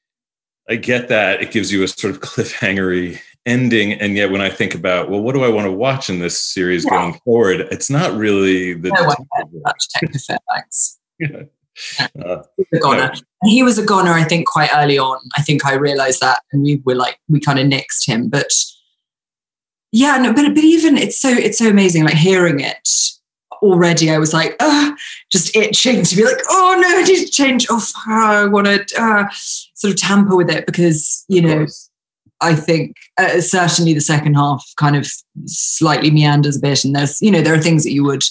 I 0.69 0.75
get 0.75 1.07
that 1.07 1.41
it 1.41 1.53
gives 1.53 1.71
you 1.71 1.85
a 1.85 1.89
sort 1.89 2.13
of 2.13 2.21
cliffhangery 2.21 3.21
ending 3.47 3.93
and 3.95 4.17
yet 4.17 4.31
when 4.31 4.41
i 4.41 4.51
think 4.51 4.75
about 4.75 5.09
well 5.09 5.21
what 5.21 5.35
do 5.35 5.43
i 5.43 5.49
want 5.49 5.67
to 5.67 5.73
watch 5.73 6.11
in 6.11 6.19
this 6.19 6.39
series 6.39 6.85
yeah. 6.85 6.91
going 6.91 7.15
forward 7.25 7.61
it's 7.71 7.89
not 7.89 8.13
really 8.15 8.75
the 8.75 8.91
no 8.91 9.15
detective 9.79 10.23
Fairbanks. 10.23 10.99
yeah. 11.19 11.43
Uh, 12.23 12.43
goner. 12.81 13.13
No. 13.15 13.49
He 13.49 13.63
was 13.63 13.79
a 13.79 13.85
goner, 13.85 14.13
I 14.13 14.25
think, 14.25 14.47
quite 14.47 14.71
early 14.75 14.99
on. 14.99 15.19
I 15.37 15.43
think 15.43 15.65
I 15.65 15.75
realized 15.75 16.21
that, 16.21 16.43
and 16.53 16.63
we 16.63 16.83
were 16.85 16.95
like, 16.95 17.19
we 17.29 17.41
kind 17.41 17.59
of 17.59 17.67
nixed 17.67 18.07
him. 18.07 18.29
But 18.29 18.51
yeah, 19.93 20.17
no, 20.19 20.33
but 20.33 20.55
but 20.55 20.65
even 20.65 20.97
it's 20.97 21.19
so 21.19 21.31
it's 21.31 21.59
so 21.59 21.69
amazing. 21.69 22.05
Like 22.05 22.15
hearing 22.15 22.61
it 22.61 22.89
already, 23.63 24.11
I 24.11 24.19
was 24.19 24.33
like, 24.33 24.57
oh, 24.61 24.95
just 25.33 25.55
itching 25.57 26.03
to 26.03 26.17
be 26.17 26.25
like, 26.25 26.41
oh 26.49 26.79
no, 26.81 26.99
I 26.99 27.03
need 27.03 27.27
to 27.27 27.31
change. 27.31 27.67
Oh, 27.71 27.85
I 28.07 28.47
want 28.47 28.67
to 28.67 28.85
uh, 29.01 29.29
sort 29.75 29.95
of 29.95 30.01
tamper 30.01 30.37
with 30.37 30.51
it 30.51 30.67
because 30.67 31.25
you 31.29 31.43
know 31.43 31.67
I 32.41 32.55
think 32.55 32.97
uh, 33.19 33.41
certainly 33.41 33.95
the 33.95 34.01
second 34.01 34.35
half 34.35 34.65
kind 34.77 34.97
of 34.97 35.07
slightly 35.47 36.11
meanders 36.11 36.57
a 36.57 36.61
bit, 36.61 36.85
and 36.85 36.95
there's 36.95 37.21
you 37.21 37.31
know 37.31 37.43
there 37.43 37.55
are 37.55 37.61
things 37.61 37.85
that 37.85 37.93
you 37.93 38.05
would, 38.05 38.23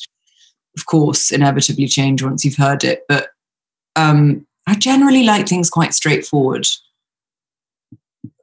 of 0.77 0.85
course, 0.85 1.31
inevitably 1.31 1.87
change 1.87 2.23
once 2.23 2.43
you've 2.43 2.55
heard 2.55 2.83
it, 2.83 3.03
but 3.07 3.29
um, 3.95 4.45
I 4.67 4.75
generally 4.75 5.23
like 5.23 5.47
things 5.47 5.69
quite 5.69 5.93
straightforward. 5.93 6.67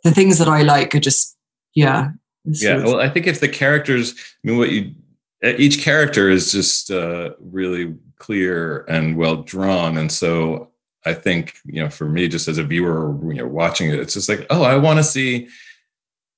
The 0.05 0.12
things 0.12 0.39
that 0.39 0.49
I 0.49 0.62
like 0.62 0.95
are 0.95 1.01
just 1.01 1.37
yeah. 1.75 2.11
Yeah, 2.45 2.77
well, 2.85 3.01
I 3.01 3.09
think 3.09 3.27
if 3.27 3.41
the 3.41 3.49
characters, 3.49 4.14
I 4.17 4.49
mean, 4.49 4.59
what 4.59 4.71
you 4.71 4.95
each 5.43 5.83
character 5.83 6.31
is 6.31 6.53
just 6.53 6.91
uh, 6.91 7.31
really 7.41 7.95
clear 8.19 8.85
and 8.89 9.17
well 9.17 9.43
drawn, 9.43 9.99
and 9.99 10.11
so 10.11 10.71
I 11.07 11.15
think, 11.15 11.55
you 11.65 11.83
know, 11.83 11.89
for 11.89 12.09
me, 12.09 12.29
just 12.29 12.49
as 12.49 12.59
a 12.59 12.65
viewer, 12.65 13.17
you 13.33 13.39
know, 13.39 13.47
watching 13.47 13.91
it, 13.91 14.01
it's 14.01 14.15
just 14.15 14.29
like, 14.29 14.45
oh, 14.51 14.63
I 14.63 14.77
want 14.77 14.99
to 14.99 15.05
see 15.05 15.49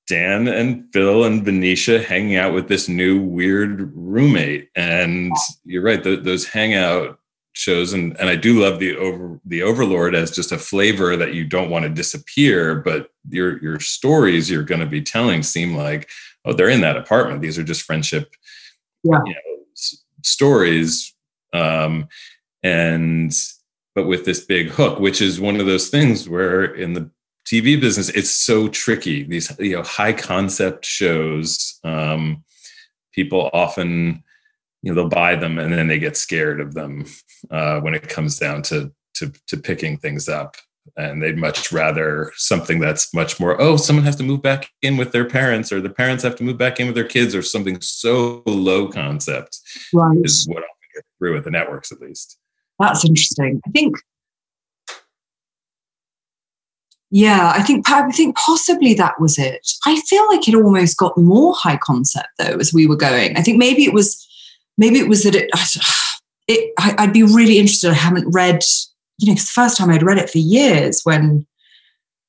Dan 0.07 0.47
and 0.47 0.85
Phil 0.93 1.23
and 1.23 1.43
Venetia 1.43 2.01
hanging 2.01 2.35
out 2.35 2.53
with 2.53 2.67
this 2.67 2.87
new 2.87 3.21
weird 3.21 3.91
roommate. 3.95 4.69
And 4.75 5.33
you're 5.65 5.83
right, 5.83 6.03
the, 6.03 6.15
those 6.15 6.47
hangout 6.47 7.19
shows, 7.53 7.93
and, 7.93 8.17
and 8.19 8.29
I 8.29 8.35
do 8.35 8.61
love 8.61 8.79
the 8.79 8.95
over 8.95 9.39
the 9.45 9.63
Overlord 9.63 10.15
as 10.15 10.31
just 10.31 10.51
a 10.51 10.57
flavor 10.57 11.17
that 11.17 11.33
you 11.33 11.45
don't 11.45 11.69
want 11.69 11.83
to 11.83 11.89
disappear, 11.89 12.75
but 12.75 13.11
your 13.29 13.61
your 13.61 13.79
stories 13.79 14.49
you're 14.49 14.63
going 14.63 14.81
to 14.81 14.87
be 14.87 15.01
telling 15.01 15.43
seem 15.43 15.75
like, 15.75 16.09
oh, 16.45 16.53
they're 16.53 16.69
in 16.69 16.81
that 16.81 16.97
apartment. 16.97 17.41
These 17.41 17.59
are 17.59 17.63
just 17.63 17.83
friendship, 17.83 18.33
yeah. 19.03 19.19
you 19.25 19.33
know, 19.33 19.63
s- 19.73 20.03
stories. 20.23 21.13
Um, 21.53 22.07
and 22.63 23.33
but 23.95 24.07
with 24.07 24.25
this 24.25 24.45
big 24.45 24.69
hook, 24.69 24.99
which 24.99 25.21
is 25.21 25.39
one 25.39 25.59
of 25.59 25.65
those 25.65 25.89
things 25.89 26.29
where 26.29 26.63
in 26.63 26.93
the 26.93 27.09
TV 27.45 27.79
business, 27.79 28.09
it's 28.09 28.31
so 28.31 28.67
tricky. 28.67 29.23
These 29.23 29.51
you 29.59 29.75
know 29.75 29.83
high 29.83 30.13
concept 30.13 30.85
shows, 30.85 31.79
um, 31.83 32.43
people 33.13 33.49
often 33.53 34.23
you 34.81 34.91
know 34.91 34.95
they'll 34.95 35.09
buy 35.09 35.35
them 35.35 35.59
and 35.59 35.73
then 35.73 35.87
they 35.87 35.99
get 35.99 36.17
scared 36.17 36.61
of 36.61 36.73
them 36.73 37.05
uh, 37.51 37.79
when 37.79 37.93
it 37.93 38.07
comes 38.07 38.37
down 38.37 38.61
to 38.63 38.91
to 39.15 39.31
to 39.47 39.57
picking 39.57 39.97
things 39.97 40.29
up 40.29 40.55
and 40.97 41.21
they'd 41.21 41.37
much 41.37 41.71
rather 41.71 42.31
something 42.35 42.79
that's 42.79 43.13
much 43.13 43.39
more 43.39 43.59
oh 43.61 43.75
someone 43.75 44.05
has 44.05 44.15
to 44.15 44.23
move 44.23 44.41
back 44.41 44.69
in 44.81 44.97
with 44.97 45.11
their 45.11 45.25
parents 45.25 45.71
or 45.71 45.81
the 45.81 45.89
parents 45.89 46.23
have 46.23 46.35
to 46.35 46.43
move 46.43 46.57
back 46.57 46.79
in 46.79 46.87
with 46.87 46.95
their 46.95 47.03
kids 47.03 47.35
or 47.35 47.41
something 47.41 47.79
so 47.81 48.41
low 48.45 48.87
concept 48.87 49.59
right. 49.93 50.17
is 50.23 50.47
what 50.47 50.63
often 50.63 50.89
gets 50.95 51.07
through 51.17 51.33
with 51.33 51.43
the 51.43 51.51
networks 51.51 51.91
at 51.91 51.99
least 51.99 52.37
that's 52.79 53.05
interesting. 53.05 53.61
I 53.67 53.71
think, 53.71 53.97
yeah, 57.11 57.51
I 57.55 57.63
think 57.63 57.89
I 57.89 58.09
think 58.11 58.37
possibly 58.37 58.93
that 58.95 59.19
was 59.19 59.37
it. 59.37 59.67
I 59.85 59.99
feel 60.01 60.27
like 60.27 60.47
it 60.47 60.55
almost 60.55 60.97
got 60.97 61.17
more 61.17 61.53
high 61.55 61.77
concept 61.77 62.29
though 62.37 62.57
as 62.59 62.73
we 62.73 62.87
were 62.87 62.95
going. 62.95 63.35
I 63.35 63.41
think 63.41 63.57
maybe 63.57 63.83
it 63.83 63.93
was, 63.93 64.25
maybe 64.77 64.99
it 64.99 65.09
was 65.09 65.23
that 65.23 65.35
it. 65.35 65.49
it 66.47 66.73
I, 66.77 66.95
I'd 66.97 67.13
be 67.13 67.23
really 67.23 67.57
interested. 67.57 67.91
I 67.91 67.95
haven't 67.95 68.29
read, 68.31 68.63
you 69.17 69.27
know, 69.27 69.35
the 69.35 69.41
first 69.41 69.77
time 69.77 69.89
I'd 69.89 70.03
read 70.03 70.19
it 70.19 70.29
for 70.29 70.37
years 70.37 71.01
when 71.03 71.45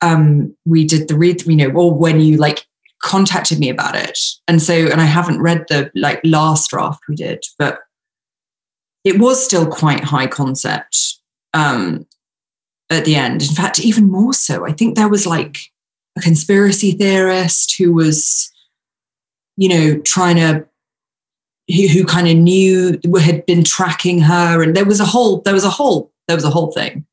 um, 0.00 0.56
we 0.64 0.84
did 0.84 1.08
the 1.08 1.16
read, 1.16 1.44
you 1.46 1.56
know, 1.56 1.70
or 1.70 1.94
when 1.94 2.20
you 2.20 2.36
like 2.36 2.66
contacted 3.02 3.58
me 3.58 3.68
about 3.68 3.94
it. 3.94 4.18
And 4.48 4.62
so, 4.62 4.74
and 4.74 5.00
I 5.00 5.04
haven't 5.04 5.40
read 5.42 5.66
the 5.68 5.90
like 5.94 6.20
last 6.24 6.70
draft 6.70 7.00
we 7.08 7.16
did, 7.16 7.44
but 7.58 7.80
it 9.04 9.18
was 9.18 9.42
still 9.42 9.66
quite 9.66 10.04
high 10.04 10.26
concept 10.26 11.16
um, 11.54 12.06
at 12.90 13.04
the 13.04 13.16
end. 13.16 13.42
In 13.42 13.54
fact, 13.54 13.80
even 13.80 14.10
more 14.10 14.32
so. 14.32 14.66
I 14.66 14.72
think 14.72 14.94
there 14.94 15.08
was 15.08 15.26
like 15.26 15.58
a 16.16 16.20
conspiracy 16.20 16.92
theorist 16.92 17.76
who 17.78 17.92
was, 17.92 18.50
you 19.56 19.68
know, 19.68 19.98
trying 20.00 20.36
to 20.36 20.66
who, 21.68 21.86
who 21.88 22.04
kind 22.04 22.28
of 22.28 22.36
knew 22.36 22.98
had 23.20 23.46
been 23.46 23.64
tracking 23.64 24.20
her, 24.20 24.62
and 24.62 24.76
there 24.76 24.84
was 24.84 25.00
a 25.00 25.04
whole 25.04 25.40
there 25.42 25.54
was 25.54 25.64
a 25.64 25.70
whole 25.70 26.12
there 26.26 26.36
was 26.36 26.44
a 26.44 26.50
whole 26.50 26.72
thing. 26.72 27.06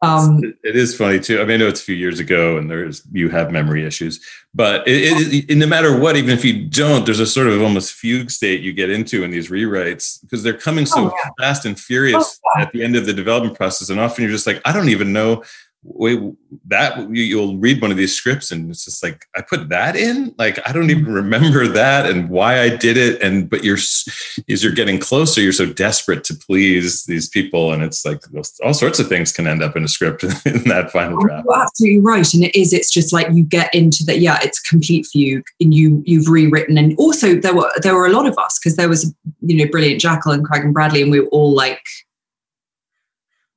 Um, 0.00 0.54
it 0.62 0.76
is 0.76 0.96
funny 0.96 1.18
too. 1.18 1.40
I 1.40 1.44
mean, 1.44 1.54
I 1.54 1.56
know 1.56 1.66
it's 1.66 1.80
a 1.80 1.84
few 1.84 1.96
years 1.96 2.20
ago, 2.20 2.56
and 2.56 2.70
there's 2.70 3.02
you 3.10 3.28
have 3.30 3.50
memory 3.50 3.84
issues, 3.84 4.24
but 4.54 4.86
it, 4.86 5.50
it, 5.50 5.56
no 5.56 5.66
matter 5.66 5.98
what, 5.98 6.16
even 6.16 6.30
if 6.30 6.44
you 6.44 6.66
don't, 6.68 7.04
there's 7.04 7.18
a 7.18 7.26
sort 7.26 7.48
of 7.48 7.60
almost 7.60 7.94
fugue 7.94 8.30
state 8.30 8.60
you 8.60 8.72
get 8.72 8.90
into 8.90 9.24
in 9.24 9.32
these 9.32 9.48
rewrites 9.48 10.20
because 10.22 10.44
they're 10.44 10.52
coming 10.52 10.86
so 10.86 11.06
oh, 11.06 11.12
yeah. 11.24 11.30
fast 11.40 11.64
and 11.64 11.80
furious 11.80 12.38
oh, 12.44 12.50
yeah. 12.56 12.62
at 12.62 12.72
the 12.72 12.84
end 12.84 12.94
of 12.94 13.06
the 13.06 13.12
development 13.12 13.56
process, 13.56 13.90
and 13.90 13.98
often 13.98 14.22
you're 14.22 14.32
just 14.32 14.46
like, 14.46 14.62
I 14.64 14.72
don't 14.72 14.88
even 14.88 15.12
know 15.12 15.42
wait 15.82 16.20
that 16.66 17.08
you'll 17.10 17.56
read 17.58 17.80
one 17.80 17.90
of 17.90 17.96
these 17.96 18.14
scripts 18.14 18.50
and 18.50 18.70
it's 18.70 18.84
just 18.84 19.02
like 19.02 19.24
i 19.36 19.40
put 19.40 19.68
that 19.68 19.96
in? 19.96 20.34
Like 20.38 20.58
i 20.68 20.72
don't 20.72 20.90
even 20.90 21.12
remember 21.12 21.66
that 21.68 22.06
and 22.06 22.28
why 22.28 22.60
i 22.60 22.68
did 22.68 22.96
it 22.96 23.22
and 23.22 23.48
but 23.48 23.64
you're 23.64 23.76
as 23.76 24.62
you're 24.62 24.72
getting 24.72 24.98
closer 24.98 25.40
you're 25.40 25.52
so 25.52 25.66
desperate 25.66 26.24
to 26.24 26.34
please 26.34 27.04
these 27.04 27.28
people 27.28 27.72
and 27.72 27.82
it's 27.82 28.04
like 28.04 28.20
all 28.64 28.74
sorts 28.74 28.98
of 28.98 29.08
things 29.08 29.32
can 29.32 29.46
end 29.46 29.62
up 29.62 29.76
in 29.76 29.84
a 29.84 29.88
script 29.88 30.22
in 30.46 30.64
that 30.64 30.90
final 30.90 31.18
oh, 31.18 31.26
draft. 31.26 31.44
you're 31.46 31.62
absolutely 31.62 32.00
right. 32.00 32.34
And 32.34 32.44
it 32.44 32.58
is 32.58 32.72
it's 32.72 32.90
just 32.90 33.12
like 33.12 33.28
you 33.32 33.44
get 33.44 33.74
into 33.74 34.04
that 34.04 34.20
yeah 34.20 34.38
it's 34.42 34.60
complete 34.60 35.06
fugue 35.06 35.46
and 35.60 35.74
you 35.74 36.02
you've 36.06 36.28
rewritten. 36.28 36.78
And 36.78 36.96
also 36.98 37.34
there 37.34 37.54
were 37.54 37.70
there 37.82 37.94
were 37.94 38.06
a 38.06 38.12
lot 38.12 38.26
of 38.26 38.36
us 38.38 38.58
because 38.58 38.76
there 38.76 38.88
was 38.88 39.14
you 39.40 39.56
know 39.56 39.70
brilliant 39.70 40.00
jackal 40.00 40.32
and 40.32 40.44
craig 40.44 40.64
and 40.64 40.74
bradley 40.74 41.02
and 41.02 41.10
we 41.10 41.20
were 41.20 41.28
all 41.28 41.54
like 41.54 41.82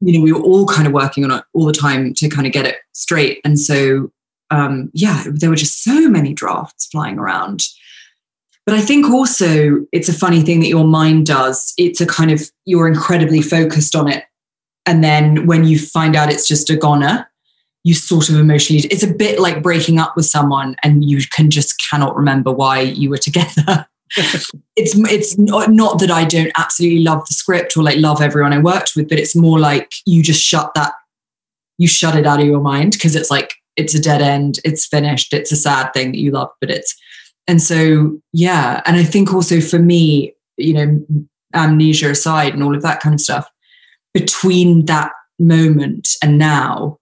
you 0.01 0.17
know, 0.17 0.23
we 0.23 0.33
were 0.33 0.41
all 0.41 0.65
kind 0.65 0.87
of 0.87 0.93
working 0.93 1.23
on 1.23 1.31
it 1.31 1.43
all 1.53 1.65
the 1.65 1.73
time 1.73 2.13
to 2.15 2.27
kind 2.27 2.47
of 2.47 2.53
get 2.53 2.65
it 2.65 2.77
straight. 2.93 3.39
And 3.45 3.59
so, 3.59 4.11
um, 4.49 4.89
yeah, 4.93 5.23
there 5.27 5.49
were 5.49 5.55
just 5.55 5.83
so 5.83 6.09
many 6.09 6.33
drafts 6.33 6.87
flying 6.87 7.19
around. 7.19 7.61
But 8.65 8.75
I 8.75 8.81
think 8.81 9.09
also 9.09 9.85
it's 9.91 10.09
a 10.09 10.13
funny 10.13 10.41
thing 10.41 10.59
that 10.59 10.67
your 10.67 10.85
mind 10.85 11.27
does. 11.27 11.73
It's 11.77 12.01
a 12.01 12.05
kind 12.05 12.31
of, 12.31 12.41
you're 12.65 12.87
incredibly 12.87 13.41
focused 13.41 13.95
on 13.95 14.07
it. 14.07 14.25
And 14.85 15.03
then 15.03 15.45
when 15.45 15.65
you 15.65 15.77
find 15.77 16.15
out 16.15 16.31
it's 16.31 16.47
just 16.47 16.69
a 16.69 16.75
goner, 16.75 17.27
you 17.83 17.93
sort 17.93 18.29
of 18.29 18.35
emotionally, 18.35 18.83
it's 18.91 19.03
a 19.03 19.13
bit 19.13 19.39
like 19.39 19.63
breaking 19.63 19.99
up 19.99 20.15
with 20.15 20.25
someone 20.25 20.75
and 20.83 21.07
you 21.07 21.21
can 21.31 21.49
just 21.49 21.81
cannot 21.89 22.15
remember 22.15 22.51
why 22.51 22.81
you 22.81 23.09
were 23.09 23.17
together 23.17 23.87
it's 24.17 24.95
it's 24.95 25.37
not, 25.37 25.71
not 25.71 25.99
that 25.99 26.11
I 26.11 26.25
don't 26.25 26.51
absolutely 26.57 27.03
love 27.03 27.25
the 27.27 27.33
script 27.33 27.77
or 27.77 27.83
like 27.83 27.97
love 27.97 28.21
everyone 28.21 28.53
I 28.53 28.59
worked 28.59 28.93
with, 28.95 29.09
but 29.09 29.19
it's 29.19 29.35
more 29.35 29.59
like 29.59 29.91
you 30.05 30.21
just 30.21 30.41
shut 30.41 30.73
that, 30.75 30.93
you 31.77 31.87
shut 31.87 32.15
it 32.15 32.25
out 32.25 32.39
of 32.39 32.45
your 32.45 32.61
mind 32.61 32.93
because 32.93 33.15
it's 33.15 33.31
like 33.31 33.53
it's 33.77 33.95
a 33.95 34.01
dead 34.01 34.21
end, 34.21 34.59
it's 34.65 34.85
finished, 34.85 35.33
it's 35.33 35.51
a 35.51 35.55
sad 35.55 35.93
thing 35.93 36.11
that 36.11 36.19
you 36.19 36.31
love, 36.31 36.49
but 36.59 36.69
it's 36.69 36.95
and 37.47 37.61
so 37.61 38.19
yeah, 38.33 38.81
and 38.85 38.97
I 38.97 39.03
think 39.03 39.33
also 39.33 39.61
for 39.61 39.79
me, 39.79 40.35
you 40.57 40.73
know, 40.73 41.05
amnesia 41.53 42.09
aside 42.09 42.53
and 42.53 42.63
all 42.63 42.75
of 42.75 42.81
that 42.81 43.01
kind 43.01 43.15
of 43.15 43.21
stuff, 43.21 43.49
between 44.13 44.85
that 44.85 45.11
moment 45.39 46.09
and 46.21 46.37
now, 46.37 46.99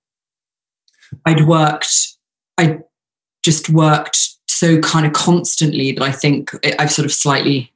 I'd 1.25 1.45
worked, 1.45 1.93
I 2.57 2.79
just 3.43 3.69
worked 3.69 4.29
so 4.59 4.79
kind 4.81 5.05
of 5.05 5.13
constantly 5.13 5.91
that 5.93 6.03
I 6.03 6.11
think 6.11 6.51
I've 6.77 6.91
sort 6.91 7.05
of 7.05 7.13
slightly 7.13 7.71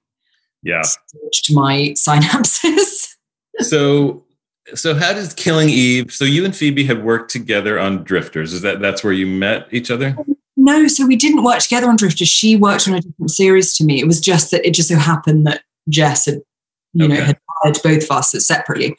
Yeah. 0.63 0.81
to 0.83 1.53
my 1.53 1.93
synapses. 1.97 3.15
so 3.59 4.23
so 4.75 4.95
how 4.95 5.13
does 5.13 5.33
Killing 5.33 5.69
Eve? 5.69 6.11
So 6.13 6.23
you 6.25 6.45
and 6.45 6.55
Phoebe 6.55 6.85
had 6.85 7.03
worked 7.03 7.29
together 7.31 7.79
on 7.79 8.03
Drifters. 8.03 8.53
Is 8.53 8.61
that 8.61 8.79
that's 8.79 9.03
where 9.03 9.13
you 9.13 9.27
met 9.27 9.67
each 9.71 9.91
other? 9.91 10.15
No, 10.55 10.87
so 10.87 11.05
we 11.05 11.15
didn't 11.17 11.43
work 11.43 11.59
together 11.59 11.87
on 11.89 11.95
Drifters. 11.97 12.27
She 12.29 12.55
worked 12.55 12.87
on 12.87 12.93
a 12.93 13.01
different 13.01 13.31
series 13.31 13.75
to 13.77 13.83
me. 13.83 13.99
It 13.99 14.07
was 14.07 14.21
just 14.21 14.51
that 14.51 14.65
it 14.65 14.73
just 14.73 14.87
so 14.89 14.95
happened 14.95 15.45
that 15.47 15.63
Jess 15.89 16.25
had, 16.25 16.41
you 16.93 17.07
know, 17.07 17.15
had 17.15 17.37
hired 17.61 17.79
both 17.83 18.03
of 18.03 18.11
us 18.11 18.31
separately. 18.45 18.95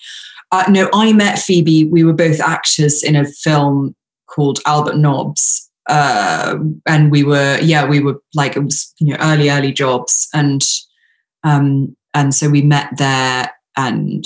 Uh, 0.53 0.65
no, 0.69 0.91
I 0.93 1.13
met 1.15 1.39
Phoebe. 1.39 1.85
We 1.85 2.05
were 2.05 2.13
both 2.13 2.41
actors 2.41 3.03
in 3.03 3.17
a 3.17 3.25
film 3.25 3.95
called 4.27 4.61
Albert 4.67 4.97
Nobbs. 4.99 5.71
Uh, 5.89 6.57
and 6.87 7.11
we 7.11 7.25
were, 7.25 7.59
yeah, 7.61 7.87
we 7.87 8.01
were 8.01 8.21
like, 8.35 8.57
it 8.57 8.61
was, 8.61 8.93
you 8.99 9.09
know, 9.09 9.17
early, 9.21 9.51
early 9.51 9.73
jobs. 9.73 10.29
And, 10.33 10.63
um, 11.43 11.97
and 12.15 12.35
so 12.35 12.49
we 12.49 12.63
met 12.63 12.97
there 12.97 13.51
and, 13.77 14.25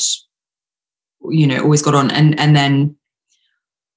you 1.28 1.46
know, 1.46 1.62
always 1.62 1.82
got 1.82 1.94
on. 1.94 2.10
And, 2.10 2.38
and 2.38 2.54
then 2.54 2.96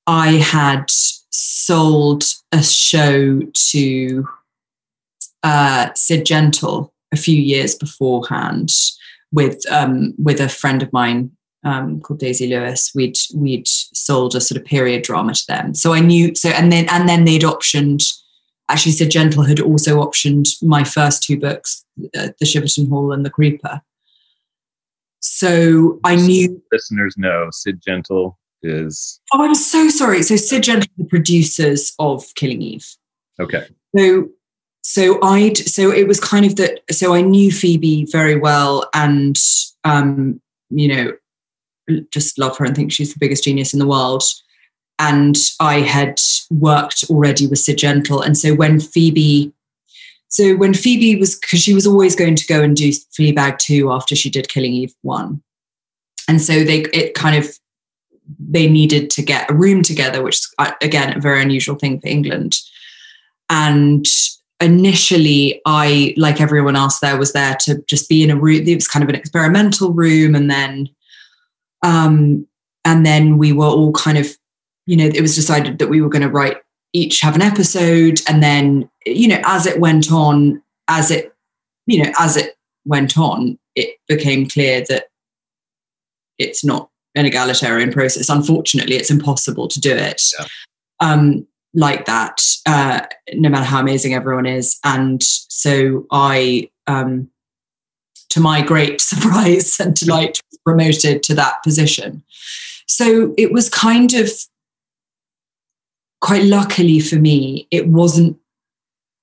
I 0.07 0.31
had 0.33 0.85
sold 0.89 2.23
a 2.51 2.63
show 2.63 3.41
to 3.53 4.27
uh, 5.43 5.89
Sid 5.95 6.25
Gentle 6.25 6.93
a 7.11 7.17
few 7.17 7.39
years 7.39 7.75
beforehand 7.75 8.71
with 9.31 9.69
um, 9.71 10.13
with 10.17 10.39
a 10.39 10.49
friend 10.49 10.83
of 10.83 10.91
mine 10.91 11.31
um, 11.63 12.01
called 12.01 12.19
Daisy 12.19 12.47
Lewis. 12.47 12.91
We'd 12.95 13.17
we'd 13.35 13.67
sold 13.67 14.35
a 14.35 14.41
sort 14.41 14.59
of 14.59 14.65
period 14.65 15.03
drama 15.03 15.33
to 15.33 15.47
them, 15.47 15.73
so 15.75 15.93
I 15.93 15.99
knew. 15.99 16.33
So 16.35 16.49
and 16.49 16.71
then 16.71 16.87
and 16.89 17.07
then 17.07 17.25
they'd 17.25 17.41
optioned. 17.43 18.03
Actually, 18.69 18.93
Sid 18.93 19.11
Gentle 19.11 19.43
had 19.43 19.59
also 19.59 19.97
optioned 20.01 20.47
my 20.63 20.85
first 20.85 21.23
two 21.23 21.37
books, 21.37 21.83
uh, 22.17 22.29
The 22.39 22.45
Shiverton 22.45 22.87
Hall 22.87 23.11
and 23.11 23.25
The 23.25 23.29
Creeper. 23.29 23.81
So 25.19 25.99
I 26.03 26.15
knew 26.15 26.61
Listeners 26.71 27.15
know 27.17 27.49
Sid 27.51 27.81
Gentle 27.85 28.39
is 28.63 29.19
Oh, 29.33 29.43
I'm 29.43 29.55
so 29.55 29.89
sorry. 29.89 30.23
So 30.23 30.35
Sid 30.35 30.63
Gentle, 30.63 30.89
the 30.97 31.05
producers 31.05 31.93
of 31.99 32.23
Killing 32.35 32.61
Eve. 32.61 32.87
okay. 33.39 33.67
So, 33.97 34.29
so 34.83 35.21
I'd 35.21 35.57
so 35.57 35.91
it 35.91 36.07
was 36.07 36.19
kind 36.19 36.45
of 36.45 36.55
that. 36.55 36.79
So 36.91 37.13
I 37.13 37.21
knew 37.21 37.51
Phoebe 37.51 38.05
very 38.11 38.35
well, 38.37 38.89
and 38.93 39.37
um, 39.83 40.41
you 40.69 40.87
know, 40.87 41.13
just 42.11 42.39
love 42.39 42.57
her 42.57 42.65
and 42.65 42.75
think 42.75 42.91
she's 42.91 43.13
the 43.13 43.19
biggest 43.19 43.43
genius 43.43 43.73
in 43.73 43.79
the 43.79 43.87
world. 43.87 44.23
And 44.99 45.35
I 45.59 45.79
had 45.79 46.19
worked 46.49 47.03
already 47.09 47.47
with 47.47 47.59
Sid 47.59 47.77
Gentle, 47.77 48.21
and 48.21 48.37
so 48.37 48.53
when 48.53 48.79
Phoebe, 48.79 49.51
so 50.27 50.55
when 50.55 50.73
Phoebe 50.73 51.15
was 51.15 51.35
because 51.35 51.61
she 51.61 51.73
was 51.73 51.87
always 51.87 52.15
going 52.15 52.35
to 52.35 52.45
go 52.45 52.61
and 52.61 52.75
do 52.75 52.89
Fleabag 52.89 53.57
two 53.57 53.91
after 53.91 54.15
she 54.15 54.29
did 54.29 54.47
Killing 54.47 54.73
Eve 54.73 54.93
one, 55.01 55.41
and 56.27 56.41
so 56.41 56.63
they 56.63 56.81
it 56.93 57.15
kind 57.15 57.35
of 57.35 57.49
they 58.39 58.69
needed 58.69 59.09
to 59.11 59.21
get 59.23 59.49
a 59.49 59.53
room 59.53 59.81
together, 59.81 60.21
which 60.21 60.35
is 60.35 60.53
uh, 60.59 60.71
again 60.81 61.17
a 61.17 61.21
very 61.21 61.41
unusual 61.41 61.75
thing 61.75 61.99
for 61.99 62.07
England. 62.07 62.55
And 63.49 64.05
initially, 64.61 65.59
I, 65.65 66.13
like 66.15 66.39
everyone 66.39 66.75
else 66.75 66.99
there, 66.99 67.17
was 67.17 67.33
there 67.33 67.57
to 67.61 67.83
just 67.87 68.07
be 68.07 68.23
in 68.23 68.31
a 68.31 68.39
room. 68.39 68.67
It 68.67 68.75
was 68.75 68.87
kind 68.87 69.03
of 69.03 69.09
an 69.09 69.15
experimental 69.15 69.91
room, 69.91 70.35
and 70.35 70.49
then, 70.49 70.87
um, 71.83 72.47
and 72.85 73.05
then 73.05 73.37
we 73.37 73.51
were 73.53 73.65
all 73.65 73.91
kind 73.93 74.17
of, 74.17 74.27
you 74.85 74.97
know, 74.97 75.05
it 75.05 75.21
was 75.21 75.35
decided 75.35 75.79
that 75.79 75.89
we 75.89 76.01
were 76.01 76.09
going 76.09 76.21
to 76.21 76.29
write 76.29 76.57
each 76.93 77.21
have 77.21 77.35
an 77.35 77.41
episode, 77.41 78.19
and 78.27 78.43
then, 78.43 78.89
you 79.05 79.27
know, 79.27 79.41
as 79.45 79.65
it 79.65 79.79
went 79.79 80.11
on, 80.11 80.61
as 80.89 81.09
it, 81.09 81.33
you 81.85 82.03
know, 82.03 82.11
as 82.19 82.35
it 82.35 82.57
went 82.85 83.17
on, 83.17 83.57
it 83.75 83.97
became 84.07 84.47
clear 84.49 84.83
that 84.89 85.05
it's 86.37 86.65
not 86.65 86.89
an 87.15 87.25
egalitarian 87.25 87.91
process. 87.91 88.27
Unfortunately, 88.27 88.95
it's 88.97 89.09
impossible 89.11 89.67
to 89.69 89.79
do 89.79 89.93
it 89.95 90.21
Yeah. 90.37 90.45
um, 90.99 91.47
like 91.73 92.05
that, 92.05 92.41
uh, 92.65 93.01
no 93.33 93.47
matter 93.47 93.63
how 93.63 93.79
amazing 93.79 94.13
everyone 94.13 94.45
is. 94.45 94.77
And 94.83 95.23
so 95.23 96.05
I, 96.11 96.69
um, 96.87 97.29
to 98.31 98.39
my 98.39 98.61
great 98.61 99.01
surprise 99.01 99.79
and 99.79 99.95
delight, 99.95 100.39
promoted 100.63 101.23
to 101.23 101.33
that 101.35 101.63
position. 101.63 102.23
So 102.87 103.33
it 103.37 103.51
was 103.51 103.69
kind 103.69 104.13
of 104.13 104.29
quite 106.21 106.43
luckily 106.43 106.99
for 106.99 107.15
me, 107.15 107.67
it 107.71 107.87
wasn't, 107.87 108.37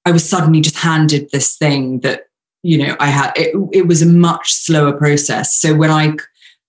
I 0.05 0.11
was 0.11 0.29
suddenly 0.29 0.61
just 0.61 0.77
handed 0.77 1.31
this 1.31 1.57
thing 1.57 2.01
that, 2.01 2.27
you 2.63 2.77
know, 2.77 2.97
I 2.99 3.07
had, 3.07 3.33
it, 3.37 3.55
it 3.73 3.87
was 3.87 4.03
a 4.03 4.07
much 4.07 4.53
slower 4.53 4.93
process. 4.93 5.57
So 5.57 5.75
when 5.75 5.91
I, 5.91 6.17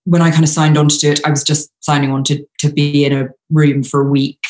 when 0.06 0.22
I 0.22 0.30
kind 0.30 0.44
of 0.44 0.50
signed 0.50 0.78
on 0.78 0.88
to 0.88 0.98
do 0.98 1.12
it, 1.12 1.26
I 1.26 1.30
was 1.30 1.44
just 1.44 1.72
signing 1.80 2.12
on 2.12 2.24
to, 2.26 2.46
to 2.60 2.72
be 2.72 3.06
in 3.06 3.14
a 3.14 3.30
room 3.50 3.82
for 3.82 4.02
a 4.02 4.10
week, 4.10 4.46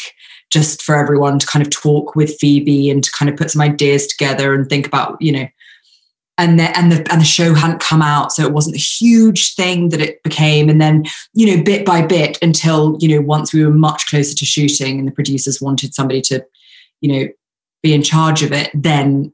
just 0.51 0.81
for 0.81 0.95
everyone 0.95 1.39
to 1.39 1.47
kind 1.47 1.65
of 1.65 1.71
talk 1.71 2.15
with 2.15 2.37
Phoebe 2.39 2.89
and 2.89 3.03
to 3.03 3.11
kind 3.11 3.29
of 3.29 3.37
put 3.37 3.51
some 3.51 3.61
ideas 3.61 4.05
together 4.07 4.53
and 4.53 4.67
think 4.67 4.85
about, 4.85 5.21
you 5.21 5.31
know, 5.31 5.47
and 6.39 6.59
the, 6.59 6.75
and 6.77 6.91
the 6.91 7.05
and 7.11 7.21
the 7.21 7.25
show 7.25 7.53
hadn't 7.53 7.81
come 7.81 8.01
out, 8.01 8.31
so 8.31 8.43
it 8.43 8.53
wasn't 8.53 8.75
a 8.75 8.79
huge 8.79 9.53
thing 9.53 9.89
that 9.89 10.01
it 10.01 10.23
became. 10.23 10.69
And 10.69 10.81
then, 10.81 11.05
you 11.33 11.45
know, 11.45 11.63
bit 11.63 11.85
by 11.85 12.01
bit, 12.01 12.39
until 12.41 12.97
you 12.99 13.09
know, 13.09 13.21
once 13.21 13.53
we 13.53 13.63
were 13.63 13.73
much 13.73 14.07
closer 14.07 14.35
to 14.35 14.45
shooting, 14.45 14.97
and 14.97 15.07
the 15.07 15.11
producers 15.11 15.61
wanted 15.61 15.93
somebody 15.93 16.21
to, 16.21 16.43
you 17.01 17.11
know, 17.11 17.27
be 17.83 17.93
in 17.93 18.01
charge 18.01 18.41
of 18.41 18.51
it, 18.51 18.71
then 18.73 19.31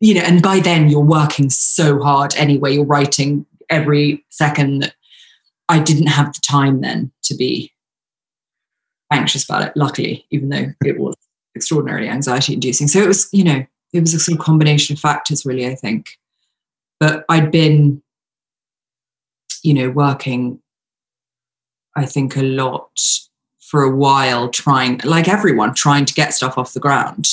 you 0.00 0.14
know, 0.14 0.22
and 0.22 0.42
by 0.42 0.58
then 0.58 0.88
you're 0.88 1.00
working 1.00 1.50
so 1.50 2.00
hard 2.00 2.34
anyway. 2.36 2.74
You're 2.74 2.84
writing 2.84 3.46
every 3.70 4.24
second 4.30 4.80
that 4.80 4.94
I 5.68 5.78
didn't 5.78 6.08
have 6.08 6.32
the 6.32 6.40
time 6.40 6.80
then 6.80 7.12
to 7.24 7.34
be 7.34 7.72
anxious 9.12 9.44
about 9.44 9.62
it, 9.62 9.76
luckily, 9.76 10.26
even 10.30 10.48
though 10.48 10.66
it 10.84 10.98
was 10.98 11.14
extraordinarily 11.54 12.08
anxiety 12.08 12.54
inducing. 12.54 12.88
So 12.88 13.00
it 13.00 13.08
was, 13.08 13.28
you 13.32 13.44
know, 13.44 13.64
it 13.94 14.00
was 14.00 14.12
a 14.12 14.18
sort 14.18 14.38
of 14.38 14.44
combination 14.44 14.94
of 14.94 15.00
factors, 15.00 15.46
really, 15.46 15.66
I 15.66 15.76
think. 15.76 16.18
But 16.98 17.24
I'd 17.28 17.52
been, 17.52 18.02
you 19.62 19.72
know, 19.72 19.88
working, 19.88 20.60
I 21.96 22.04
think, 22.04 22.36
a 22.36 22.42
lot 22.42 23.00
for 23.60 23.84
a 23.84 23.94
while, 23.94 24.48
trying, 24.48 25.00
like 25.04 25.28
everyone, 25.28 25.74
trying 25.74 26.04
to 26.06 26.14
get 26.14 26.34
stuff 26.34 26.58
off 26.58 26.74
the 26.74 26.80
ground. 26.80 27.28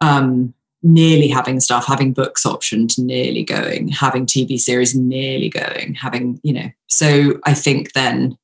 Um, 0.00 0.54
nearly 0.84 1.26
having 1.26 1.58
stuff, 1.58 1.84
having 1.84 2.12
books 2.12 2.44
optioned, 2.44 2.96
nearly 2.96 3.42
going, 3.42 3.88
having 3.88 4.24
TV 4.24 4.56
series 4.56 4.94
nearly 4.94 5.48
going, 5.48 5.94
having, 5.94 6.40
you 6.44 6.52
know. 6.52 6.70
So 6.86 7.40
I 7.44 7.54
think 7.54 7.92
then 7.92 8.38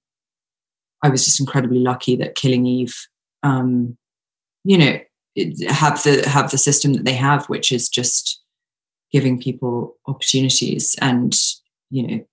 I 1.03 1.09
was 1.09 1.25
just 1.25 1.39
incredibly 1.39 1.79
lucky 1.79 2.17
that 2.17 2.35
Killing 2.35 2.67
Eve, 2.67 2.97
um, 3.45 3.97
you 4.65 4.77
know, 4.77 4.99
have 5.69 6.03
the 6.05 6.29
have 6.29 6.51
the 6.51 6.59
system 6.59 6.93
that 6.95 7.05
they 7.05 7.15
have, 7.15 7.47
which 7.47 7.73
is 7.73 7.89
just 7.89 8.43
giving 9.13 9.41
people 9.41 9.97
opportunities, 10.07 10.97
and 11.01 11.35
you 11.91 12.07
know, 12.07 12.25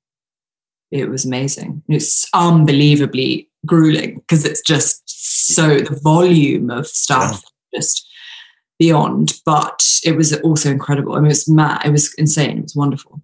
it 0.91 1.09
was 1.09 1.25
amazing. 1.25 1.83
It's 1.87 2.27
unbelievably 2.33 3.49
grueling 3.65 4.15
because 4.15 4.45
it's 4.45 4.61
just 4.61 5.01
so 5.53 5.79
the 5.79 5.99
volume 6.01 6.69
of 6.69 6.87
stuff 6.87 7.43
just 7.73 8.07
beyond. 8.79 9.39
But 9.45 9.83
it 10.03 10.15
was 10.15 10.35
also 10.41 10.69
incredible. 10.69 11.13
I 11.13 11.17
mean, 11.17 11.27
it 11.27 11.29
was 11.29 11.49
mad. 11.49 11.81
It 11.85 11.91
was 11.91 12.13
insane. 12.15 12.59
It 12.59 12.63
was 12.63 12.75
wonderful. 12.75 13.21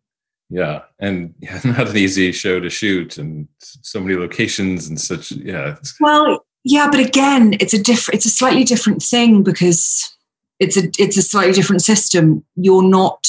Yeah, 0.50 0.84
and 1.00 1.34
yeah, 1.40 1.60
not 1.66 1.90
an 1.90 1.98
easy 1.98 2.32
show 2.32 2.60
to 2.60 2.70
shoot, 2.70 3.18
and 3.18 3.48
so 3.60 4.00
many 4.00 4.16
locations 4.16 4.88
and 4.88 5.00
such. 5.00 5.32
Yeah, 5.32 5.76
Well, 6.00 6.46
yeah, 6.70 6.90
but 6.90 7.00
again, 7.00 7.56
it's 7.62 7.74
a 7.74 7.82
different. 7.82 8.18
It's 8.18 8.26
a 8.26 8.30
slightly 8.30 8.66
different 8.66 9.02
thing 9.02 9.42
because 9.42 10.14
it's 10.60 10.76
a 10.76 10.90
it's 11.00 11.16
a 11.16 11.22
slightly 11.22 11.54
different 11.54 11.82
system. 11.82 12.44
You're 12.56 12.84
not 12.84 13.26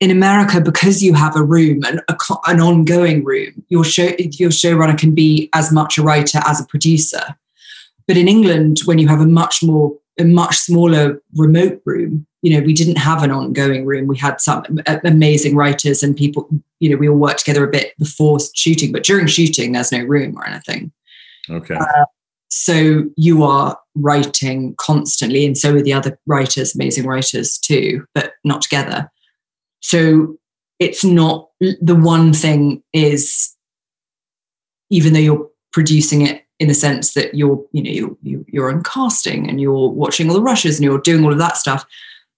in 0.00 0.10
America 0.10 0.62
because 0.62 1.02
you 1.02 1.12
have 1.12 1.36
a 1.36 1.42
room 1.42 1.84
and 1.84 2.00
a, 2.08 2.16
an 2.46 2.60
ongoing 2.60 3.22
room. 3.22 3.62
Your 3.68 3.84
show 3.84 4.14
your 4.18 4.48
showrunner 4.48 4.98
can 4.98 5.14
be 5.14 5.50
as 5.52 5.70
much 5.70 5.98
a 5.98 6.02
writer 6.02 6.40
as 6.46 6.58
a 6.58 6.66
producer. 6.66 7.36
But 8.08 8.16
in 8.16 8.28
England, 8.28 8.80
when 8.86 8.98
you 8.98 9.08
have 9.08 9.20
a 9.20 9.26
much 9.26 9.62
more 9.62 9.94
a 10.18 10.24
much 10.24 10.56
smaller 10.56 11.20
remote 11.36 11.82
room, 11.84 12.26
you 12.40 12.56
know, 12.56 12.64
we 12.64 12.72
didn't 12.72 12.96
have 12.96 13.22
an 13.22 13.30
ongoing 13.30 13.84
room. 13.84 14.06
We 14.06 14.16
had 14.16 14.40
some 14.40 14.64
amazing 14.86 15.54
writers 15.54 16.02
and 16.02 16.16
people. 16.16 16.48
You 16.80 16.90
know, 16.90 16.96
we 16.96 17.10
all 17.10 17.16
worked 17.16 17.40
together 17.40 17.64
a 17.64 17.70
bit 17.70 17.92
before 17.98 18.38
shooting, 18.54 18.90
but 18.90 19.04
during 19.04 19.26
shooting, 19.26 19.72
there's 19.72 19.92
no 19.92 20.02
room 20.04 20.34
or 20.38 20.46
anything 20.46 20.92
okay. 21.50 21.74
Uh, 21.74 22.04
so 22.48 23.02
you 23.16 23.42
are 23.42 23.78
writing 23.96 24.74
constantly 24.78 25.44
and 25.46 25.56
so 25.58 25.74
are 25.74 25.82
the 25.82 25.92
other 25.92 26.18
writers 26.26 26.74
amazing 26.74 27.06
writers 27.06 27.58
too 27.58 28.04
but 28.14 28.32
not 28.44 28.62
together 28.62 29.10
so 29.80 30.36
it's 30.78 31.04
not 31.04 31.48
the 31.60 31.94
one 31.94 32.32
thing 32.32 32.82
is 32.92 33.54
even 34.90 35.12
though 35.12 35.20
you're 35.20 35.50
producing 35.72 36.22
it 36.22 36.44
in 36.60 36.68
the 36.68 36.74
sense 36.74 37.14
that 37.14 37.34
you're 37.34 37.64
you 37.72 37.82
know 37.82 37.90
you're, 37.90 38.16
you- 38.22 38.46
you're 38.48 38.70
on 38.70 38.82
casting 38.82 39.48
and 39.48 39.60
you're 39.60 39.88
watching 39.90 40.28
all 40.28 40.34
the 40.34 40.42
rushes 40.42 40.76
and 40.76 40.84
you're 40.84 41.00
doing 41.00 41.24
all 41.24 41.32
of 41.32 41.38
that 41.38 41.56
stuff 41.56 41.84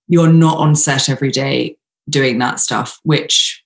you're 0.09 0.33
not 0.33 0.59
on 0.59 0.75
set 0.77 1.09
every 1.09 1.31
day 1.33 1.77
doing 2.09 2.39
that 2.39 2.61
stuff, 2.61 3.01
which 3.03 3.65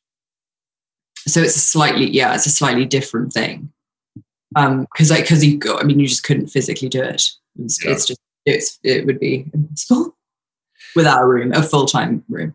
so 1.28 1.40
it's 1.42 1.56
a 1.56 1.60
slightly 1.60 2.08
yeah, 2.08 2.34
it's 2.34 2.46
a 2.46 2.50
slightly 2.50 2.86
different 2.86 3.32
thing. 3.32 3.70
Um, 4.56 4.86
because 4.92 5.10
like 5.10 5.22
because 5.24 5.44
you 5.44 5.56
go, 5.58 5.78
I 5.78 5.84
mean, 5.84 6.00
you 6.00 6.06
just 6.08 6.24
couldn't 6.24 6.48
physically 6.48 6.88
do 6.88 7.02
it. 7.02 7.22
It's, 7.58 7.84
Yeah. 7.84 7.92
it's 7.92 8.06
just 8.06 8.20
it's 8.46 8.78
it 8.82 9.06
would 9.06 9.20
be 9.20 9.48
impossible 9.54 10.16
without 10.96 11.22
a 11.22 11.26
room, 11.26 11.52
a 11.52 11.62
full 11.62 11.86
time 11.86 12.24
room. 12.28 12.54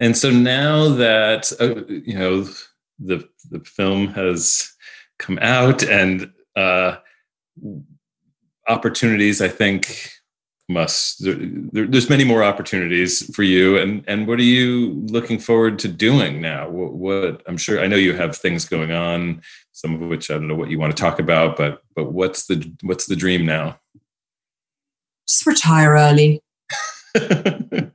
And 0.00 0.16
so 0.16 0.30
now 0.30 0.88
that 0.88 1.52
uh, 1.60 1.84
you 1.88 2.18
know 2.18 2.48
the 2.98 3.28
the 3.50 3.60
film 3.60 4.08
has 4.08 4.70
come 5.18 5.38
out 5.40 5.82
and 5.82 6.30
uh, 6.56 6.96
opportunities, 8.68 9.40
I 9.40 9.48
think 9.48 10.10
must 10.68 11.22
there, 11.24 11.36
there- 11.72 11.86
there's 11.86 12.08
many 12.08 12.24
more 12.24 12.42
opportunities 12.44 13.34
for 13.34 13.42
you. 13.42 13.76
And 13.78 14.04
and 14.06 14.26
what 14.26 14.38
are 14.38 14.44
you 14.44 14.92
looking 15.08 15.38
forward 15.38 15.78
to 15.80 15.88
doing 15.88 16.40
now? 16.40 16.68
What, 16.68 16.92
what 16.94 17.42
I'm 17.46 17.56
sure 17.56 17.80
I 17.80 17.86
know 17.86 17.96
you 17.96 18.14
have 18.14 18.36
things 18.36 18.64
going 18.64 18.92
on, 18.92 19.42
some 19.82 20.00
of 20.00 20.08
which 20.08 20.30
I 20.30 20.34
don't 20.34 20.46
know 20.46 20.54
what 20.54 20.70
you 20.70 20.78
want 20.78 20.96
to 20.96 21.00
talk 21.00 21.18
about, 21.18 21.56
but 21.56 21.82
but 21.96 22.12
what's 22.12 22.46
the 22.46 22.72
what's 22.82 23.06
the 23.06 23.16
dream 23.16 23.44
now? 23.44 23.78
Just 25.28 25.46
retire 25.46 25.92
early. 25.94 26.40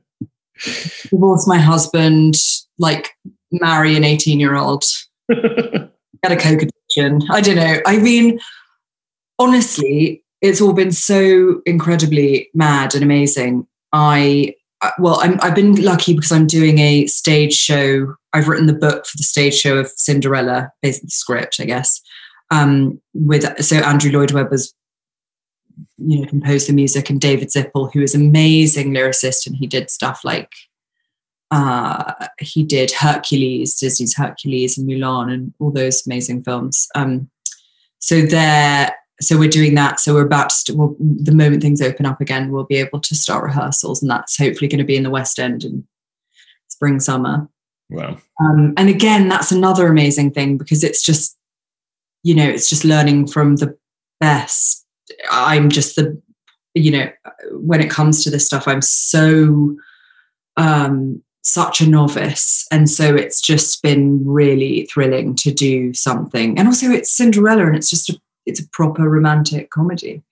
divorce 1.10 1.46
my 1.46 1.58
husband, 1.58 2.34
like 2.78 3.10
marry 3.52 3.96
an 3.96 4.04
18 4.04 4.38
year 4.38 4.54
old, 4.54 4.84
get 5.30 5.90
a 6.24 6.36
coke 6.36 6.62
addiction. 6.62 7.22
I 7.30 7.40
don't 7.40 7.56
know. 7.56 7.76
I 7.86 7.98
mean, 7.98 8.38
honestly, 9.38 10.22
it's 10.42 10.60
all 10.60 10.72
been 10.74 10.92
so 10.92 11.62
incredibly 11.64 12.50
mad 12.54 12.94
and 12.94 13.02
amazing. 13.02 13.66
I, 13.92 14.54
I- 14.54 14.54
well, 14.98 15.18
I'm, 15.20 15.38
I've 15.40 15.54
been 15.54 15.82
lucky 15.82 16.14
because 16.14 16.32
I'm 16.32 16.46
doing 16.46 16.78
a 16.78 17.06
stage 17.06 17.54
show. 17.54 18.14
I've 18.32 18.48
written 18.48 18.66
the 18.66 18.74
book 18.74 19.06
for 19.06 19.16
the 19.16 19.24
stage 19.24 19.54
show 19.54 19.78
of 19.78 19.88
Cinderella, 19.96 20.70
on 20.84 20.90
the 20.90 21.08
script, 21.08 21.58
I 21.60 21.64
guess. 21.64 22.00
Um, 22.50 23.00
with 23.12 23.62
so 23.62 23.76
Andrew 23.76 24.10
Lloyd 24.10 24.32
Webber's 24.32 24.74
you 25.98 26.20
know, 26.20 26.26
composed 26.26 26.68
the 26.68 26.72
music, 26.72 27.10
and 27.10 27.20
David 27.20 27.48
Zippel, 27.48 27.92
who 27.92 28.02
is 28.02 28.14
amazing 28.14 28.92
lyricist, 28.92 29.46
and 29.46 29.56
he 29.56 29.66
did 29.66 29.90
stuff 29.90 30.20
like 30.24 30.52
uh, 31.50 32.12
he 32.38 32.62
did 32.62 32.90
Hercules, 32.92 33.76
Disney's 33.78 34.16
Hercules, 34.16 34.78
and 34.78 34.88
Mulan, 34.88 35.32
and 35.32 35.54
all 35.58 35.70
those 35.70 36.06
amazing 36.06 36.42
films. 36.42 36.88
Um, 36.94 37.30
so 37.98 38.22
there, 38.22 38.94
so 39.20 39.38
we're 39.38 39.48
doing 39.48 39.74
that. 39.74 40.00
So 40.00 40.14
we're 40.14 40.26
about 40.26 40.50
to. 40.50 40.56
St- 40.56 40.78
well, 40.78 40.96
the 40.98 41.34
moment 41.34 41.62
things 41.62 41.82
open 41.82 42.06
up 42.06 42.20
again, 42.20 42.50
we'll 42.50 42.64
be 42.64 42.76
able 42.76 43.00
to 43.00 43.14
start 43.14 43.44
rehearsals, 43.44 44.02
and 44.02 44.10
that's 44.10 44.36
hopefully 44.36 44.68
going 44.68 44.78
to 44.78 44.84
be 44.84 44.96
in 44.96 45.02
the 45.02 45.10
West 45.10 45.38
End 45.38 45.64
in 45.64 45.86
spring 46.68 47.00
summer. 47.00 47.48
wow. 47.90 48.16
Um, 48.40 48.74
and 48.76 48.88
again, 48.88 49.28
that's 49.28 49.50
another 49.50 49.88
amazing 49.88 50.30
thing 50.30 50.56
because 50.56 50.84
it's 50.84 51.02
just, 51.02 51.36
you 52.22 52.34
know, 52.34 52.48
it's 52.48 52.68
just 52.68 52.84
learning 52.84 53.26
from 53.26 53.56
the 53.56 53.76
best. 54.20 54.86
I'm 55.30 55.70
just 55.70 55.96
the, 55.96 56.20
you 56.74 56.92
know, 56.92 57.10
when 57.52 57.80
it 57.80 57.90
comes 57.90 58.22
to 58.22 58.30
this 58.30 58.46
stuff, 58.46 58.68
I'm 58.68 58.82
so, 58.82 59.76
um, 60.56 61.22
such 61.42 61.80
a 61.80 61.88
novice. 61.88 62.66
And 62.70 62.88
so 62.88 63.16
it's 63.16 63.40
just 63.40 63.82
been 63.82 64.24
really 64.24 64.86
thrilling 64.92 65.34
to 65.36 65.50
do 65.52 65.94
something. 65.94 66.58
And 66.58 66.68
also 66.68 66.90
it's 66.90 67.10
Cinderella 67.10 67.66
and 67.66 67.74
it's 67.74 67.90
just 67.90 68.10
a, 68.10 68.20
it's 68.48 68.60
a 68.60 68.68
proper 68.70 69.08
romantic 69.08 69.70
comedy. 69.70 70.22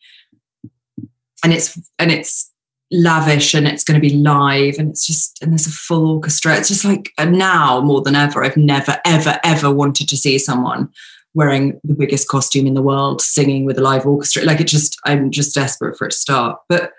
And 1.44 1.52
it's, 1.52 1.78
and 1.98 2.10
it's, 2.10 2.50
lavish 2.92 3.52
and 3.52 3.66
it's 3.66 3.82
going 3.82 4.00
to 4.00 4.08
be 4.08 4.14
live 4.14 4.76
and 4.78 4.90
it's 4.90 5.04
just 5.04 5.42
and 5.42 5.50
there's 5.50 5.66
a 5.66 5.70
full 5.70 6.08
orchestra. 6.12 6.56
It's 6.56 6.68
just 6.68 6.84
like 6.84 7.12
uh, 7.18 7.24
now 7.24 7.80
more 7.80 8.00
than 8.00 8.14
ever 8.14 8.44
i've 8.44 8.56
never 8.56 8.98
ever 9.04 9.40
ever 9.42 9.72
wanted 9.72 10.08
to 10.08 10.16
see 10.16 10.38
someone 10.38 10.88
wearing 11.34 11.80
the 11.84 11.94
biggest 11.94 12.28
costume 12.28 12.66
in 12.66 12.74
the 12.74 12.82
world 12.82 13.20
singing 13.20 13.64
with 13.64 13.78
a 13.78 13.82
live 13.82 14.06
orchestra. 14.06 14.44
Like 14.44 14.60
it 14.60 14.68
just 14.68 14.98
i'm 15.04 15.30
just 15.30 15.54
desperate 15.54 15.98
for 15.98 16.06
it 16.06 16.12
to 16.12 16.16
start. 16.16 16.60
But 16.68 16.92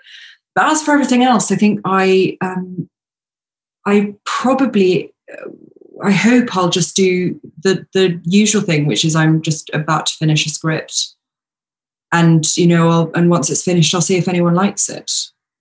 but 0.54 0.70
as 0.70 0.82
for 0.82 0.92
everything 0.92 1.22
else 1.22 1.50
i 1.50 1.56
think 1.56 1.80
i 1.84 2.36
um 2.40 2.88
i 3.86 4.14
probably 4.24 5.14
uh, 5.32 5.48
i 6.04 6.10
hope 6.10 6.56
i'll 6.56 6.68
just 6.68 6.94
do 6.94 7.40
the 7.62 7.86
the 7.92 8.20
usual 8.24 8.62
thing 8.62 8.86
which 8.86 9.04
is 9.04 9.16
i'm 9.16 9.42
just 9.42 9.70
about 9.72 10.06
to 10.06 10.14
finish 10.14 10.46
a 10.46 10.50
script. 10.50 11.14
And 12.10 12.56
you 12.56 12.66
know 12.66 12.88
I'll, 12.88 13.10
and 13.14 13.28
once 13.28 13.50
it's 13.50 13.62
finished 13.62 13.94
i'll 13.94 14.00
see 14.00 14.16
if 14.16 14.28
anyone 14.28 14.54
likes 14.54 14.88
it. 14.88 15.12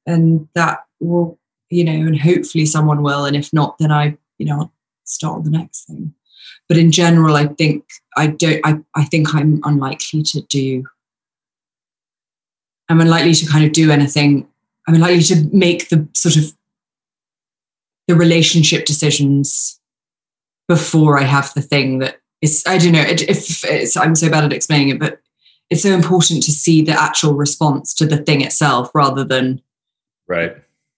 And 0.06 0.48
that 0.56 0.86
will 1.02 1.38
you 1.70 1.84
know 1.84 1.92
and 1.92 2.20
hopefully 2.20 2.66
someone 2.66 3.04
will. 3.04 3.26
And 3.26 3.36
if 3.36 3.52
not 3.52 3.78
then 3.78 3.92
i 3.92 4.18
you 4.38 4.46
know 4.46 4.60
I'll 4.60 4.74
start 5.04 5.38
on 5.38 5.44
the 5.44 5.50
next 5.50 5.86
thing. 5.86 6.14
But 6.70 6.78
in 6.78 6.92
general 6.92 7.36
i 7.36 7.48
think 7.48 7.86
i 8.16 8.28
don't 8.28 8.62
i, 8.64 8.80
I 8.96 9.04
think 9.04 9.34
i'm 9.36 9.60
unlikely 9.64 10.24
to 10.24 10.42
do 10.42 10.86
i'm 12.90 13.02
unlikely 13.02 13.34
to 13.34 13.46
kind 13.46 13.66
of 13.66 13.72
do 13.72 13.92
anything. 13.92 14.48
I'm 14.88 14.96
unlikely 14.96 15.24
to 15.24 15.50
make 15.52 15.90
the 15.90 16.08
sort 16.14 16.38
of 16.38 16.54
the 18.08 18.16
relationship 18.16 18.86
decisions 18.86 19.78
before 20.68 21.18
i 21.18 21.24
have 21.24 21.54
the 21.54 21.62
thing 21.62 22.00
that 22.00 22.20
is 22.42 22.64
i 22.68 22.78
don't 22.78 22.92
know 22.92 23.02
it, 23.02 23.22
if 23.24 23.64
it's 23.66 23.96
i'm 23.98 24.16
so 24.16 24.30
bad 24.30 24.44
at 24.44 24.54
explaining 24.54 24.90
it 24.90 25.00
but 25.00 25.20
it's 25.70 25.84
so 25.84 25.92
important 25.94 26.42
to 26.44 26.52
see 26.52 26.82
the 26.82 26.92
actual 26.92 27.34
response 27.34 27.94
to 27.94 28.06
the 28.06 28.18
thing 28.18 28.42
itself 28.42 28.92
rather 28.94 29.24
than 29.24 29.62
Right. 30.28 30.56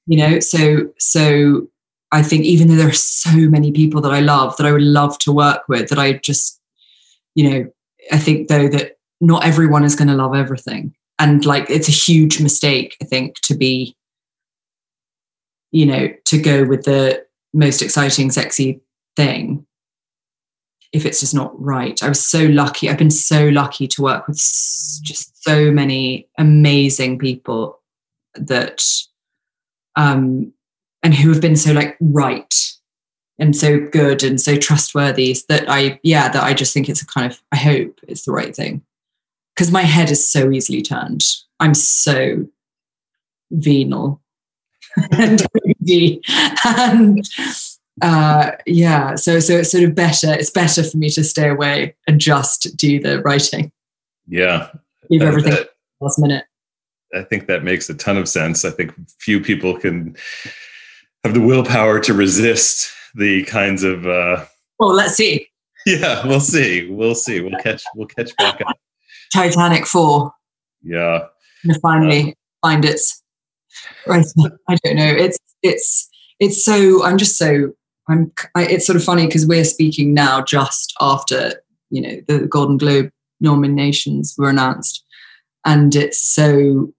you 0.08 0.18
know 0.18 0.40
so 0.40 0.92
so 0.98 1.68
i 2.12 2.22
think 2.24 2.46
even 2.46 2.68
though 2.68 2.76
there 2.76 2.90
are 2.90 2.94
so 2.94 3.32
many 3.32 3.72
people 3.72 4.02
that 4.02 4.12
i 4.12 4.20
love 4.20 4.58
that 4.58 4.66
i 4.66 4.72
would 4.72 4.82
love 4.82 5.18
to 5.20 5.32
work 5.32 5.64
with 5.68 5.90
that 5.90 6.00
i 6.00 6.14
just 6.14 6.60
you 7.36 7.50
know 7.50 7.72
i 8.12 8.18
think 8.18 8.48
though 8.48 8.68
that 8.68 8.98
not 9.22 9.46
everyone 9.46 9.84
is 9.84 9.96
going 9.96 10.08
to 10.08 10.16
love 10.16 10.34
everything 10.34 10.96
and 11.20 11.46
like 11.46 11.70
it's 11.70 11.88
a 11.88 11.92
huge 11.92 12.42
mistake 12.42 12.98
i 13.02 13.06
think 13.06 13.36
to 13.42 13.56
be 13.56 13.96
you 15.72 15.86
know 15.86 16.08
to 16.26 16.42
go 16.42 16.66
with 16.66 16.86
the 16.86 17.24
most 17.54 17.82
exciting 17.82 18.32
sexy 18.32 18.82
thing 19.20 19.66
if 20.92 21.06
it's 21.06 21.20
just 21.20 21.36
not 21.36 21.52
right. 21.62 22.02
I 22.02 22.10
was 22.10 22.26
so 22.26 22.46
lucky. 22.46 22.90
I've 22.90 22.98
been 22.98 23.12
so 23.12 23.48
lucky 23.50 23.88
to 23.90 24.02
work 24.02 24.28
with 24.28 24.38
just 24.38 25.44
so 25.44 25.72
many 25.72 26.28
amazing 26.38 27.20
people 27.20 27.80
that 28.36 28.84
um 29.96 30.54
and 31.04 31.14
who 31.14 31.30
have 31.30 31.42
been 31.42 31.56
so 31.56 31.74
like 31.74 31.98
right 32.00 32.54
and 33.40 33.56
so 33.56 33.80
good 33.80 34.24
and 34.24 34.40
so 34.40 34.56
trustworthy 34.56 35.36
that 35.50 35.70
i 35.70 36.00
yeah 36.04 36.30
that 36.30 36.44
i 36.44 36.54
just 36.54 36.74
think 36.74 36.88
it's 36.88 37.02
a 37.02 37.08
kind 37.08 37.32
of 37.32 37.42
i 37.52 37.58
hope 37.58 38.00
it's 38.08 38.24
the 38.26 38.32
right 38.32 38.56
thing. 38.56 38.82
Because 39.56 39.72
my 39.72 39.82
head 39.82 40.10
is 40.10 40.30
so 40.30 40.52
easily 40.52 40.82
turned. 40.82 41.24
I'm 41.60 41.74
so 41.74 42.48
venal. 43.52 44.22
And 45.12 45.46
and 46.66 47.30
uh 48.02 48.52
yeah 48.66 49.16
so 49.16 49.40
so 49.40 49.54
it's 49.58 49.72
sort 49.72 49.84
of 49.84 49.96
better 49.96 50.34
it's 50.34 50.50
better 50.52 50.84
for 50.84 50.98
me 50.98 51.10
to 51.10 51.24
stay 51.24 51.50
away 51.50 51.96
and 52.08 52.20
just 52.20 52.76
do 52.78 53.00
the 53.00 53.22
writing 53.22 53.72
Yeah. 54.28 54.70
leave 55.10 55.22
Uh, 55.22 55.26
everything 55.26 55.52
that- 55.54 55.70
last 56.02 56.20
minute 56.20 56.46
I 57.14 57.24
think 57.24 57.48
that 57.48 57.64
makes 57.64 57.90
a 57.90 57.96
ton 57.96 58.18
of 58.18 58.30
sense. 58.30 58.64
I 58.64 58.70
think 58.70 58.94
few 59.20 59.42
people 59.42 59.76
can 59.80 60.16
have 61.24 61.34
the 61.34 61.42
willpower 61.42 62.00
to 62.02 62.14
resist 62.14 62.92
the 63.16 63.44
kinds 63.46 63.84
of 63.84 64.06
uh 64.08 64.46
well 64.80 64.94
let's 64.94 65.16
see 65.16 65.48
yeah, 65.86 66.28
we'll 66.28 66.42
see. 66.42 66.88
We'll 66.90 67.16
see. 67.16 67.40
We'll 67.42 67.58
catch 67.62 67.84
we'll 67.96 68.08
catch 68.08 68.36
back 68.38 68.62
up. 68.62 68.78
titanic 69.34 69.86
4 69.88 70.32
Yeah. 70.84 71.26
to 71.66 71.80
finally 71.80 72.36
find 72.62 72.84
its 72.86 73.24
right 74.08 74.26
i 74.68 74.76
don't 74.84 74.96
know 74.98 75.14
it's 75.26 75.38
it's 75.64 76.10
it's 76.40 76.64
so 76.64 77.04
i'm 77.06 77.18
just 77.18 77.38
so 77.38 77.74
i'm 78.10 78.32
I, 78.56 78.66
it's 78.66 78.86
sort 78.86 78.98
of 78.98 79.04
funny 79.04 79.26
because 79.28 79.48
we're 79.48 79.64
speaking 79.64 80.14
now 80.14 80.42
just 80.42 80.94
after 81.00 81.54
you 81.90 82.02
know 82.02 82.22
the 82.28 82.48
golden 82.48 82.78
globe 82.78 83.12
nominations 83.40 84.36
were 84.38 84.50
announced. 84.50 85.04
And 85.66 85.96
it's 85.96 86.20
so 86.20 86.94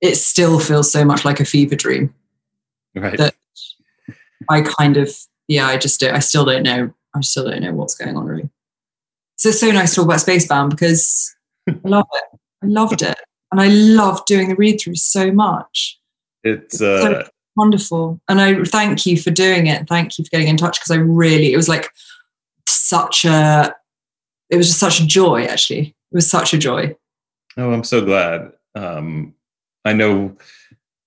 it 0.00 0.16
still 0.16 0.60
feels 0.60 0.90
so 0.90 1.04
much 1.04 1.24
like 1.24 1.40
a 1.40 1.44
fever 1.44 1.76
dream. 1.76 2.14
Right. 2.94 3.18
that 3.18 3.34
i 4.48 4.62
kind 4.62 4.96
of 4.96 5.14
yeah 5.46 5.66
i 5.68 5.76
just 5.76 6.00
don't 6.00 6.14
i 6.14 6.18
still 6.18 6.44
don't 6.44 6.64
know 6.64 6.92
i 7.14 7.20
still 7.20 7.44
don't 7.44 7.62
know 7.62 7.74
what's 7.74 7.94
going 7.94 8.16
on 8.16 8.26
really. 8.26 8.48
So 9.36 9.50
it's 9.50 9.60
so 9.60 9.70
nice 9.70 9.90
to 9.90 9.96
talk 9.96 10.06
about 10.06 10.18
spacebound 10.18 10.70
because 10.70 11.34
i 11.68 11.74
love 11.84 12.06
it. 12.12 12.24
I 12.62 12.66
loved 12.66 13.02
it. 13.02 13.18
And 13.52 13.60
i 13.60 13.68
loved 13.68 14.26
doing 14.26 14.48
the 14.48 14.56
read 14.56 14.80
through 14.80 14.96
so 14.96 15.30
much. 15.30 16.00
It's 16.42 16.80
uh 16.80 17.28
wonderful. 17.58 18.20
And 18.28 18.40
i 18.40 18.62
thank 18.64 19.04
you 19.04 19.20
for 19.20 19.30
doing 19.30 19.66
it. 19.66 19.88
Thank 19.88 20.18
you 20.18 20.24
for 20.24 20.30
getting 20.30 20.48
in 20.48 20.56
touch 20.56 20.78
because 20.78 20.90
i 20.90 20.96
really 20.96 21.52
it 21.52 21.56
was 21.56 21.68
like 21.68 21.90
such 22.66 23.24
a 23.24 23.74
it 24.48 24.56
was 24.56 24.68
just 24.68 24.80
such 24.80 25.00
a 25.00 25.06
joy 25.06 25.44
actually. 25.44 25.88
It 25.88 26.14
was 26.14 26.30
such 26.30 26.54
a 26.54 26.58
joy. 26.58 26.96
Oh, 27.56 27.72
I'm 27.72 27.84
so 27.84 28.02
glad. 28.02 28.52
Um 28.74 29.34
I 29.84 29.92
know 29.92 30.36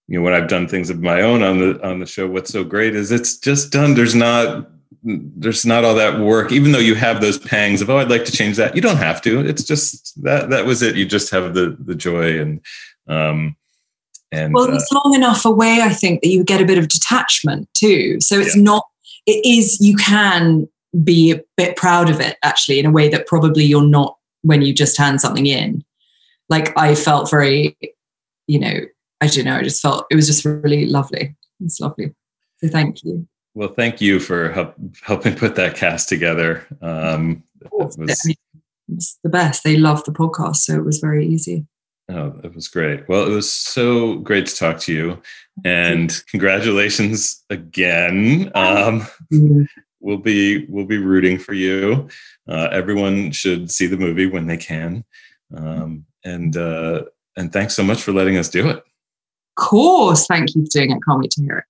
you 0.07 0.19
know 0.19 0.23
when 0.23 0.33
I've 0.33 0.49
done 0.49 0.67
things 0.67 0.89
of 0.89 1.01
my 1.01 1.21
own 1.21 1.41
on 1.41 1.59
the 1.59 1.87
on 1.87 1.99
the 1.99 2.05
show, 2.05 2.27
what's 2.27 2.51
so 2.51 2.63
great 2.63 2.95
is 2.95 3.11
it's 3.11 3.37
just 3.37 3.71
done. 3.71 3.95
There's 3.95 4.15
not 4.15 4.69
there's 5.03 5.65
not 5.65 5.83
all 5.83 5.95
that 5.95 6.19
work 6.19 6.51
even 6.51 6.71
though 6.71 6.77
you 6.77 6.93
have 6.93 7.21
those 7.21 7.39
pangs 7.39 7.81
of 7.81 7.89
oh 7.89 7.97
i'd 7.97 8.09
like 8.09 8.25
to 8.25 8.31
change 8.31 8.57
that. 8.57 8.75
You 8.75 8.81
don't 8.81 8.97
have 8.97 9.21
to. 9.23 9.39
It's 9.39 9.63
just 9.63 10.21
that 10.23 10.49
that 10.49 10.65
was 10.65 10.81
it. 10.81 10.95
You 10.95 11.05
just 11.05 11.31
have 11.31 11.53
the 11.53 11.77
the 11.79 11.95
joy 11.95 12.39
and 12.39 12.61
um 13.07 13.55
and 14.31 14.53
well 14.53 14.73
it's 14.73 14.91
uh, 14.93 14.99
long 15.03 15.13
enough 15.13 15.45
away 15.45 15.79
i 15.81 15.89
think 15.89 16.21
that 16.21 16.29
you 16.29 16.43
get 16.43 16.61
a 16.61 16.65
bit 16.65 16.77
of 16.77 16.87
detachment 16.87 17.67
too 17.73 18.19
so 18.19 18.39
it's 18.39 18.55
yeah. 18.55 18.63
not 18.63 18.85
it 19.25 19.45
is 19.45 19.79
you 19.79 19.95
can 19.95 20.67
be 21.03 21.31
a 21.31 21.41
bit 21.57 21.75
proud 21.75 22.09
of 22.09 22.19
it 22.19 22.37
actually 22.43 22.79
in 22.79 22.85
a 22.85 22.91
way 22.91 23.07
that 23.07 23.27
probably 23.27 23.63
you're 23.63 23.87
not 23.87 24.17
when 24.41 24.61
you 24.61 24.73
just 24.73 24.97
hand 24.97 25.21
something 25.21 25.45
in 25.45 25.83
like 26.49 26.77
i 26.77 26.95
felt 26.95 27.29
very 27.29 27.77
you 28.47 28.59
know 28.59 28.79
i 29.21 29.27
don't 29.27 29.45
know 29.45 29.55
i 29.55 29.63
just 29.63 29.81
felt 29.81 30.05
it 30.09 30.15
was 30.15 30.27
just 30.27 30.45
really 30.45 30.85
lovely 30.85 31.35
it's 31.61 31.79
lovely 31.79 32.13
so 32.57 32.67
thank 32.67 33.03
you 33.03 33.27
well, 33.53 33.69
thank 33.69 33.99
you 33.99 34.19
for 34.19 34.51
help, 34.51 34.75
helping 35.03 35.35
put 35.35 35.55
that 35.55 35.75
cast 35.75 36.07
together. 36.07 36.65
Um, 36.81 37.43
it 37.59 37.69
was, 37.71 37.97
it 37.97 38.37
was 38.87 39.19
the 39.23 39.29
best. 39.29 39.63
They 39.63 39.77
loved 39.77 40.05
the 40.05 40.13
podcast, 40.13 40.57
so 40.57 40.75
it 40.75 40.85
was 40.85 40.99
very 40.99 41.27
easy. 41.27 41.65
Oh, 42.13 42.39
it 42.43 42.53
was 42.53 42.67
great. 42.67 43.07
Well, 43.07 43.25
it 43.25 43.33
was 43.33 43.49
so 43.49 44.15
great 44.15 44.45
to 44.47 44.55
talk 44.55 44.79
to 44.81 44.93
you, 44.93 45.21
and 45.63 46.11
congratulations 46.29 47.43
again. 47.49 48.51
Um, 48.53 49.07
we'll 50.01 50.17
be 50.17 50.65
we'll 50.67 50.85
be 50.85 50.97
rooting 50.97 51.37
for 51.37 51.53
you. 51.53 52.09
Uh, 52.49 52.67
everyone 52.71 53.31
should 53.31 53.71
see 53.71 53.87
the 53.87 53.97
movie 53.97 54.25
when 54.25 54.47
they 54.47 54.57
can, 54.57 55.05
um, 55.55 56.05
and 56.25 56.57
uh, 56.57 57.03
and 57.37 57.53
thanks 57.53 57.75
so 57.75 57.83
much 57.83 58.01
for 58.01 58.11
letting 58.11 58.35
us 58.35 58.49
do 58.49 58.67
it. 58.67 58.77
Of 58.77 58.83
course, 59.57 60.27
thank 60.27 60.53
you 60.53 60.65
for 60.65 60.69
doing 60.71 60.91
it. 60.91 60.99
Can't 61.07 61.21
wait 61.21 61.31
to 61.31 61.41
hear 61.43 61.59
it. 61.59 61.65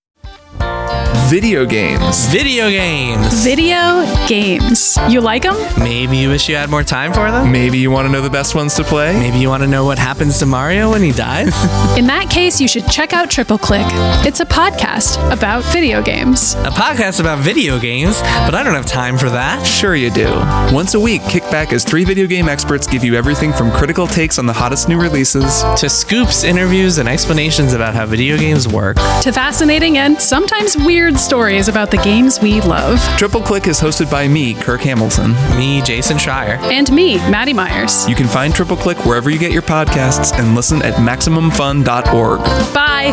Video 1.29 1.65
games. 1.65 2.27
Video 2.27 2.69
games. 2.69 3.43
Video 3.43 4.05
games. 4.27 4.97
You 5.09 5.19
like 5.19 5.43
them? 5.43 5.55
Maybe 5.77 6.17
you 6.17 6.29
wish 6.29 6.47
you 6.47 6.55
had 6.55 6.69
more 6.69 6.83
time 6.83 7.11
for 7.13 7.29
them? 7.31 7.51
Maybe 7.51 7.77
you 7.79 7.91
want 7.91 8.05
to 8.07 8.11
know 8.11 8.21
the 8.21 8.29
best 8.29 8.55
ones 8.55 8.75
to 8.75 8.83
play? 8.83 9.13
Maybe 9.13 9.37
you 9.39 9.49
want 9.49 9.61
to 9.63 9.67
know 9.67 9.83
what 9.85 9.97
happens 9.97 10.39
to 10.39 10.45
Mario 10.45 10.91
when 10.91 11.01
he 11.01 11.11
dies? 11.11 11.47
In 11.97 12.07
that 12.07 12.29
case, 12.29 12.61
you 12.61 12.67
should 12.67 12.87
check 12.87 13.11
out 13.13 13.29
Triple 13.29 13.57
Click. 13.57 13.85
It's 14.25 14.39
a 14.39 14.45
podcast 14.45 15.17
about 15.31 15.63
video 15.65 16.01
games. 16.01 16.53
A 16.55 16.71
podcast 16.71 17.19
about 17.19 17.39
video 17.39 17.77
games? 17.77 18.21
But 18.21 18.55
I 18.55 18.63
don't 18.63 18.73
have 18.73 18.85
time 18.85 19.17
for 19.17 19.29
that. 19.29 19.65
Sure, 19.65 19.95
you 19.95 20.11
do. 20.11 20.29
Once 20.73 20.93
a 20.93 20.99
week, 20.99 21.21
kick 21.29 21.43
back 21.43 21.73
as 21.73 21.83
three 21.83 22.05
video 22.05 22.25
game 22.27 22.47
experts 22.47 22.87
give 22.87 23.03
you 23.03 23.15
everything 23.15 23.51
from 23.53 23.71
critical 23.71 24.07
takes 24.07 24.39
on 24.39 24.45
the 24.45 24.53
hottest 24.53 24.87
new 24.87 24.99
releases 25.01 25.63
to 25.77 25.89
scoops, 25.89 26.43
interviews, 26.45 26.99
and 26.99 27.09
explanations 27.09 27.73
about 27.73 27.95
how 27.95 28.05
video 28.05 28.37
games 28.37 28.67
work, 28.67 28.95
to 29.21 29.31
fascinating 29.31 29.97
and 29.97 30.21
sometimes 30.21 30.77
weird 30.77 31.00
stories 31.09 31.67
about 31.67 31.89
the 31.89 31.97
games 31.97 32.39
we 32.39 32.61
love. 32.61 32.99
Triple 33.17 33.41
Click 33.41 33.67
is 33.67 33.79
hosted 33.79 34.11
by 34.11 34.27
me, 34.27 34.53
Kirk 34.53 34.81
Hamilton. 34.81 35.31
Me, 35.57 35.81
Jason 35.81 36.17
Schreier. 36.17 36.57
And 36.71 36.91
me, 36.91 37.17
Maddie 37.29 37.53
Myers. 37.53 38.07
You 38.07 38.15
can 38.15 38.27
find 38.27 38.53
Triple 38.53 38.77
Click 38.77 38.97
wherever 39.05 39.29
you 39.29 39.39
get 39.39 39.51
your 39.51 39.61
podcasts 39.61 40.37
and 40.37 40.55
listen 40.55 40.81
at 40.81 40.93
MaximumFun.org. 40.95 42.39
Bye. 42.73 43.11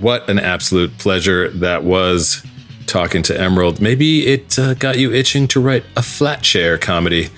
What 0.00 0.28
an 0.28 0.38
absolute 0.38 0.98
pleasure 0.98 1.48
that 1.50 1.84
was 1.84 2.44
talking 2.86 3.22
to 3.22 3.40
Emerald. 3.40 3.80
Maybe 3.80 4.26
it 4.26 4.58
uh, 4.58 4.74
got 4.74 4.98
you 4.98 5.12
itching 5.12 5.48
to 5.48 5.60
write 5.60 5.84
a 5.96 6.02
flat 6.02 6.42
chair 6.42 6.76
comedy. 6.78 7.30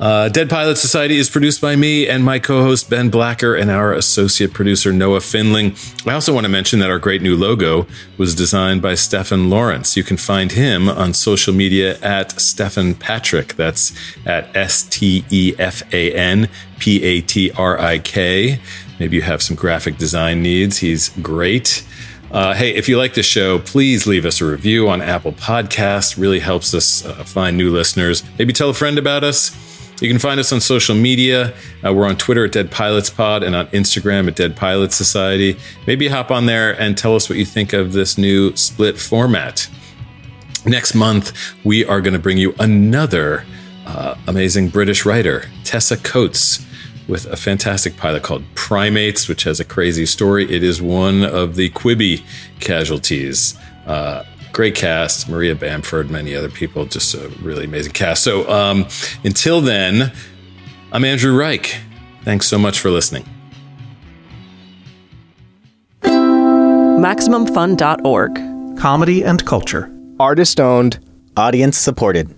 Uh, 0.00 0.28
Dead 0.28 0.50
Pilots 0.50 0.80
Society 0.80 1.18
is 1.18 1.30
produced 1.30 1.60
by 1.60 1.76
me 1.76 2.08
and 2.08 2.24
my 2.24 2.40
co 2.40 2.62
host 2.62 2.90
Ben 2.90 3.10
Blacker 3.10 3.54
and 3.54 3.70
our 3.70 3.92
associate 3.92 4.52
producer 4.52 4.92
Noah 4.92 5.20
Finling. 5.20 5.76
I 6.06 6.14
also 6.14 6.34
want 6.34 6.44
to 6.44 6.50
mention 6.50 6.80
that 6.80 6.90
our 6.90 6.98
great 6.98 7.22
new 7.22 7.36
logo 7.36 7.86
was 8.18 8.34
designed 8.34 8.82
by 8.82 8.96
Stefan 8.96 9.50
Lawrence. 9.50 9.96
You 9.96 10.02
can 10.02 10.16
find 10.16 10.50
him 10.50 10.88
on 10.88 11.14
social 11.14 11.54
media 11.54 11.96
at 12.00 12.32
Stefan 12.40 12.94
Patrik. 12.94 13.54
That's 13.54 13.96
at 14.26 14.54
S 14.56 14.82
T 14.82 15.24
E 15.30 15.54
F 15.60 15.82
A 15.94 16.12
N 16.12 16.48
P 16.80 17.02
A 17.04 17.20
T 17.20 17.52
R 17.52 17.78
I 17.78 18.00
K. 18.00 18.58
Maybe 18.98 19.16
you 19.16 19.22
have 19.22 19.42
some 19.42 19.56
graphic 19.56 19.96
design 19.96 20.42
needs. 20.42 20.78
He's 20.78 21.10
great. 21.20 21.86
Uh, 22.32 22.52
hey, 22.52 22.74
if 22.74 22.88
you 22.88 22.98
like 22.98 23.14
the 23.14 23.22
show, 23.22 23.60
please 23.60 24.08
leave 24.08 24.26
us 24.26 24.40
a 24.40 24.44
review 24.44 24.88
on 24.88 25.00
Apple 25.00 25.32
Podcasts. 25.32 26.18
Really 26.18 26.40
helps 26.40 26.74
us 26.74 27.04
uh, 27.04 27.22
find 27.22 27.56
new 27.56 27.70
listeners. 27.70 28.24
Maybe 28.40 28.52
tell 28.52 28.70
a 28.70 28.74
friend 28.74 28.98
about 28.98 29.22
us. 29.22 29.73
You 30.00 30.08
can 30.08 30.18
find 30.18 30.40
us 30.40 30.52
on 30.52 30.60
social 30.60 30.94
media. 30.94 31.54
Uh, 31.84 31.92
we're 31.92 32.06
on 32.06 32.16
Twitter 32.16 32.44
at 32.44 32.52
Dead 32.52 32.70
Pilots 32.70 33.10
Pod 33.10 33.42
and 33.42 33.54
on 33.54 33.68
Instagram 33.68 34.26
at 34.26 34.34
Dead 34.34 34.56
Pilots 34.56 34.96
Society. 34.96 35.56
Maybe 35.86 36.08
hop 36.08 36.30
on 36.30 36.46
there 36.46 36.78
and 36.80 36.98
tell 36.98 37.14
us 37.14 37.28
what 37.28 37.38
you 37.38 37.44
think 37.44 37.72
of 37.72 37.92
this 37.92 38.18
new 38.18 38.54
split 38.56 38.98
format. 38.98 39.68
Next 40.66 40.94
month, 40.94 41.32
we 41.62 41.84
are 41.84 42.00
going 42.00 42.14
to 42.14 42.18
bring 42.18 42.38
you 42.38 42.54
another 42.58 43.44
uh, 43.86 44.16
amazing 44.26 44.68
British 44.68 45.04
writer, 45.06 45.44
Tessa 45.62 45.96
Coates, 45.96 46.64
with 47.06 47.26
a 47.26 47.36
fantastic 47.36 47.96
pilot 47.96 48.22
called 48.22 48.42
Primates, 48.54 49.28
which 49.28 49.44
has 49.44 49.60
a 49.60 49.64
crazy 49.64 50.06
story. 50.06 50.50
It 50.50 50.62
is 50.62 50.82
one 50.82 51.22
of 51.22 51.54
the 51.54 51.70
Quibi 51.70 52.22
casualties. 52.60 53.56
Uh, 53.86 54.24
great 54.54 54.74
cast. 54.74 55.28
Maria 55.28 55.54
bamford 55.54 56.10
many 56.10 56.34
other 56.34 56.48
people 56.48 56.86
just 56.86 57.14
a 57.14 57.28
really 57.42 57.66
amazing 57.66 57.92
cast. 57.92 58.22
So 58.22 58.48
um, 58.48 58.86
until 59.24 59.60
then 59.60 60.12
i'm 60.92 61.04
andrew 61.04 61.36
reich. 61.36 61.76
Thanks 62.22 62.46
so 62.46 62.58
much 62.58 62.80
for 62.80 62.90
listening. 62.90 63.28
Maximumfun.org 66.02 68.78
comedy 68.78 69.24
and 69.24 69.44
culture. 69.44 69.90
Artist 70.18 70.58
owned 70.60 70.98
audience 71.36 71.76
supported 71.76 72.34